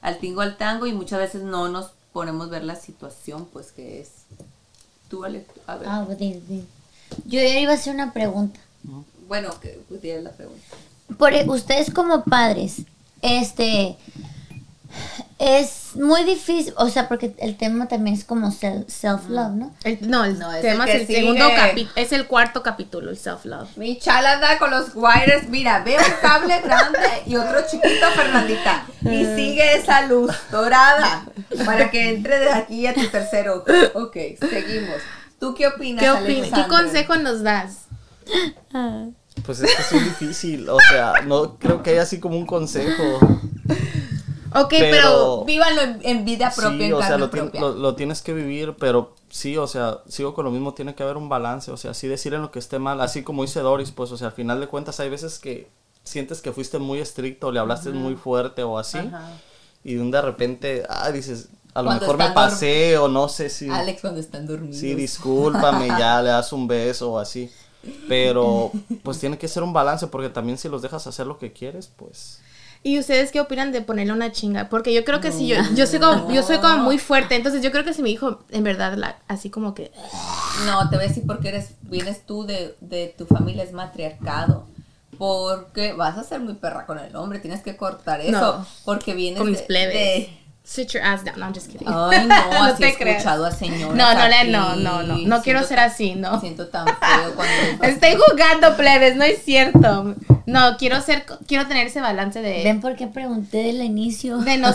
al 0.00 0.18
tingo 0.18 0.40
al 0.40 0.56
tango 0.56 0.86
y 0.86 0.94
muchas 0.94 1.18
veces 1.18 1.42
no 1.42 1.68
nos 1.68 1.92
ponemos 2.14 2.46
a 2.46 2.50
ver 2.50 2.64
la 2.64 2.76
situación, 2.76 3.46
pues 3.52 3.70
que 3.72 4.00
es. 4.00 4.12
Tú, 5.10 5.24
Ale, 5.24 5.46
a 5.66 5.76
ver. 5.76 5.88
Ah. 5.90 6.06
Yo 7.26 7.40
ya 7.40 7.60
iba 7.60 7.72
a 7.72 7.74
hacer 7.74 7.94
una 7.94 8.14
pregunta. 8.14 8.60
Bueno, 9.28 9.50
que 9.60 9.78
tienes 10.00 10.24
la 10.24 10.30
pregunta. 10.30 10.62
Por 11.18 11.32
e- 11.34 11.44
ustedes 11.48 11.90
como 11.92 12.24
padres, 12.24 12.76
este 13.22 13.96
es 15.38 15.90
muy 15.94 16.24
difícil, 16.24 16.74
o 16.76 16.88
sea, 16.88 17.06
porque 17.08 17.34
el 17.38 17.56
tema 17.56 17.86
también 17.88 18.16
es 18.16 18.24
como 18.24 18.50
self 18.50 19.28
love, 19.28 19.52
¿no? 19.52 19.72
El- 19.84 20.10
no, 20.10 20.24
el 20.24 20.38
No, 20.38 20.52
es 20.52 20.62
tema 20.62 20.84
el 20.84 20.90
es 20.90 20.96
el 21.02 21.06
sigue. 21.06 21.20
segundo 21.20 21.46
capítulo, 21.54 21.92
es 21.96 22.12
el 22.12 22.26
cuarto 22.26 22.62
capítulo, 22.62 23.10
el 23.10 23.16
self-love. 23.16 23.68
Mi 23.76 23.98
chala 23.98 24.32
anda 24.32 24.58
con 24.58 24.70
los 24.70 24.90
wires. 24.94 25.48
Mira, 25.48 25.82
veo 25.84 25.98
un 26.00 26.12
cable 26.20 26.60
grande 26.60 26.98
y 27.26 27.36
otro 27.36 27.60
chiquito, 27.70 28.06
Fernandita. 28.16 28.86
Y 29.02 29.24
sigue 29.36 29.74
esa 29.76 30.06
luz 30.06 30.32
dorada 30.50 31.24
para 31.64 31.90
que 31.90 32.10
entre 32.10 32.38
de 32.40 32.50
aquí 32.50 32.86
a 32.86 32.94
tu 32.94 33.06
tercer 33.08 33.48
ojo. 33.50 33.64
Ok, 33.94 34.16
seguimos. 34.50 34.96
¿Tú 35.38 35.54
qué 35.54 35.68
opinas, 35.68 36.02
¿Qué, 36.02 36.10
opin- 36.10 36.52
¿Qué 36.52 36.68
consejo 36.68 37.16
nos 37.16 37.42
das? 37.42 37.82
Pues 39.46 39.60
es 39.60 39.72
que 39.74 39.82
es 39.82 39.92
muy 39.92 40.02
difícil, 40.02 40.68
o 40.68 40.78
sea, 40.90 41.20
no 41.24 41.58
creo 41.58 41.80
que 41.82 41.90
haya 41.90 42.02
así 42.02 42.18
como 42.18 42.36
un 42.36 42.44
consejo. 42.44 43.18
Ok, 44.54 44.70
Pero- 44.70 44.90
pero, 44.90 45.44
Vívalo 45.44 45.80
en, 45.82 46.00
en 46.02 46.24
vida 46.24 46.50
propia, 46.54 46.78
Sí, 46.78 46.84
en 46.84 46.92
o 46.94 47.02
sea, 47.02 47.18
lo, 47.18 47.30
lo- 47.54 47.74
lo 47.74 47.94
tienes 47.94 48.20
que 48.22 48.32
vivir, 48.34 48.74
pero 48.80 49.14
sí, 49.28 49.56
o 49.56 49.66
sea, 49.66 49.98
sigo 50.08 50.34
con 50.34 50.44
lo 50.46 50.50
mismo, 50.50 50.74
tiene 50.74 50.94
que 50.94 51.02
haber 51.02 51.16
un 51.18 51.28
balance, 51.28 51.70
o 51.70 51.76
sea, 51.76 51.94
sí 51.94 52.08
decir 52.08 52.34
en 52.34 52.42
lo 52.42 52.50
que 52.50 52.58
esté 52.58 52.78
mal, 52.78 53.00
así 53.00 53.22
como 53.22 53.42
dice 53.42 53.60
Doris, 53.60 53.90
pues, 53.92 54.10
o 54.10 54.16
sea, 54.16 54.28
al 54.28 54.32
final 54.32 54.58
de 54.58 54.66
cuentas 54.66 54.98
hay 55.00 55.08
veces 55.10 55.38
que 55.38 55.68
sientes 56.02 56.40
que 56.40 56.52
fuiste 56.52 56.78
muy 56.78 56.98
estricto, 56.98 57.52
le 57.52 57.60
hablaste 57.60 57.90
muy 57.90 58.16
fuerte 58.16 58.62
o 58.64 58.78
así, 58.78 58.98
Ajá. 58.98 59.30
y 59.84 59.94
de 59.94 60.22
repente, 60.22 60.82
ah, 60.88 61.12
dices, 61.12 61.50
a 61.74 61.82
lo 61.82 61.88
Cuando 61.90 62.00
mejor 62.06 62.18
me 62.18 62.30
pasé 62.30 62.96
o 62.98 63.06
no 63.08 63.28
sé 63.28 63.50
si... 63.50 63.68
Alex 63.68 64.00
cuando 64.00 64.18
están 64.18 64.46
dormidos. 64.46 64.78
Sí, 64.78 64.94
discúlpame, 64.94 65.88
ya 65.88 66.22
le 66.22 66.30
das 66.30 66.52
un 66.52 66.66
beso 66.66 67.12
o 67.12 67.18
así. 67.18 67.50
Pero 68.08 68.72
pues 69.02 69.18
tiene 69.18 69.38
que 69.38 69.48
ser 69.48 69.62
un 69.62 69.72
balance 69.72 70.06
porque 70.08 70.28
también 70.28 70.58
si 70.58 70.68
los 70.68 70.82
dejas 70.82 71.06
hacer 71.06 71.26
lo 71.26 71.38
que 71.38 71.52
quieres, 71.52 71.90
pues 71.96 72.40
¿y 72.82 72.98
ustedes 72.98 73.32
qué 73.32 73.40
opinan 73.40 73.72
de 73.72 73.80
ponerle 73.82 74.12
una 74.12 74.30
chinga? 74.32 74.68
Porque 74.68 74.92
yo 74.94 75.04
creo 75.04 75.20
que 75.20 75.32
si 75.32 75.46
yo, 75.48 75.56
yo 75.74 75.86
soy 75.86 75.98
como, 76.00 76.30
yo 76.32 76.42
soy 76.42 76.58
como 76.58 76.78
muy 76.78 76.98
fuerte, 76.98 77.34
entonces 77.36 77.62
yo 77.62 77.70
creo 77.72 77.84
que 77.84 77.92
si 77.94 78.02
mi 78.02 78.10
hijo, 78.10 78.40
en 78.50 78.62
verdad, 78.64 78.94
la- 78.94 79.18
así 79.28 79.50
como 79.50 79.74
que, 79.74 79.90
No, 80.66 80.88
te 80.88 80.96
voy 80.96 81.04
a 81.04 81.08
decir 81.08 81.24
porque 81.26 81.48
eres, 81.48 81.70
vienes 81.82 82.24
tú 82.26 82.44
de, 82.44 82.76
de 82.80 83.14
tu 83.16 83.26
familia 83.26 83.62
es 83.64 83.72
matriarcado. 83.72 84.66
Porque 85.16 85.94
vas 85.94 86.16
a 86.16 86.22
ser 86.22 86.38
muy 86.38 86.54
perra 86.54 86.86
con 86.86 86.98
el 87.00 87.16
hombre, 87.16 87.40
tienes 87.40 87.60
que 87.62 87.76
cortar 87.76 88.20
eso. 88.20 88.30
No. 88.58 88.66
Porque 88.84 89.14
vienes 89.14 89.40
con 89.40 89.50
mis 89.50 89.58
de- 89.58 89.64
plebes. 89.64 89.94
de- 89.94 90.38
Sit 90.68 90.92
your 90.92 91.02
ass 91.02 91.24
down. 91.24 91.40
No, 91.40 91.46
I'm 91.46 91.54
just 91.54 91.70
kidding. 91.70 91.88
Ay, 91.88 92.26
no, 92.26 92.34
así 92.64 92.82
te 92.82 92.88
he 92.90 92.94
creas. 92.94 93.16
escuchado 93.16 93.46
a 93.46 93.50
señoras. 93.50 93.96
No, 93.96 94.12
no, 94.12 94.20
aquí. 94.20 94.50
no, 94.50 94.76
no, 94.76 95.02
no. 95.02 95.16
No 95.16 95.42
quiero 95.42 95.62
ser 95.62 95.80
así, 95.80 96.14
no. 96.14 96.38
Siento 96.40 96.68
tan 96.68 96.86
feo 96.86 97.34
cuando... 97.34 97.82
Estoy 97.84 98.16
jugando, 98.16 98.76
plebes, 98.76 99.16
no 99.16 99.24
es 99.24 99.42
cierto. 99.42 100.14
No, 100.44 100.76
quiero 100.76 101.00
ser, 101.00 101.24
quiero 101.46 101.66
tener 101.66 101.86
ese 101.86 102.02
balance 102.02 102.42
de, 102.42 102.64
¿Ven 102.64 102.82
por 102.82 102.96
qué 102.96 103.06
pregunté 103.06 103.62
del 103.62 103.82
inicio? 103.82 104.36
de 104.40 104.58
no, 104.58 104.68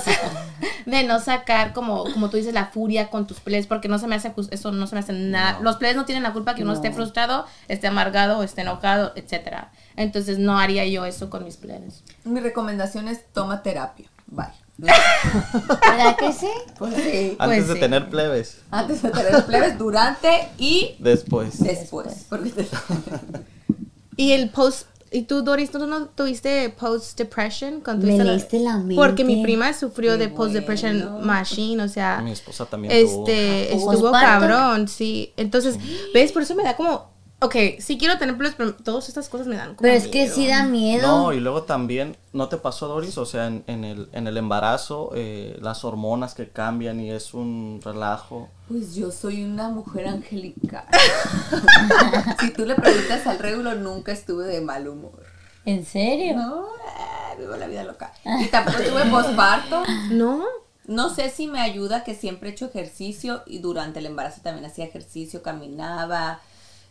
de 0.87 1.03
no 1.03 1.19
sacar 1.19 1.73
como, 1.73 2.05
como 2.05 2.31
tú 2.31 2.37
dices 2.37 2.55
la 2.55 2.65
furia 2.65 3.11
con 3.11 3.27
tus 3.27 3.39
plebes, 3.39 3.67
porque 3.67 3.87
no 3.87 3.99
se 3.99 4.07
me 4.07 4.15
hace 4.15 4.33
eso 4.49 4.71
no 4.71 4.87
se 4.87 4.95
me 4.95 5.01
hace 5.01 5.13
nada. 5.13 5.59
Los 5.61 5.75
plebes 5.75 5.95
no 5.95 6.05
tienen 6.05 6.23
la 6.23 6.33
culpa 6.33 6.55
que 6.55 6.63
uno 6.63 6.73
esté 6.73 6.91
frustrado, 6.91 7.45
esté 7.67 7.85
amargado, 7.85 8.39
o 8.39 8.43
esté 8.43 8.61
enojado, 8.61 9.13
etcétera. 9.15 9.71
Entonces 9.95 10.39
no 10.39 10.57
haría 10.57 10.87
yo 10.87 11.05
eso 11.05 11.29
con 11.29 11.43
mis 11.43 11.57
plebes. 11.57 12.03
Mi 12.23 12.39
recomendación 12.39 13.07
es 13.07 13.31
toma 13.31 13.61
terapia. 13.61 14.09
Bye. 14.25 14.62
¿Verdad 15.81 16.15
que 16.17 16.33
sí? 16.33 16.47
Pues 16.77 16.95
sí. 16.95 17.35
antes 17.39 17.57
Pues 17.59 17.67
de 17.67 17.73
sí. 17.75 17.79
tener 17.79 18.09
plebes, 18.09 18.57
Antes 18.71 19.01
de 19.01 19.09
tener 19.09 19.45
plebes, 19.45 19.77
durante 19.77 20.49
y 20.57 20.95
después. 20.99 21.61
después. 21.63 22.25
Porque 22.29 22.51
Y 24.17 24.31
el 24.33 24.49
post, 24.49 24.87
y 25.11 25.23
tú 25.23 25.41
Doris, 25.41 25.71
¿tú 25.71 25.79
no 25.87 26.05
tuviste 26.07 26.69
post 26.69 27.17
depression? 27.17 27.81
cuando 27.81 28.05
Me 28.05 28.13
tuviste 28.13 28.23
leíste 28.31 28.59
la 28.59 28.77
mente. 28.77 28.95
Porque 28.95 29.23
mi 29.23 29.41
prima 29.43 29.73
sufrió 29.73 30.13
Qué 30.13 30.17
de 30.19 30.29
post 30.29 30.53
depression 30.53 30.99
bueno. 31.01 31.19
machine, 31.25 31.81
o 31.83 31.87
sea, 31.87 32.21
Mi 32.23 32.31
esposa 32.31 32.65
también 32.65 32.91
este 32.93 33.69
¿Tuvo 33.71 33.91
estuvo 33.93 34.11
cabrón, 34.11 34.87
sí. 34.87 35.33
Entonces, 35.37 35.77
¿ves? 36.13 36.31
Por 36.31 36.41
eso 36.43 36.53
me 36.55 36.63
da 36.63 36.75
como, 36.75 37.12
ok, 37.43 37.55
sí 37.79 37.97
quiero 37.97 38.17
tener 38.17 38.37
plebes, 38.37 38.55
pero 38.57 38.73
todas 38.73 39.09
estas 39.09 39.29
cosas 39.29 39.47
me 39.47 39.55
dan 39.55 39.75
como 39.75 39.81
Pero 39.81 39.95
es 39.95 40.07
que 40.07 40.29
sí 40.29 40.47
da 40.47 40.63
miedo. 40.63 41.07
No, 41.07 41.33
y 41.33 41.39
luego 41.39 41.63
también, 41.63 42.17
¿no 42.31 42.47
te 42.49 42.57
pasó, 42.57 42.87
Doris? 42.87 43.17
O 43.17 43.25
sea, 43.25 43.47
en, 43.47 43.63
en 43.67 43.83
el, 43.83 44.09
en 44.13 44.27
el 44.27 44.37
embarazo, 44.37 45.11
eh, 45.15 45.57
las 45.61 45.83
hormonas 45.83 46.33
que 46.33 46.49
cambian 46.49 46.99
y 46.99 47.11
es 47.11 47.33
un 47.33 47.81
relajo. 47.83 48.49
Pues 48.67 48.95
yo 48.95 49.11
soy 49.11 49.43
una 49.43 49.69
mujer 49.69 50.07
angélica. 50.07 50.87
si 52.39 52.51
tú 52.51 52.65
le 52.65 52.75
preguntas 52.75 53.27
al 53.27 53.39
régulo, 53.39 53.75
nunca 53.75 54.11
estuve 54.11 54.45
de 54.45 54.61
mal 54.61 54.87
humor. 54.87 55.23
¿En 55.65 55.85
serio? 55.85 56.35
No, 56.35 56.65
eh, 56.65 57.39
vivo 57.39 57.55
la 57.55 57.67
vida 57.67 57.83
loca. 57.83 58.13
Y 58.39 58.47
tampoco 58.47 58.79
tuve 58.79 59.05
posparto. 59.05 59.83
No, 60.11 60.43
No 60.85 61.09
sé 61.13 61.29
si 61.29 61.47
me 61.47 61.61
ayuda 61.61 62.03
que 62.03 62.15
siempre 62.15 62.49
he 62.49 62.51
hecho 62.51 62.65
ejercicio 62.65 63.41
y 63.45 63.59
durante 63.59 63.99
el 63.99 64.05
embarazo 64.05 64.41
también 64.41 64.65
hacía 64.65 64.85
ejercicio, 64.85 65.41
caminaba. 65.41 66.41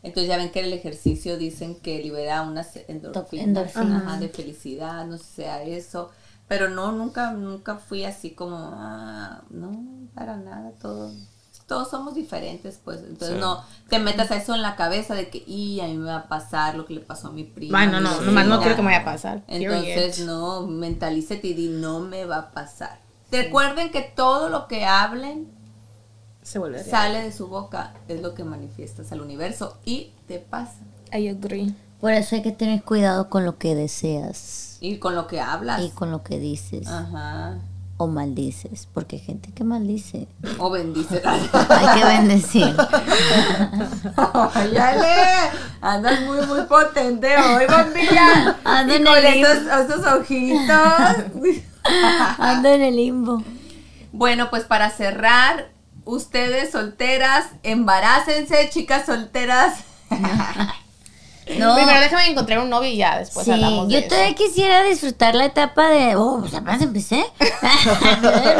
Entonces 0.02 0.28
ya 0.28 0.36
ven 0.36 0.50
que 0.50 0.60
el 0.60 0.72
ejercicio 0.72 1.38
dicen 1.38 1.76
que 1.76 2.02
libera 2.02 2.42
unas 2.42 2.76
endorfinas, 2.88 3.46
endorfinas. 3.46 4.02
ajá, 4.02 4.18
de 4.18 4.28
felicidad, 4.28 5.06
no 5.06 5.16
sé 5.18 5.24
si 5.24 5.32
sea 5.34 5.62
eso. 5.62 6.10
Pero 6.48 6.68
no, 6.68 6.92
nunca, 6.92 7.30
nunca 7.30 7.76
fui 7.76 8.04
así 8.04 8.30
como, 8.32 8.56
ah, 8.74 9.42
no, 9.50 10.08
para 10.14 10.36
nada, 10.36 10.72
todo. 10.80 11.12
Todos 11.68 11.88
somos 11.90 12.14
diferentes, 12.14 12.80
pues. 12.84 12.98
Entonces 13.00 13.36
Sí. 13.36 13.40
no 13.40 13.64
te 13.88 13.98
metas 14.00 14.30
a 14.32 14.36
eso 14.36 14.54
en 14.54 14.60
la 14.62 14.74
cabeza 14.76 15.14
de 15.14 15.30
que, 15.30 15.38
y 15.46 15.80
a 15.80 15.84
mí 15.86 15.96
me 15.96 16.10
va 16.10 16.16
a 16.16 16.28
pasar 16.28 16.74
lo 16.74 16.84
que 16.84 16.94
le 16.94 17.00
pasó 17.00 17.28
a 17.28 17.30
mi 17.32 17.44
prima. 17.44 17.80
Ay, 17.80 17.86
no, 17.86 18.00
no, 18.00 18.10
vecina". 18.10 18.26
nomás 18.26 18.46
no 18.48 18.58
quiero 18.60 18.74
que 18.76 18.82
me 18.82 18.88
vaya 18.88 19.02
a 19.02 19.04
pasar. 19.04 19.42
Entonces, 19.46 20.16
period. 20.16 20.26
no, 20.26 20.66
mentalízate 20.66 21.46
y 21.46 21.54
di, 21.54 21.68
no 21.68 22.00
me 22.00 22.24
va 22.26 22.36
a 22.38 22.50
pasar. 22.50 23.00
Recuerden 23.30 23.90
que 23.92 24.02
todo 24.02 24.48
lo 24.50 24.66
que 24.66 24.84
hablen 24.84 25.48
se 26.42 26.59
vuelve 26.59 26.78
real. 26.78 26.90
sale 26.90 27.22
de 27.22 27.33
su 27.33 27.46
boca, 27.48 27.94
es 28.09 28.20
lo 28.20 28.35
que 28.35 28.44
manifiestas 28.44 29.12
al 29.12 29.20
universo 29.20 29.78
y 29.85 30.12
te 30.26 30.38
pasa. 30.38 30.74
I 31.12 31.28
agree. 31.28 31.74
Por 32.00 32.12
eso 32.12 32.35
hay 32.37 32.42
que 32.42 32.52
tener 32.52 32.83
cuidado 32.83 33.28
con 33.31 33.44
lo 33.44 33.59
que 33.59 33.74
deseas 33.76 34.76
Y 34.81 34.98
con 34.98 35.14
lo 35.14 35.26
que 35.28 35.40
hablas. 35.40 35.81
y 35.83 35.90
con 35.90 36.11
lo 36.11 36.22
que 36.24 36.40
dices 36.40 36.88
Ajá. 36.88 37.59
o 37.96 38.09
maldices, 38.09 38.88
porque 38.92 39.16
hay 39.16 39.22
gente 39.22 39.52
que 39.52 39.62
maldice. 39.62 40.26
O 40.59 40.68
bendice. 40.70 41.22
Hay 41.68 42.00
que 42.00 42.05
bendecir. 42.05 42.74
Óyale, 44.16 45.50
andas 45.81 46.20
muy, 46.22 46.44
muy 46.46 46.62
potente 46.62 47.28
hoy, 47.37 47.64
bombilla. 47.66 48.57
Ando 48.64 48.94
y 48.94 48.96
en 48.96 49.05
con 49.05 49.16
el 49.18 49.33
limbo. 49.35 49.48
esos, 49.48 49.90
esos 49.90 50.07
ojitos. 50.07 51.57
Ando 52.38 52.68
en 52.68 52.83
el 52.83 52.96
limbo. 52.96 53.42
Bueno, 54.12 54.50
pues 54.50 54.64
para 54.64 54.90
cerrar, 54.90 55.68
ustedes 56.04 56.70
solteras, 56.72 57.46
embarácense, 57.62 58.68
chicas 58.70 59.06
solteras. 59.06 59.74
No. 61.58 61.74
Primero 61.74 62.00
déjame 62.00 62.29
encontrar 62.31 62.60
un 62.60 62.70
novio 62.70 62.88
y 62.88 62.98
ya 62.98 63.18
después 63.18 63.44
Sí, 63.44 63.50
hablamos 63.50 63.88
de 63.88 63.94
yo 63.94 63.98
eso. 63.98 64.08
todavía 64.10 64.33
quisiera 64.37 64.85
disfrutar 64.85 65.35
la 65.35 65.46
etapa 65.46 65.88
de, 65.88 66.14
oh, 66.14 66.38
pues 66.40 66.54
apenas 66.54 66.81
empecé. 66.81 67.24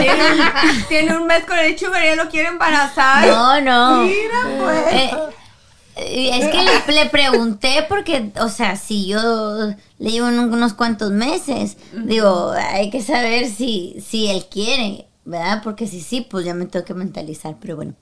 Tiene, 0.00 0.84
tiene 0.88 1.16
un 1.16 1.26
mes 1.26 1.44
con 1.44 1.56
el 1.58 1.78
sugar 1.78 2.02
y 2.02 2.08
ya 2.08 2.16
lo 2.16 2.28
quiere 2.28 2.48
embarazar. 2.48 3.26
No, 3.28 3.60
no. 3.60 4.02
Mira, 4.02 4.58
pues. 4.58 4.94
Eh, 4.94 5.10
eh, 5.96 6.30
es 6.42 6.48
que 6.48 6.62
le, 6.92 7.04
le 7.04 7.08
pregunté 7.10 7.86
porque, 7.88 8.32
o 8.40 8.48
sea, 8.48 8.74
si 8.76 9.06
yo 9.06 9.20
le 9.98 10.10
llevo 10.10 10.26
un- 10.26 10.52
unos 10.52 10.74
cuantos 10.74 11.12
meses, 11.12 11.76
digo, 11.92 12.52
hay 12.52 12.90
que 12.90 13.00
saber 13.00 13.48
si, 13.48 14.02
si 14.06 14.28
él 14.28 14.46
quiere, 14.50 15.06
¿verdad? 15.24 15.60
Porque 15.62 15.86
si 15.86 16.00
sí, 16.00 16.20
pues 16.22 16.44
ya 16.44 16.54
me 16.54 16.66
tengo 16.66 16.84
que 16.84 16.94
mentalizar, 16.94 17.56
pero 17.60 17.76
bueno, 17.76 17.94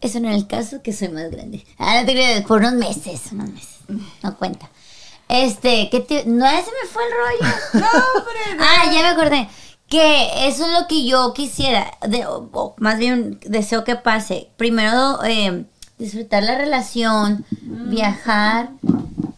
eso 0.00 0.20
no 0.20 0.28
es 0.28 0.36
el 0.36 0.46
caso, 0.46 0.82
que 0.82 0.92
soy 0.92 1.08
más 1.08 1.30
grande. 1.30 1.64
Ah, 1.78 2.00
no 2.00 2.06
te 2.06 2.12
creas, 2.12 2.44
por 2.44 2.60
unos 2.60 2.74
meses, 2.74 3.22
unos 3.32 3.50
meses, 3.50 3.76
no 4.22 4.36
cuenta. 4.36 4.70
Este, 5.28 5.88
¿qué 5.90 6.00
te, 6.00 6.24
no, 6.26 6.46
ese 6.46 6.70
me 6.82 6.88
fue 6.90 7.02
el 7.04 7.10
rollo. 7.12 7.54
No. 7.74 8.64
Ah, 8.64 8.84
ya 8.92 9.02
me 9.02 9.08
acordé. 9.08 9.48
Que 9.88 10.46
eso 10.48 10.66
es 10.66 10.72
lo 10.78 10.86
que 10.86 11.06
yo 11.06 11.32
quisiera, 11.34 11.90
de- 12.06 12.26
o- 12.26 12.48
o 12.52 12.74
más 12.78 12.98
bien 12.98 13.40
deseo 13.46 13.84
que 13.84 13.96
pase. 13.96 14.50
Primero 14.58 15.22
eh, 15.24 15.64
disfrutar 15.98 16.42
la 16.42 16.58
relación, 16.58 17.44
viajar 17.62 18.70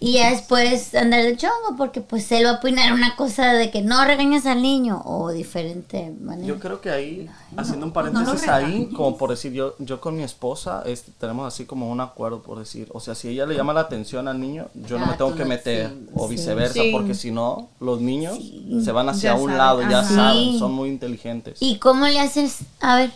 y 0.03 0.15
ya 0.15 0.31
después 0.31 0.95
andar 0.95 1.23
de 1.23 1.37
chongo 1.37 1.77
porque 1.77 2.01
pues 2.01 2.33
él 2.33 2.47
va 2.47 2.51
a 2.51 2.55
opinar 2.55 2.93
una 2.95 3.15
cosa 3.17 3.53
de 3.53 3.71
que 3.71 3.83
no 3.83 4.03
regañes 4.05 4.47
al 4.47 4.63
niño 4.63 5.03
o 5.05 5.31
diferente 5.31 6.11
manera. 6.21 6.49
Yo 6.49 6.59
creo 6.59 6.81
que 6.81 6.91
ahí, 6.91 7.29
haciendo 7.57 7.85
un 7.87 7.93
no 7.93 8.01
lo 8.03 8.13
paréntesis 8.13 8.49
ahí, 8.49 8.65
regañes. 8.65 8.95
como 8.97 9.19
por 9.19 9.29
decir, 9.31 9.53
yo, 9.53 9.75
yo 9.79 10.01
con 10.01 10.17
mi 10.17 10.23
esposa 10.23 10.83
este, 10.87 11.13
tenemos 11.19 11.47
así 11.47 11.67
como 11.67 11.91
un 11.91 12.01
acuerdo, 12.01 12.43
por 12.43 12.59
decir, 12.59 12.89
o 12.95 13.01
sea, 13.01 13.15
si 13.15 13.29
ella 13.29 13.45
le 13.45 13.55
llama 13.55 13.75
la 13.75 13.81
atención 13.81 14.27
al 14.27 14.41
niño, 14.41 14.69
yo 14.75 14.99
no 14.99 15.05
Ah, 15.05 15.09
me 15.09 15.17
tengo 15.19 15.31
tú 15.33 15.37
que 15.37 15.43
no- 15.43 15.49
meter, 15.51 15.89
sí, 15.91 16.07
o 16.15 16.25
sí. 16.27 16.31
viceversa, 16.35 16.83
Sí. 16.83 16.91
porque 16.93 17.13
si 17.15 17.31
no, 17.31 17.69
los 17.79 18.01
niños 18.01 18.39
se 18.83 18.93
van 18.93 19.09
hacia 19.11 19.33
Ya 19.33 19.37
un 19.37 19.43
saben, 19.51 19.59
lado, 19.59 19.83
ya 19.83 20.01
ajá. 20.01 20.15
saben, 20.15 20.53
Sí. 20.53 20.59
son 20.59 20.73
muy 20.73 20.89
inteligentes. 20.89 21.59
¿Y 21.61 21.77
cómo 21.77 22.07
le 22.07 22.19
haces? 22.21 22.61
A 22.81 22.97
ver, 22.97 23.11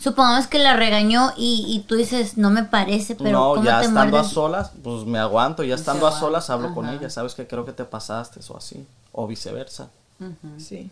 supongamos 0.00 0.46
que 0.46 0.58
la 0.58 0.74
regañó 0.76 1.32
y, 1.36 1.64
y 1.68 1.80
tú 1.80 1.96
dices, 1.96 2.36
no 2.36 2.50
me 2.50 2.62
parece, 2.64 3.14
pero 3.14 3.30
no, 3.30 3.54
¿cómo 3.54 3.64
ya 3.64 3.80
te 3.80 3.86
estando 3.86 4.18
a 4.18 4.24
solas, 4.24 4.72
pues 4.82 5.04
me 5.04 5.18
aguanto, 5.18 5.62
ya 5.62 5.74
estando 5.74 6.06
a 6.06 6.18
solas 6.18 6.48
hablo 6.50 6.74
con 6.74 6.88
ella, 6.88 7.10
sabes 7.10 7.34
que 7.34 7.46
creo 7.46 7.64
que 7.64 7.72
te 7.72 7.84
pasaste 7.84 8.40
o 8.48 8.56
así, 8.56 8.84
o 9.12 9.26
viceversa. 9.26 9.90
Sí. 10.58 10.90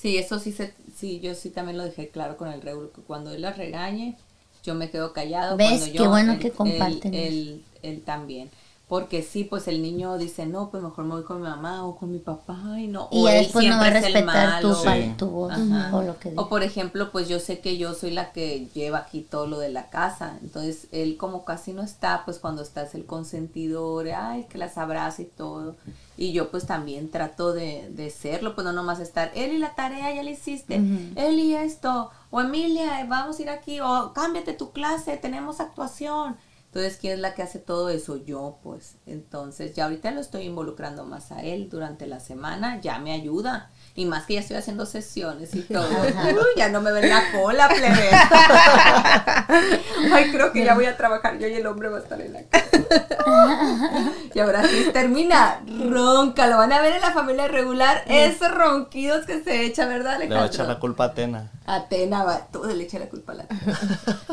Sí, 0.00 0.16
eso 0.16 0.38
sí, 0.38 0.52
se, 0.52 0.74
sí, 0.96 1.18
yo 1.20 1.34
sí 1.34 1.50
también 1.50 1.76
lo 1.76 1.84
dejé 1.84 2.08
claro 2.08 2.36
con 2.36 2.48
el 2.48 2.62
Regulo, 2.62 2.92
que 2.92 3.00
cuando 3.02 3.32
él 3.32 3.42
la 3.42 3.52
regañe, 3.52 4.16
yo 4.62 4.74
me 4.74 4.90
quedo 4.90 5.12
callado. 5.12 5.56
¿Ves? 5.56 5.68
Cuando 5.80 5.92
Qué 5.92 6.06
bueno 6.08 6.32
él- 6.34 6.38
que 6.38 6.50
comparten 6.52 7.14
Él, 7.14 7.24
él, 7.24 7.64
él 7.82 8.02
también. 8.02 8.50
Porque 8.88 9.22
sí, 9.22 9.44
pues 9.44 9.68
el 9.68 9.82
niño 9.82 10.16
dice, 10.16 10.46
no, 10.46 10.70
pues 10.70 10.82
mejor 10.82 11.04
me 11.04 11.10
voy 11.16 11.22
con 11.22 11.42
mi 11.42 11.46
mamá 11.46 11.84
o 11.86 11.96
con 11.96 12.10
mi 12.10 12.18
papá, 12.20 12.56
y 12.78 12.86
no. 12.86 13.08
Y 13.10 13.22
o 13.22 13.28
él 13.28 13.42
después 13.44 13.66
no 13.66 13.76
va 13.76 13.82
a 13.82 13.90
siempre 13.90 13.98
es 14.00 14.06
el 14.06 14.12
respetar 14.14 14.62
tu, 14.62 14.74
Sí. 14.74 15.14
tu 15.18 15.26
voz 15.28 15.52
Ajá. 15.52 15.94
o 15.94 16.02
lo 16.02 16.18
que 16.18 16.30
diga. 16.30 16.40
O 16.40 16.48
por 16.48 16.62
ejemplo, 16.62 17.12
pues 17.12 17.28
yo 17.28 17.38
sé 17.38 17.60
que 17.60 17.76
yo 17.76 17.92
soy 17.92 18.12
la 18.12 18.32
que 18.32 18.68
lleva 18.74 18.98
aquí 19.00 19.20
todo 19.20 19.46
lo 19.46 19.58
de 19.58 19.68
la 19.68 19.90
casa. 19.90 20.38
Entonces, 20.40 20.86
él 20.90 21.18
como 21.18 21.44
casi 21.44 21.74
no 21.74 21.82
está, 21.82 22.22
pues 22.24 22.38
cuando 22.38 22.62
estás 22.62 22.94
el 22.94 23.04
consentidor, 23.04 24.08
ay, 24.08 24.46
que 24.48 24.56
las 24.56 24.78
abraza 24.78 25.20
y 25.20 25.26
todo. 25.26 25.76
Y 26.16 26.32
yo 26.32 26.50
pues 26.50 26.66
también 26.66 27.10
trato 27.10 27.52
de, 27.52 27.90
de 27.90 28.08
serlo, 28.10 28.54
pues 28.54 28.64
no 28.64 28.72
nomás 28.72 29.00
estar, 29.00 29.30
Eli, 29.34 29.58
la 29.58 29.74
tarea 29.74 30.12
ya 30.14 30.22
la 30.22 30.30
hiciste, 30.30 30.80
Eli, 31.14 31.54
esto, 31.54 32.10
o 32.30 32.40
Emilia, 32.40 33.04
vamos 33.06 33.38
a 33.38 33.42
ir 33.42 33.50
aquí, 33.50 33.80
o 33.80 34.12
cámbiate 34.14 34.54
tu 34.54 34.72
clase, 34.72 35.16
tenemos 35.18 35.60
actuación. 35.60 36.36
Entonces, 36.68 36.98
¿quién 37.00 37.14
es 37.14 37.18
la 37.20 37.34
que 37.34 37.42
hace 37.42 37.58
todo 37.58 37.88
eso? 37.88 38.16
Yo, 38.24 38.58
pues. 38.62 38.96
Entonces, 39.06 39.74
ya 39.74 39.84
ahorita 39.84 40.10
lo 40.10 40.20
estoy 40.20 40.42
involucrando 40.44 41.04
más 41.04 41.32
a 41.32 41.42
él 41.42 41.68
durante 41.70 42.06
la 42.06 42.20
semana, 42.20 42.80
ya 42.80 42.98
me 42.98 43.12
ayuda. 43.12 43.70
Y 43.98 44.06
más 44.06 44.26
que 44.26 44.34
ya 44.34 44.40
estoy 44.40 44.56
haciendo 44.56 44.86
sesiones 44.86 45.52
y 45.56 45.62
todo. 45.62 45.88
Uy, 45.90 46.46
ya 46.56 46.68
no 46.68 46.80
me 46.80 46.92
ven 46.92 47.08
la 47.08 47.32
cola, 47.32 47.68
plebe. 47.68 48.10
Ay, 50.14 50.30
creo 50.30 50.52
que 50.52 50.64
ya 50.64 50.74
voy 50.74 50.84
a 50.84 50.96
trabajar 50.96 51.36
yo 51.38 51.48
y 51.48 51.54
el 51.54 51.66
hombre 51.66 51.88
va 51.88 51.98
a 51.98 52.02
estar 52.02 52.20
en 52.20 52.32
la 52.32 52.42
casa. 52.44 52.68
Y 54.34 54.38
ahora 54.38 54.62
sí 54.68 54.90
termina. 54.92 55.60
Ronca, 55.90 56.46
lo 56.46 56.58
van 56.58 56.72
a 56.72 56.80
ver 56.80 56.92
en 56.92 57.00
la 57.00 57.10
familia 57.10 57.48
regular. 57.48 58.04
Esos 58.06 58.54
ronquidos 58.54 59.26
que 59.26 59.42
se 59.42 59.64
echa, 59.64 59.86
¿verdad, 59.86 60.10
Le 60.10 60.26
Alejandro? 60.26 60.38
va 60.38 60.44
a 60.44 60.46
echar 60.46 60.66
la 60.68 60.78
culpa 60.78 61.04
a 61.04 61.06
Atena. 61.08 61.50
Atena 61.66 62.22
va, 62.22 62.46
todo 62.52 62.72
le 62.72 62.84
echa 62.84 63.00
la 63.00 63.08
culpa 63.08 63.32
a 63.32 63.36
la 63.36 63.42
Atena. 63.44 63.78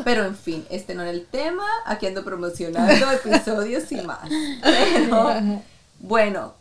Pero 0.04 0.24
en 0.24 0.36
fin, 0.36 0.64
este 0.70 0.94
no 0.94 1.02
era 1.02 1.10
el 1.10 1.26
tema. 1.26 1.64
Aquí 1.86 2.06
ando 2.06 2.22
promocionando 2.22 3.10
episodios 3.10 3.90
y 3.90 3.96
más. 4.02 4.28
Pero 4.62 5.62
bueno. 5.98 6.54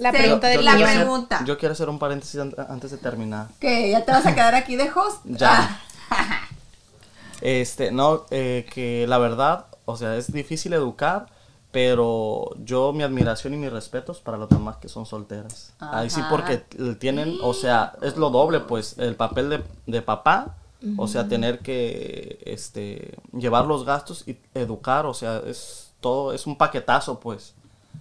La 0.00 0.12
pregunta 0.12 0.48
del 0.48 0.64
la 0.64 0.72
hacer- 0.72 0.96
pregunta. 1.00 1.42
yo 1.44 1.58
quiero 1.58 1.72
hacer 1.72 1.88
un 1.88 1.98
paréntesis 1.98 2.40
an- 2.40 2.54
antes 2.68 2.90
de 2.90 2.96
terminar. 2.98 3.48
¿Qué? 3.60 3.90
¿Ya 3.90 4.04
te 4.04 4.12
vas 4.12 4.24
a 4.26 4.34
quedar 4.34 4.54
aquí 4.54 4.76
de 4.76 4.90
host? 4.90 5.20
Ya. 5.24 5.80
Ah, 6.10 6.48
Este, 7.40 7.90
no, 7.90 8.26
eh, 8.30 8.66
que 8.72 9.06
la 9.08 9.16
verdad, 9.18 9.66
o 9.86 9.96
sea, 9.96 10.16
es 10.16 10.30
difícil 10.32 10.72
educar, 10.74 11.26
pero 11.72 12.50
yo 12.64 12.92
mi 12.92 13.02
admiración 13.02 13.54
y 13.54 13.56
mis 13.56 13.72
respetos 13.72 14.20
para 14.20 14.36
las 14.36 14.50
mamás 14.50 14.76
que 14.76 14.88
son 14.88 15.06
solteras. 15.06 15.72
Ahí 15.78 16.10
sí, 16.10 16.20
Ajá. 16.20 16.28
porque 16.30 16.58
tienen, 16.98 17.38
o 17.42 17.54
sea, 17.54 17.92
es 18.02 18.16
lo 18.16 18.28
doble, 18.30 18.60
pues, 18.60 18.98
el 18.98 19.14
papel 19.16 19.48
de, 19.48 19.64
de 19.86 20.02
papá, 20.02 20.56
o 20.98 21.06
sea, 21.08 21.28
tener 21.28 21.60
que, 21.60 22.40
este, 22.44 23.16
llevar 23.32 23.66
los 23.66 23.84
gastos 23.84 24.24
y 24.26 24.36
educar, 24.54 25.06
o 25.06 25.14
sea, 25.14 25.38
es 25.46 25.92
todo, 26.00 26.32
es 26.34 26.46
un 26.46 26.56
paquetazo, 26.56 27.20
pues, 27.20 27.54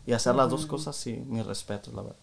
y 0.06 0.14
hacer 0.14 0.36
las 0.36 0.50
dos 0.50 0.66
cosas, 0.66 0.96
sí, 0.96 1.22
mis 1.28 1.46
respetos, 1.46 1.94
la 1.94 2.02
verdad. 2.04 2.18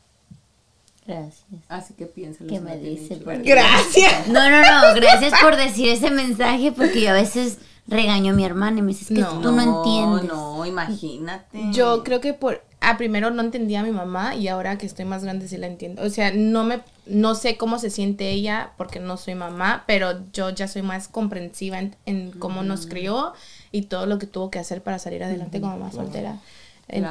Gracias. 1.07 1.45
Así 1.69 1.95
que 1.95 2.07
piénsalo. 2.07 2.51
¿Qué 2.51 2.61
me 2.61 2.77
dice? 2.79 3.21
Gracias. 3.25 4.27
No, 4.29 4.51
no, 4.51 4.61
no, 4.61 4.95
gracias 4.97 5.33
por 5.41 5.55
decir 5.57 5.89
ese 5.89 6.11
mensaje 6.11 6.73
porque 6.73 7.01
yo 7.01 7.11
a 7.11 7.15
veces 7.15 7.59
regaño 7.87 8.33
a 8.33 8.37
mi 8.37 8.45
hermana 8.45 8.81
y 8.81 8.83
me 8.83 8.89
dice, 8.89 9.03
es 9.03 9.09
que 9.09 9.21
No. 9.21 9.41
tú 9.41 9.53
no 9.53 9.63
entiendes. 9.63 10.25
No, 10.25 10.67
imagínate. 10.67 11.61
Yo 11.73 12.03
creo 12.03 12.21
que 12.21 12.35
por 12.35 12.65
a 12.81 12.99
primero 12.99 13.31
no 13.31 13.41
entendía 13.43 13.81
a 13.81 13.83
mi 13.85 13.91
mamá 13.93 14.35
y 14.35 14.49
ahora 14.49 14.79
que 14.79 14.87
estoy 14.87 15.05
más 15.05 15.23
grande 15.23 15.49
sí 15.49 15.57
la 15.57 15.69
entiendo. 15.69 16.03
O 16.03 16.11
sea, 16.11 16.33
no 16.35 16.65
me 16.65 16.81
no 17.07 17.37
sé 17.37 17.57
cómo 17.57 17.79
se 17.79 17.91
siente 17.91 18.31
ella 18.31 18.73
porque 18.77 18.99
no 18.99 19.17
soy 19.17 19.37
mamá, 19.37 19.85
pero 19.87 20.19
yo 20.33 20.51
ya 20.51 20.67
soy 20.67 20.83
más 20.83 21.07
comprensiva 21.07 21.79
en, 21.79 21.95
en 22.05 22.33
cómo 22.33 22.65
nos 22.65 22.87
crió 22.87 23.33
y 23.71 23.83
todo 23.83 24.07
lo 24.07 24.19
que 24.19 24.27
tuvo 24.27 24.51
que 24.51 24.59
hacer 24.59 24.83
para 24.83 24.99
salir 24.99 25.23
adelante 25.23 25.61
como 25.61 25.79
mamá 25.79 25.93
soltera. 25.93 26.41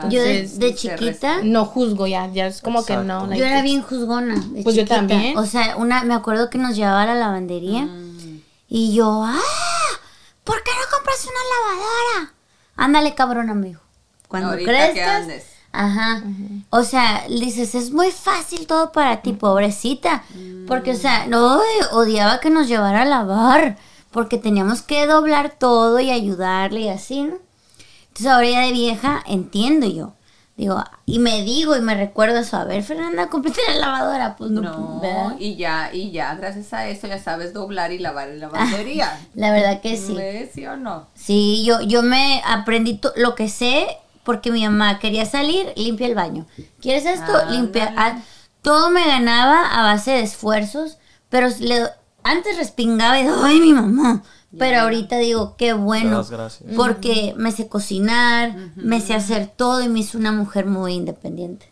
Yo 0.09 0.21
de, 0.23 0.73
chiquita, 0.75 1.39
no 1.43 1.65
juzgo 1.65 2.07
ya, 2.07 2.31
ya 2.31 2.47
es 2.47 2.61
como 2.61 2.85
que 2.85 2.95
no. 2.95 3.27
like, 3.27 3.37
yo 3.39 3.45
era 3.45 3.61
bien 3.61 3.81
juzgona. 3.81 4.35
de 4.51 4.63
Pues 4.63 4.75
yo 4.75 4.85
también. 4.85 5.37
O 5.37 5.45
sea, 5.45 5.75
una, 5.75 6.03
me 6.03 6.13
acuerdo 6.13 6.49
que 6.49 6.57
nos 6.57 6.75
llevaba 6.75 7.03
a 7.03 7.05
la 7.07 7.15
lavandería 7.15 7.81
Mm. 7.83 8.41
y 8.69 8.93
yo, 8.95 9.23
¡ah! 9.25 9.37
¿Por 10.45 10.63
qué 10.63 10.71
no 10.71 10.97
compras 10.97 11.25
una 11.25 11.75
lavadora? 11.75 12.33
Ándale, 12.77 13.15
cabrón, 13.15 13.49
amigo. 13.49 13.81
Cuando 14.27 14.49
Ahorita 14.51 14.71
que 14.71 14.77
crezcas. 14.93 15.21
andes. 15.21 15.45
Ajá. 15.71 16.23
O 16.69 16.83
sea, 16.83 17.25
dices, 17.27 17.75
es 17.75 17.91
muy 17.91 18.11
fácil 18.11 18.67
todo 18.67 18.91
para 18.93 19.21
ti, 19.21 19.33
pobrecita. 19.33 20.23
Porque, 20.67 20.91
o 20.91 20.95
sea, 20.95 21.27
no 21.27 21.59
odiaba 21.91 22.39
que 22.39 22.49
nos 22.49 22.67
llevara 22.69 23.01
a 23.01 23.05
lavar. 23.05 23.77
Porque 24.11 24.37
teníamos 24.37 24.81
que 24.81 25.05
doblar 25.05 25.49
todo 25.59 25.99
y 25.99 26.11
ayudarle 26.11 26.81
y 26.81 26.89
así, 26.89 27.23
¿no? 27.23 27.35
Entonces 28.15 28.31
ahora 28.31 28.49
ya 28.49 28.61
de 28.61 28.71
vieja 28.71 29.21
entiendo 29.27 29.87
yo. 29.87 30.13
Digo, 30.55 30.81
y 31.05 31.19
me 31.19 31.41
digo 31.43 31.75
y 31.75 31.81
me 31.81 31.95
recuerdo 31.95 32.37
eso. 32.39 32.55
A 32.55 32.63
ver, 32.63 32.81
Fernanda, 32.81 33.27
cómprate 33.29 33.59
la 33.67 33.75
lavadora. 33.75 34.37
Pues 34.37 34.51
no, 34.51 34.61
No, 34.61 34.99
¿verdad? 35.01 35.35
y 35.37 35.57
ya, 35.57 35.89
y 35.93 36.11
ya, 36.11 36.33
gracias 36.35 36.71
a 36.71 36.87
eso 36.87 37.07
ya 37.07 37.19
sabes 37.19 37.53
doblar 37.53 37.91
y 37.91 37.99
lavar 37.99 38.29
en 38.29 38.39
la 38.39 38.47
lavandería. 38.47 39.19
La 39.35 39.51
verdad 39.51 39.81
que 39.81 39.97
sí. 39.97 40.13
¿Ves, 40.15 40.51
¿Sí 40.53 40.65
o 40.65 40.77
no? 40.77 41.07
Sí, 41.13 41.65
yo, 41.65 41.81
yo 41.81 42.03
me 42.03 42.41
aprendí 42.47 43.01
lo 43.17 43.35
que 43.35 43.49
sé 43.49 43.85
porque 44.23 44.49
mi 44.49 44.63
mamá 44.63 44.97
quería 44.99 45.25
salir, 45.25 45.73
limpia 45.75 46.07
el 46.07 46.15
baño. 46.15 46.45
¿Quieres 46.79 47.05
esto? 47.05 47.33
Ándale. 47.35 47.51
Limpia. 47.57 47.93
Ah, 47.97 48.17
todo 48.61 48.91
me 48.91 49.05
ganaba 49.05 49.67
a 49.77 49.83
base 49.83 50.11
de 50.11 50.21
esfuerzos, 50.21 50.99
pero 51.27 51.49
le- 51.59 51.89
antes 52.23 52.55
respingaba 52.55 53.19
y 53.19 53.27
ay, 53.43 53.59
mi 53.59 53.73
mamá. 53.73 54.23
Pero 54.57 54.81
ahorita 54.81 55.17
digo, 55.17 55.55
qué 55.57 55.73
bueno. 55.73 56.23
gracias. 56.23 56.73
Porque 56.75 57.33
me 57.37 57.51
sé 57.51 57.67
cocinar, 57.67 58.55
me 58.75 59.01
sé 59.01 59.13
hacer 59.13 59.47
todo 59.47 59.81
y 59.83 59.89
me 59.89 59.99
hizo 59.99 60.17
una 60.17 60.31
mujer 60.31 60.65
muy 60.65 60.93
independiente. 60.93 61.67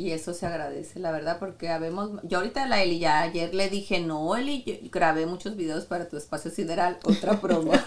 Y 0.00 0.12
eso 0.12 0.32
se 0.32 0.46
agradece, 0.46 0.98
la 0.98 1.12
verdad, 1.12 1.36
porque 1.38 1.68
habemos, 1.68 2.12
yo 2.22 2.38
ahorita 2.38 2.62
a 2.62 2.66
la 2.66 2.82
Eli 2.82 3.00
ya 3.00 3.20
ayer 3.20 3.52
le 3.52 3.68
dije, 3.68 4.00
no, 4.00 4.34
Eli, 4.34 4.64
yo 4.66 4.72
grabé 4.90 5.26
muchos 5.26 5.56
videos 5.56 5.84
para 5.84 6.08
tu 6.08 6.16
espacio 6.16 6.50
sideral, 6.50 6.96
otra 7.04 7.38
promo. 7.38 7.70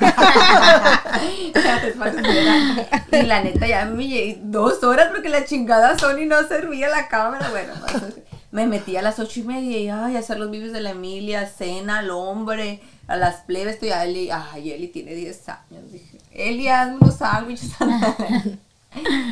Para 1.54 1.82
tu 1.82 1.88
espacio 1.88 2.20
sideral. 2.24 2.88
Y 3.12 3.22
la 3.24 3.42
neta 3.42 3.66
ya 3.66 3.86
me 3.86 4.08
llegué 4.08 4.40
dos 4.44 4.84
horas 4.84 5.08
porque 5.12 5.30
la 5.30 5.44
chingada 5.46 5.98
Sony 5.98 6.28
no 6.28 6.48
servía 6.48 6.88
la 6.88 7.08
cámara, 7.08 7.50
bueno, 7.50 7.74
pues, 7.82 8.04
me 8.52 8.68
metí 8.68 8.96
a 8.96 9.02
las 9.02 9.18
ocho 9.18 9.40
y 9.40 9.44
media 9.44 9.80
y 9.80 9.90
ay, 9.90 10.16
hacer 10.16 10.38
los 10.38 10.52
vídeos 10.52 10.72
de 10.72 10.82
la 10.82 10.92
Emilia, 10.92 11.48
cena 11.48 11.98
al 11.98 12.12
hombre, 12.12 12.80
a 13.08 13.18
las 13.18 13.42
plebes, 13.42 13.76
estoy 13.76 13.90
a 13.90 14.06
Eli, 14.06 14.30
ay, 14.32 14.72
Eli 14.72 14.88
tiene 14.88 15.14
10 15.14 15.50
años, 15.50 15.92
dije, 15.92 16.20
Eli, 16.32 16.68
hazme 16.68 16.98
unos 17.02 17.16
sándwiches. 17.16 17.72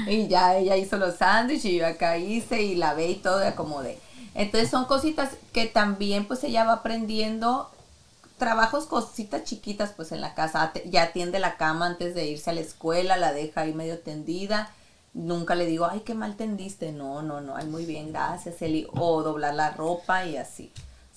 Y 0.07 0.27
ya 0.27 0.57
ella 0.57 0.75
hizo 0.75 0.97
los 0.97 1.17
sándwiches 1.17 1.65
y 1.65 1.77
yo 1.77 1.85
acá 1.85 2.17
hice 2.17 2.63
y 2.63 2.73
lavé 2.75 3.09
y 3.09 3.15
todo 3.15 3.43
y 3.43 3.45
acomodé. 3.45 3.99
Entonces 4.33 4.69
son 4.69 4.85
cositas 4.85 5.31
que 5.53 5.67
también 5.67 6.27
pues 6.27 6.43
ella 6.43 6.63
va 6.63 6.73
aprendiendo 6.73 7.69
trabajos, 8.37 8.87
cositas 8.87 9.43
chiquitas 9.43 9.91
pues 9.91 10.11
en 10.11 10.21
la 10.21 10.33
casa. 10.33 10.71
Ya 10.85 11.13
tiende 11.13 11.39
la 11.39 11.57
cama 11.57 11.85
antes 11.85 12.15
de 12.15 12.25
irse 12.25 12.49
a 12.49 12.53
la 12.53 12.61
escuela, 12.61 13.17
la 13.17 13.33
deja 13.33 13.61
ahí 13.61 13.73
medio 13.73 13.99
tendida. 13.99 14.71
Nunca 15.13 15.55
le 15.55 15.65
digo, 15.65 15.85
ay, 15.85 15.99
qué 15.99 16.15
mal 16.15 16.37
tendiste. 16.37 16.91
No, 16.91 17.21
no, 17.21 17.41
no, 17.41 17.55
ay, 17.55 17.67
muy 17.67 17.85
bien, 17.85 18.11
gracias, 18.11 18.61
Eli. 18.61 18.87
O 18.93 19.21
doblar 19.21 19.53
la 19.53 19.71
ropa 19.71 20.25
y 20.25 20.37
así. 20.37 20.71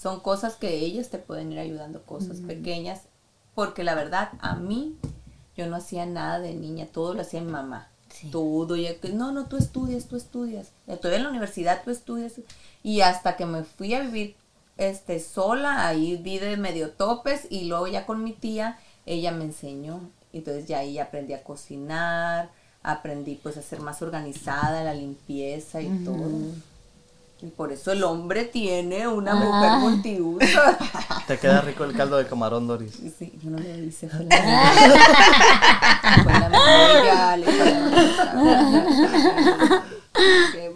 Son 0.04 0.20
cosas 0.20 0.56
que 0.56 0.80
ellas 0.80 1.08
te 1.08 1.16
pueden 1.16 1.50
ir 1.50 1.58
ayudando, 1.58 2.02
cosas 2.02 2.40
pequeñas. 2.40 3.04
Porque 3.54 3.84
la 3.84 3.94
verdad, 3.94 4.32
a 4.40 4.54
mí, 4.54 4.98
yo 5.56 5.66
no 5.66 5.76
hacía 5.76 6.04
nada 6.04 6.40
de 6.40 6.52
niña, 6.52 6.84
todo 6.92 7.14
lo 7.14 7.22
hacía 7.22 7.40
mi 7.40 7.50
mamá. 7.50 7.88
Sí. 8.10 8.30
Todo, 8.30 8.76
y 8.76 8.84
que, 8.96 9.14
no, 9.14 9.32
no, 9.32 9.46
tú 9.46 9.56
estudias, 9.56 10.04
tú 10.04 10.16
estudias. 10.16 10.72
Estoy 10.86 11.14
en 11.14 11.22
la 11.22 11.30
universidad, 11.30 11.80
tú 11.82 11.90
estudias. 11.90 12.34
Y 12.82 13.00
hasta 13.00 13.38
que 13.38 13.46
me 13.46 13.64
fui 13.64 13.94
a 13.94 14.02
vivir 14.02 14.36
este 14.76 15.20
sola, 15.20 15.88
ahí 15.88 16.18
di 16.18 16.38
de 16.38 16.58
medio 16.58 16.90
topes 16.90 17.46
y 17.48 17.64
luego 17.64 17.86
ya 17.86 18.04
con 18.04 18.22
mi 18.22 18.34
tía, 18.34 18.78
ella 19.06 19.32
me 19.32 19.44
enseñó. 19.44 20.00
Entonces 20.34 20.68
ya 20.68 20.80
ahí 20.80 20.98
aprendí 20.98 21.32
a 21.32 21.42
cocinar, 21.42 22.50
aprendí 22.82 23.36
pues 23.36 23.56
a 23.56 23.62
ser 23.62 23.80
más 23.80 24.02
organizada, 24.02 24.84
la 24.84 24.92
limpieza 24.92 25.80
y 25.80 25.88
todo. 26.04 26.28
Y 27.44 27.50
por 27.50 27.72
eso 27.72 27.92
el 27.92 28.02
hombre 28.04 28.44
tiene 28.44 29.06
una 29.06 29.34
mujer 29.34 29.70
Ah. 29.72 29.78
multiuso. 29.78 30.60
Te 31.26 31.38
queda 31.38 31.60
rico 31.60 31.84
el 31.84 31.94
caldo 31.94 32.16
de 32.16 32.26
camarón, 32.26 32.66
Doris. 32.66 32.98
Sí, 33.18 33.38
yo 33.42 33.50
no 33.50 33.58
lo 33.58 33.68
hice, 33.84 34.08
fue 34.08 34.24
la. 34.24 34.34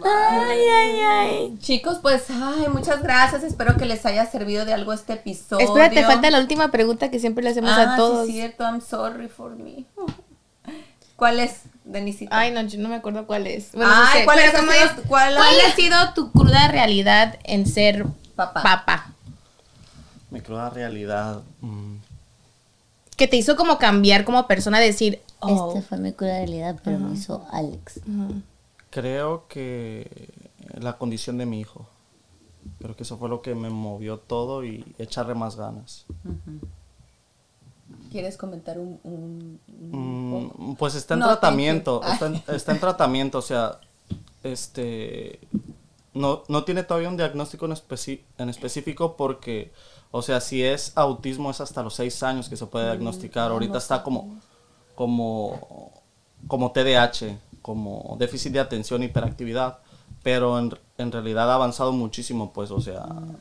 Ay, 0.03 0.59
ay, 0.69 0.99
ay. 1.01 1.57
Chicos, 1.59 1.99
pues, 2.01 2.25
ay, 2.29 2.67
muchas 2.71 3.01
gracias. 3.01 3.43
Espero 3.43 3.75
que 3.77 3.85
les 3.85 4.05
haya 4.05 4.25
servido 4.25 4.65
de 4.65 4.73
algo 4.73 4.93
este 4.93 5.13
episodio. 5.13 5.65
Espérate, 5.65 6.03
falta 6.03 6.29
la 6.29 6.39
última 6.39 6.69
pregunta 6.71 7.09
que 7.09 7.19
siempre 7.19 7.43
le 7.43 7.51
hacemos 7.51 7.71
ah, 7.71 7.93
a 7.93 7.97
todos. 7.97 8.27
Sí, 8.27 8.33
cierto. 8.33 8.63
I'm 8.63 8.81
sorry 8.81 9.27
for 9.27 9.55
me. 9.55 9.85
¿Cuál 11.15 11.39
es, 11.39 11.61
Denisita? 11.89 12.37
Ay, 12.37 12.51
no, 12.51 12.61
yo 12.61 12.79
no 12.79 12.87
me 12.89 12.95
acuerdo 12.95 13.25
cuál 13.25 13.47
es. 13.47 13.71
Ay, 13.73 13.79
no 13.81 14.11
sé, 14.11 14.25
¿cuál 14.25 14.39
es- 14.39 14.51
como 14.53 14.67
cuál 15.07 15.35
¿Cuál 15.35 15.55
ha- 15.67 15.75
sido 15.75 15.97
tu 16.13 16.31
cruda 16.31 16.67
realidad 16.67 17.39
en 17.43 17.65
ser 17.65 18.05
Papá. 18.35 18.61
papá? 18.61 19.13
Mi 20.29 20.41
cruda 20.41 20.69
realidad. 20.69 21.41
mm, 21.61 21.95
Que 23.15 23.27
te 23.27 23.35
hizo 23.37 23.55
como 23.57 23.77
cambiar 23.79 24.23
como 24.23 24.45
persona, 24.47 24.79
decir, 24.79 25.19
oh, 25.39 25.73
Esta 25.75 25.87
fue 25.89 25.97
mi 25.97 26.13
cruda 26.13 26.37
realidad, 26.37 26.79
pero 26.83 26.99
me 26.99 27.13
hizo 27.15 27.45
Alex. 27.51 27.99
Creo 28.91 29.47
que 29.47 30.29
la 30.79 30.97
condición 30.97 31.37
de 31.37 31.45
mi 31.45 31.59
hijo. 31.59 31.87
Creo 32.79 32.95
que 32.95 33.03
eso 33.03 33.17
fue 33.17 33.29
lo 33.29 33.41
que 33.41 33.55
me 33.55 33.69
movió 33.69 34.17
todo 34.19 34.63
y 34.63 34.85
echarle 34.99 35.33
más 35.33 35.55
ganas. 35.55 36.05
¿Quieres 38.11 38.37
comentar 38.37 38.79
un, 38.79 38.99
un- 39.03 39.59
un 39.67 40.17
poco? 40.27 40.55
Mm, 40.57 40.75
pues 40.75 40.95
está 40.95 41.15
en 41.15 41.19
No, 41.21 41.25
tratamiento, 41.27 42.05
está 42.05 42.27
en, 42.27 42.41
está 42.47 42.71
en 42.73 42.79
tratamiento, 42.79 43.39
o 43.39 43.41
sea, 43.41 43.79
este, 44.43 45.39
no, 46.13 46.43
no 46.49 46.63
tiene 46.65 46.83
todavía 46.83 47.09
un 47.09 47.17
diagnóstico 47.17 47.65
en, 47.65 47.73
especi- 47.73 48.21
en 48.37 48.49
específico 48.49 49.17
porque, 49.17 49.73
o 50.11 50.21
sea, 50.21 50.41
si 50.41 50.63
es 50.63 50.93
autismo 50.95 51.51
es 51.51 51.61
hasta 51.61 51.83
los 51.83 51.95
seis 51.95 52.23
años 52.23 52.49
que 52.49 52.57
se 52.57 52.65
Mm, 52.65 52.67
puede 52.67 52.85
diagnosticar, 52.87 53.51
ahorita 53.51 53.79
está 53.79 54.03
como, 54.03 54.29
como, 54.95 55.91
como 56.47 56.71
TDAH, 56.71 57.39
como 57.61 58.15
déficit 58.19 58.53
de 58.53 58.59
atención, 58.61 59.03
hiperactividad, 59.03 59.79
pero 60.23 60.59
en, 60.59 60.73
en 60.97 61.11
realidad 61.11 61.51
ha 61.51 61.55
avanzado 61.55 61.93
muchísimo, 61.93 62.53
pues, 62.53 62.71
o 62.71 62.81
sea, 62.81 63.37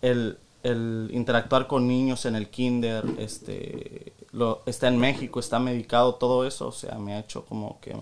el, 0.00 0.38
el 0.62 1.10
interactuar 1.12 1.66
con 1.66 1.86
niños 1.86 2.24
en 2.26 2.34
el 2.34 2.48
kinder, 2.48 3.04
este, 3.18 4.12
lo, 4.32 4.62
está 4.66 4.88
en 4.88 4.98
México, 4.98 5.40
está 5.40 5.58
medicado, 5.58 6.14
todo 6.16 6.46
eso, 6.46 6.68
o 6.68 6.72
sea, 6.72 6.98
me 6.98 7.14
ha 7.14 7.20
hecho 7.20 7.44
como 7.44 7.80
que 7.80 7.96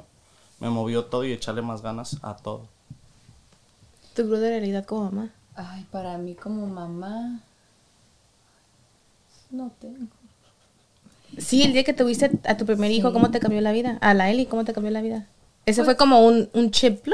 me 0.58 0.70
movió 0.70 1.04
todo 1.04 1.24
y 1.24 1.32
echarle 1.32 1.62
más 1.62 1.82
ganas 1.82 2.18
a 2.22 2.36
todo. 2.36 2.62
tu 4.14 4.28
realidad 4.34 4.84
como 4.84 5.10
mamá. 5.10 5.30
Ay, 5.54 5.86
para 5.90 6.18
mí 6.18 6.34
como 6.34 6.66
mamá. 6.66 7.40
No 9.50 9.70
tengo. 9.80 10.06
Sí, 11.38 11.62
el 11.62 11.72
día 11.72 11.84
que 11.84 11.92
tuviste 11.92 12.30
a 12.44 12.56
tu 12.56 12.64
primer 12.64 12.90
hijo, 12.90 13.12
¿cómo 13.12 13.30
te 13.30 13.40
cambió 13.40 13.60
la 13.60 13.72
vida? 13.72 13.98
A 14.00 14.14
la 14.14 14.30
Eli, 14.30 14.46
¿cómo 14.46 14.64
te 14.64 14.72
cambió 14.72 14.90
la 14.90 15.02
vida? 15.02 15.26
Ese 15.66 15.84
fue 15.84 15.96
como 15.96 16.24
un, 16.24 16.48
un 16.52 16.70
chip. 16.70 17.06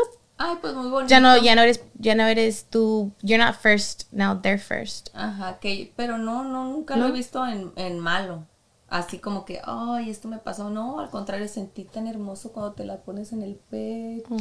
Ay, 0.45 0.57
pues 0.61 0.75
muy 0.75 0.89
bonito. 0.89 1.09
Ya 1.09 1.21
no, 1.21 1.37
ya 1.37 1.55
no 1.55 1.63
eres, 1.63 1.81
ya 1.95 2.17
no 2.17 2.27
eres 2.27 2.67
tú, 2.69 3.13
you're 3.23 3.43
not 3.43 3.55
first, 3.55 4.13
now 4.13 4.41
they're 4.41 4.59
first. 4.59 5.11
Ajá, 5.15 5.59
que, 5.61 5.93
pero 5.95 6.19
no, 6.19 6.43
no, 6.43 6.65
nunca 6.65 6.97
lo 6.97 7.07
he 7.07 7.13
visto 7.13 7.47
en, 7.47 7.73
en 7.77 8.01
malo. 8.01 8.45
Así 8.93 9.19
como 9.21 9.47
que, 9.47 9.59
ay, 9.65 10.11
esto 10.11 10.29
me 10.29 10.37
pasó. 10.37 10.69
No, 10.69 11.01
al 11.01 11.09
contrario, 11.09 11.49
sentí 11.49 11.85
tan 11.85 12.07
hermoso 12.07 12.53
cuando 12.53 12.73
te 12.73 12.85
la 12.85 12.99
pones 12.99 13.33
en 13.33 13.41
el 13.43 13.55
pecho 13.55 14.35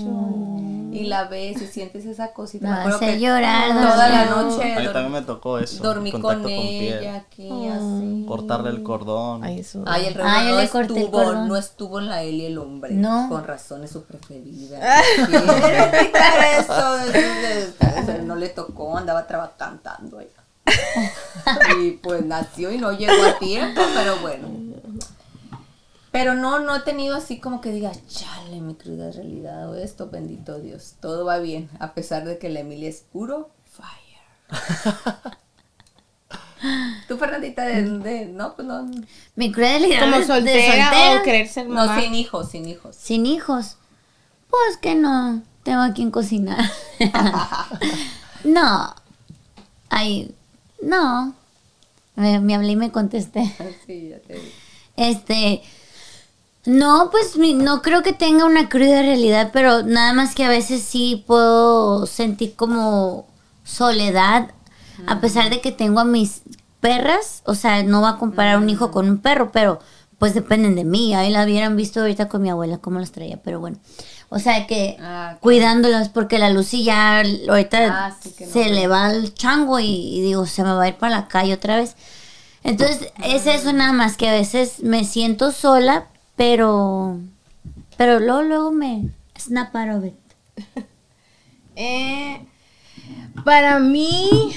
y 0.91 1.05
la 1.05 1.23
ves 1.29 1.61
y 1.61 1.67
sientes 1.67 2.05
esa 2.05 2.33
cosita. 2.33 2.65
Me 2.67 2.71
Me 2.73 2.79
acuerdo 2.79 2.97
hace 2.97 3.05
que 3.13 3.19
llorar, 3.21 3.69
Toda 3.69 4.09
la 4.09 4.25
noche 4.25 4.73
A 4.75 4.79
mí 4.81 4.85
también 4.87 5.11
me 5.13 5.21
tocó 5.21 5.57
eso, 5.57 5.81
dormí 5.81 6.11
con 6.11 6.21
con 6.21 6.43
piel, 6.43 6.97
ella 6.99 7.15
aquí, 7.15 7.47
así. 7.69 8.25
cortarle 8.27 8.71
el 8.71 8.83
cordón. 8.83 9.41
Ay, 9.41 9.59
eso. 9.59 9.85
Ay, 9.87 10.07
el 10.07 10.15
reloj 10.15 10.33
yo 10.43 10.49
no 10.51 10.59
el 10.59 10.65
estuvo, 10.65 11.33
no 11.33 11.55
estuvo 11.55 11.99
en 11.99 12.09
la 12.09 12.23
Eli 12.23 12.47
el 12.47 12.57
hombre. 12.57 12.93
No. 12.93 13.29
Con 13.29 13.45
razón 13.45 13.85
es 13.85 13.91
su 13.91 14.03
preferida. 14.03 14.79
Quitar 15.15 16.43
eso. 16.59 16.97
Entonces, 17.05 18.23
No 18.25 18.35
le 18.35 18.49
tocó, 18.49 18.97
andaba 18.97 19.25
traba- 19.27 19.53
cantando 19.57 20.19
allá. 20.19 20.40
Y 21.81 21.91
pues 21.91 22.23
nació 22.25 22.71
y 22.71 22.77
no 22.77 22.91
llegó 22.91 23.23
a 23.23 23.39
tiempo, 23.39 23.81
pero 23.95 24.17
bueno. 24.19 24.47
Pero 26.11 26.33
no, 26.35 26.59
no 26.59 26.75
he 26.75 26.79
tenido 26.81 27.15
así 27.15 27.39
como 27.39 27.61
que 27.61 27.71
diga, 27.71 27.91
chale, 28.07 28.59
mi 28.59 28.75
cruda 28.75 29.11
realidad 29.11 29.69
o 29.69 29.75
esto, 29.75 30.09
bendito 30.09 30.59
Dios. 30.59 30.95
Todo 30.99 31.23
va 31.25 31.39
bien, 31.39 31.69
a 31.79 31.93
pesar 31.93 32.25
de 32.25 32.37
que 32.37 32.49
la 32.49 32.59
Emilia 32.59 32.89
es 32.89 33.05
puro 33.11 33.49
fire. 33.71 34.19
Tú, 37.07 37.17
Fernandita, 37.17 37.63
de, 37.63 37.81
de- 37.99 38.25
no, 38.27 38.55
pues 38.55 38.67
no, 38.67 38.87
Mi 39.35 39.51
cruda 39.51 39.69
realidad 39.79 40.01
Como 40.01 40.13
de- 40.15 40.21
de 40.21 40.27
soltera, 40.27 40.89
soltera, 40.91 41.19
o 41.19 41.23
querer 41.23 41.47
ser 41.47 41.67
mamá. 41.67 41.95
no, 41.95 42.01
sin 42.01 42.13
hijos, 42.13 42.49
sin 42.51 42.67
hijos. 42.67 42.95
sin 42.95 43.25
hijos. 43.25 43.77
Pues 44.49 44.77
que 44.77 44.93
no, 44.95 45.41
tengo 45.63 45.81
a 45.81 45.93
quien 45.93 46.11
cocinar. 46.11 46.69
no. 48.43 48.93
Ay, 49.89 50.35
no. 50.83 51.35
Me, 52.15 52.39
me 52.39 52.55
hablé 52.55 52.73
y 52.73 52.75
me 52.75 52.91
contesté. 52.91 53.43
Sí, 53.87 54.09
ya 54.09 54.19
te 54.19 54.33
vi. 54.35 54.51
Este, 54.97 55.61
no, 56.65 57.09
pues 57.11 57.37
mi- 57.37 57.53
no 57.55 57.81
creo 57.81 58.03
que 58.03 58.13
tenga 58.13 58.45
una 58.45 58.69
cruda 58.69 59.01
realidad, 59.01 59.49
pero 59.51 59.83
nada 59.83 60.13
más 60.13 60.35
que 60.35 60.43
a 60.45 60.49
veces 60.49 60.83
sí 60.83 61.23
puedo 61.25 62.05
sentir 62.05 62.55
como 62.55 63.27
soledad, 63.63 64.51
a 65.07 65.19
pesar 65.19 65.49
de 65.49 65.61
que 65.61 65.71
tengo 65.71 65.99
a 65.99 66.05
mis 66.05 66.41
perras, 66.79 67.41
o 67.45 67.55
sea, 67.55 67.81
no 67.83 68.01
va 68.01 68.09
a 68.11 68.17
comparar 68.17 68.57
un 68.57 68.69
hijo 68.69 68.91
con 68.91 69.09
un 69.09 69.17
perro, 69.17 69.51
pero 69.51 69.79
pues 70.19 70.35
dependen 70.35 70.75
de 70.75 70.83
mí, 70.83 71.15
ahí 71.15 71.31
la 71.31 71.43
hubieran 71.43 71.75
visto 71.75 72.01
ahorita 72.01 72.29
con 72.29 72.43
mi 72.43 72.49
abuela 72.51 72.77
cómo 72.77 72.99
las 72.99 73.11
traía, 73.11 73.37
pero 73.41 73.59
bueno, 73.59 73.77
o 74.33 74.39
sea 74.39 74.65
que 74.65 74.97
Ah, 74.99 75.37
cuidándolas 75.41 76.09
porque 76.09 76.39
la 76.39 76.49
Lucy 76.49 76.83
ya 76.83 77.19
ahorita 77.19 78.07
Ah, 78.07 78.15
sí 78.19 78.33
no 78.39 78.47
se 78.47 78.69
le 78.69 78.87
va 78.87 79.11
el 79.11 79.33
chango 79.33 79.79
y, 79.79 79.85
y 79.85 80.21
digo, 80.21 80.45
se 80.45 80.63
me 80.63 80.73
va 80.73 80.83
a 80.83 80.87
ir 80.87 80.95
para 80.95 81.15
la 81.15 81.27
calle 81.27 81.53
otra 81.53 81.75
vez. 81.75 81.95
Entonces, 82.63 83.11
es 83.23 83.45
eso 83.45 83.73
nada 83.73 83.91
más 83.91 84.17
que 84.17 84.29
a 84.29 84.33
veces 84.33 84.81
me 84.83 85.03
siento 85.03 85.51
sola, 85.51 86.07
pero 86.35 87.19
pero 87.97 88.19
luego 88.19 88.41
luego 88.43 88.71
me 88.71 89.09
snap 89.37 89.75
out 89.75 89.89
of 89.97 90.05
it. 90.05 90.15
Eh, 91.75 92.45
para 93.45 93.79
mí, 93.79 94.51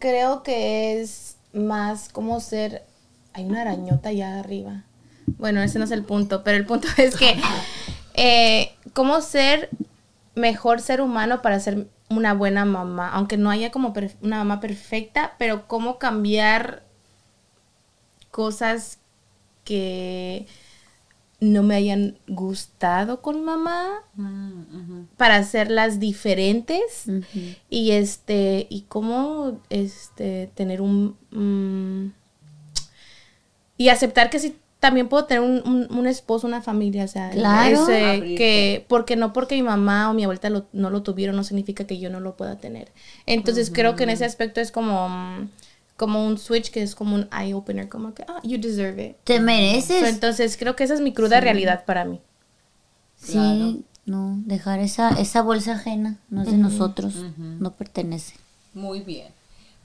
creo 0.00 0.42
que 0.42 1.00
es 1.00 1.36
más 1.52 2.08
como 2.08 2.40
ser. 2.40 2.84
Hay 3.32 3.44
una 3.44 3.60
arañota 3.62 4.08
allá 4.08 4.38
arriba. 4.40 4.82
Bueno, 5.38 5.62
ese 5.62 5.78
no 5.78 5.84
es 5.84 5.92
el 5.92 6.04
punto, 6.04 6.42
pero 6.42 6.56
el 6.56 6.66
punto 6.66 6.88
es 6.96 7.14
que. 7.16 7.40
Eh, 8.20 8.74
cómo 8.94 9.20
ser 9.20 9.70
mejor 10.34 10.80
ser 10.80 11.00
humano 11.00 11.40
para 11.40 11.60
ser 11.60 11.86
una 12.10 12.34
buena 12.34 12.64
mamá. 12.64 13.10
Aunque 13.10 13.36
no 13.36 13.48
haya 13.48 13.70
como 13.70 13.94
una 14.22 14.38
mamá 14.38 14.60
perfecta, 14.60 15.36
pero 15.38 15.68
cómo 15.68 15.98
cambiar 15.98 16.82
cosas 18.32 18.98
que 19.64 20.46
no 21.40 21.62
me 21.62 21.76
hayan 21.76 22.18
gustado 22.26 23.22
con 23.22 23.44
mamá 23.44 24.02
para 25.16 25.36
hacerlas 25.36 26.00
diferentes 26.00 27.04
y 27.70 27.92
este 27.92 28.66
y 28.68 28.82
cómo 28.88 29.60
este 29.70 30.50
tener 30.54 30.80
un 30.80 31.16
mm, 31.30 32.12
y 33.76 33.88
aceptar 33.90 34.30
que 34.30 34.40
sí 34.40 34.56
también 34.80 35.08
puedo 35.08 35.24
tener 35.24 35.42
un, 35.42 35.62
un- 35.66 35.88
un 35.98 36.06
esposo 36.06 36.46
una 36.46 36.62
familia 36.62 37.04
o 37.04 37.08
sea 37.08 37.30
Claro. 37.30 37.82
ese, 37.88 38.34
que 38.36 38.84
porque 38.88 39.16
no 39.16 39.32
porque 39.32 39.56
mi 39.56 39.62
mamá 39.62 40.10
o 40.10 40.14
mi 40.14 40.22
abuelita 40.24 40.50
lo- 40.50 40.66
no 40.72 40.90
lo 40.90 41.02
tuvieron 41.02 41.34
no 41.36 41.42
significa 41.44 41.84
que 41.84 41.98
yo 41.98 42.10
no 42.10 42.20
lo 42.20 42.36
pueda 42.36 42.56
tener. 42.58 42.90
Entonces 43.26 43.70
creo 43.70 43.96
que 43.96 44.04
en 44.04 44.10
ese 44.10 44.24
aspecto 44.24 44.60
es 44.60 44.70
como 44.70 45.08
mm, 45.08 45.48
como 45.96 46.24
un 46.24 46.38
switch 46.38 46.70
que 46.70 46.80
es 46.82 46.94
como 46.94 47.16
un 47.16 47.28
eye 47.36 47.54
opener 47.54 47.88
como 47.88 48.14
que 48.14 48.22
ah 48.28 48.40
you 48.44 48.56
deserve 48.58 49.04
it 49.04 49.16
Te 49.24 49.38
So, 49.38 49.42
mereces. 49.42 50.08
entonces 50.08 50.56
creo 50.56 50.76
que 50.76 50.84
esa 50.84 50.94
es 50.94 51.00
mi 51.00 51.12
cruda 51.12 51.40
realidad 51.40 51.84
para 51.84 52.04
mí. 52.04 52.20
Sí, 53.16 53.84
no, 54.06 54.38
dejar 54.46 54.78
esa 54.78 55.10
esa 55.20 55.42
bolsa 55.42 55.72
ajena, 55.72 56.18
no 56.30 56.42
es 56.42 56.50
de 56.50 56.56
nosotros, 56.56 57.14
no 57.36 57.72
pertenece. 57.72 58.34
Muy 58.74 59.00
bien. 59.00 59.28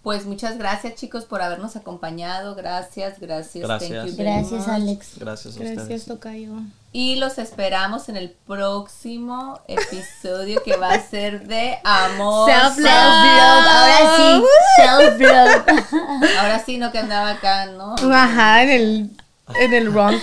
Pues 0.04 0.26
muchas 0.26 0.58
gracias 0.58 0.96
chicos 0.96 1.24
por 1.24 1.42
habernos 1.42 1.78
acompañado. 1.78 2.56
Gracias, 2.56 3.22
gracias. 3.22 3.66
Gracias. 3.66 3.90
Thank 3.90 4.10
you 4.10 4.18
very 4.18 4.30
Gracias, 4.32 4.68
much. 4.68 4.76
Alex. 4.76 5.12
Gracias 5.18 5.56
a 5.56 5.60
gracias 5.60 5.82
ustedes. 5.82 6.06
tocayo 6.06 6.52
Y 6.92 7.16
los 7.16 7.38
esperamos 7.38 8.10
en 8.10 8.18
el 8.18 8.32
próximo 8.32 9.62
episodio 9.66 10.62
que 10.62 10.76
va 10.76 10.90
a 10.90 11.00
ser 11.00 11.48
de 11.48 11.78
amor. 11.86 12.52
Self-love. 12.52 12.84
Self-love, 12.84 13.66
ahora 13.70 14.18
sí, 14.18 14.44
self-love. 14.76 16.38
Ahora 16.38 16.64
sí, 16.66 16.78
no 16.78 16.92
que 16.92 17.00
andaba 17.00 17.30
acá, 17.30 17.68
¿no? 17.68 17.96
Ajá, 18.14 18.64
en 18.64 18.70
el, 18.70 19.10
en 19.56 19.74
el 19.74 19.90
wrong. 19.90 20.16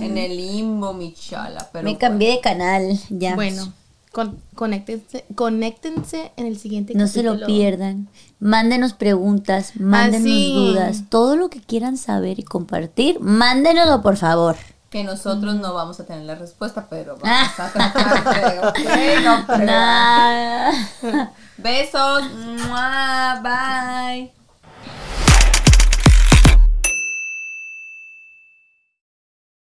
En 0.00 0.16
el 0.16 0.36
limbo, 0.36 0.92
mi 0.92 1.12
chala. 1.12 1.68
Pero 1.72 1.82
Me 1.82 1.98
cambié 1.98 2.36
de 2.36 2.40
canal, 2.40 2.96
ya. 3.10 3.34
Bueno, 3.34 3.72
con, 4.12 4.38
conéctense, 4.54 5.24
conéctense 5.34 6.32
en 6.36 6.46
el 6.46 6.58
siguiente 6.58 6.94
No 6.94 7.06
se 7.06 7.22
lo 7.22 7.44
pierdan. 7.46 8.08
Mándenos 8.40 8.92
preguntas, 8.94 9.72
mándenos 9.76 10.28
sí. 10.28 10.52
dudas, 10.54 11.04
todo 11.08 11.36
lo 11.36 11.50
que 11.50 11.60
quieran 11.60 11.96
saber 11.96 12.38
y 12.38 12.42
compartir, 12.42 13.20
mándenoslo 13.20 14.02
por 14.02 14.16
favor. 14.16 14.56
que 14.90 15.04
nosotros 15.04 15.56
no 15.56 15.74
vamos 15.74 16.00
a 16.00 16.06
tener 16.06 16.24
la 16.24 16.34
respuesta, 16.34 16.86
pero 16.88 17.18
vamos 17.20 17.58
a 17.58 17.72
tratar 17.72 18.74
de. 18.74 19.20
no. 19.22 19.44
Nah. 19.64 20.72
Besos. 21.58 22.22
Mua, 22.32 23.40
Bye. 23.42 24.37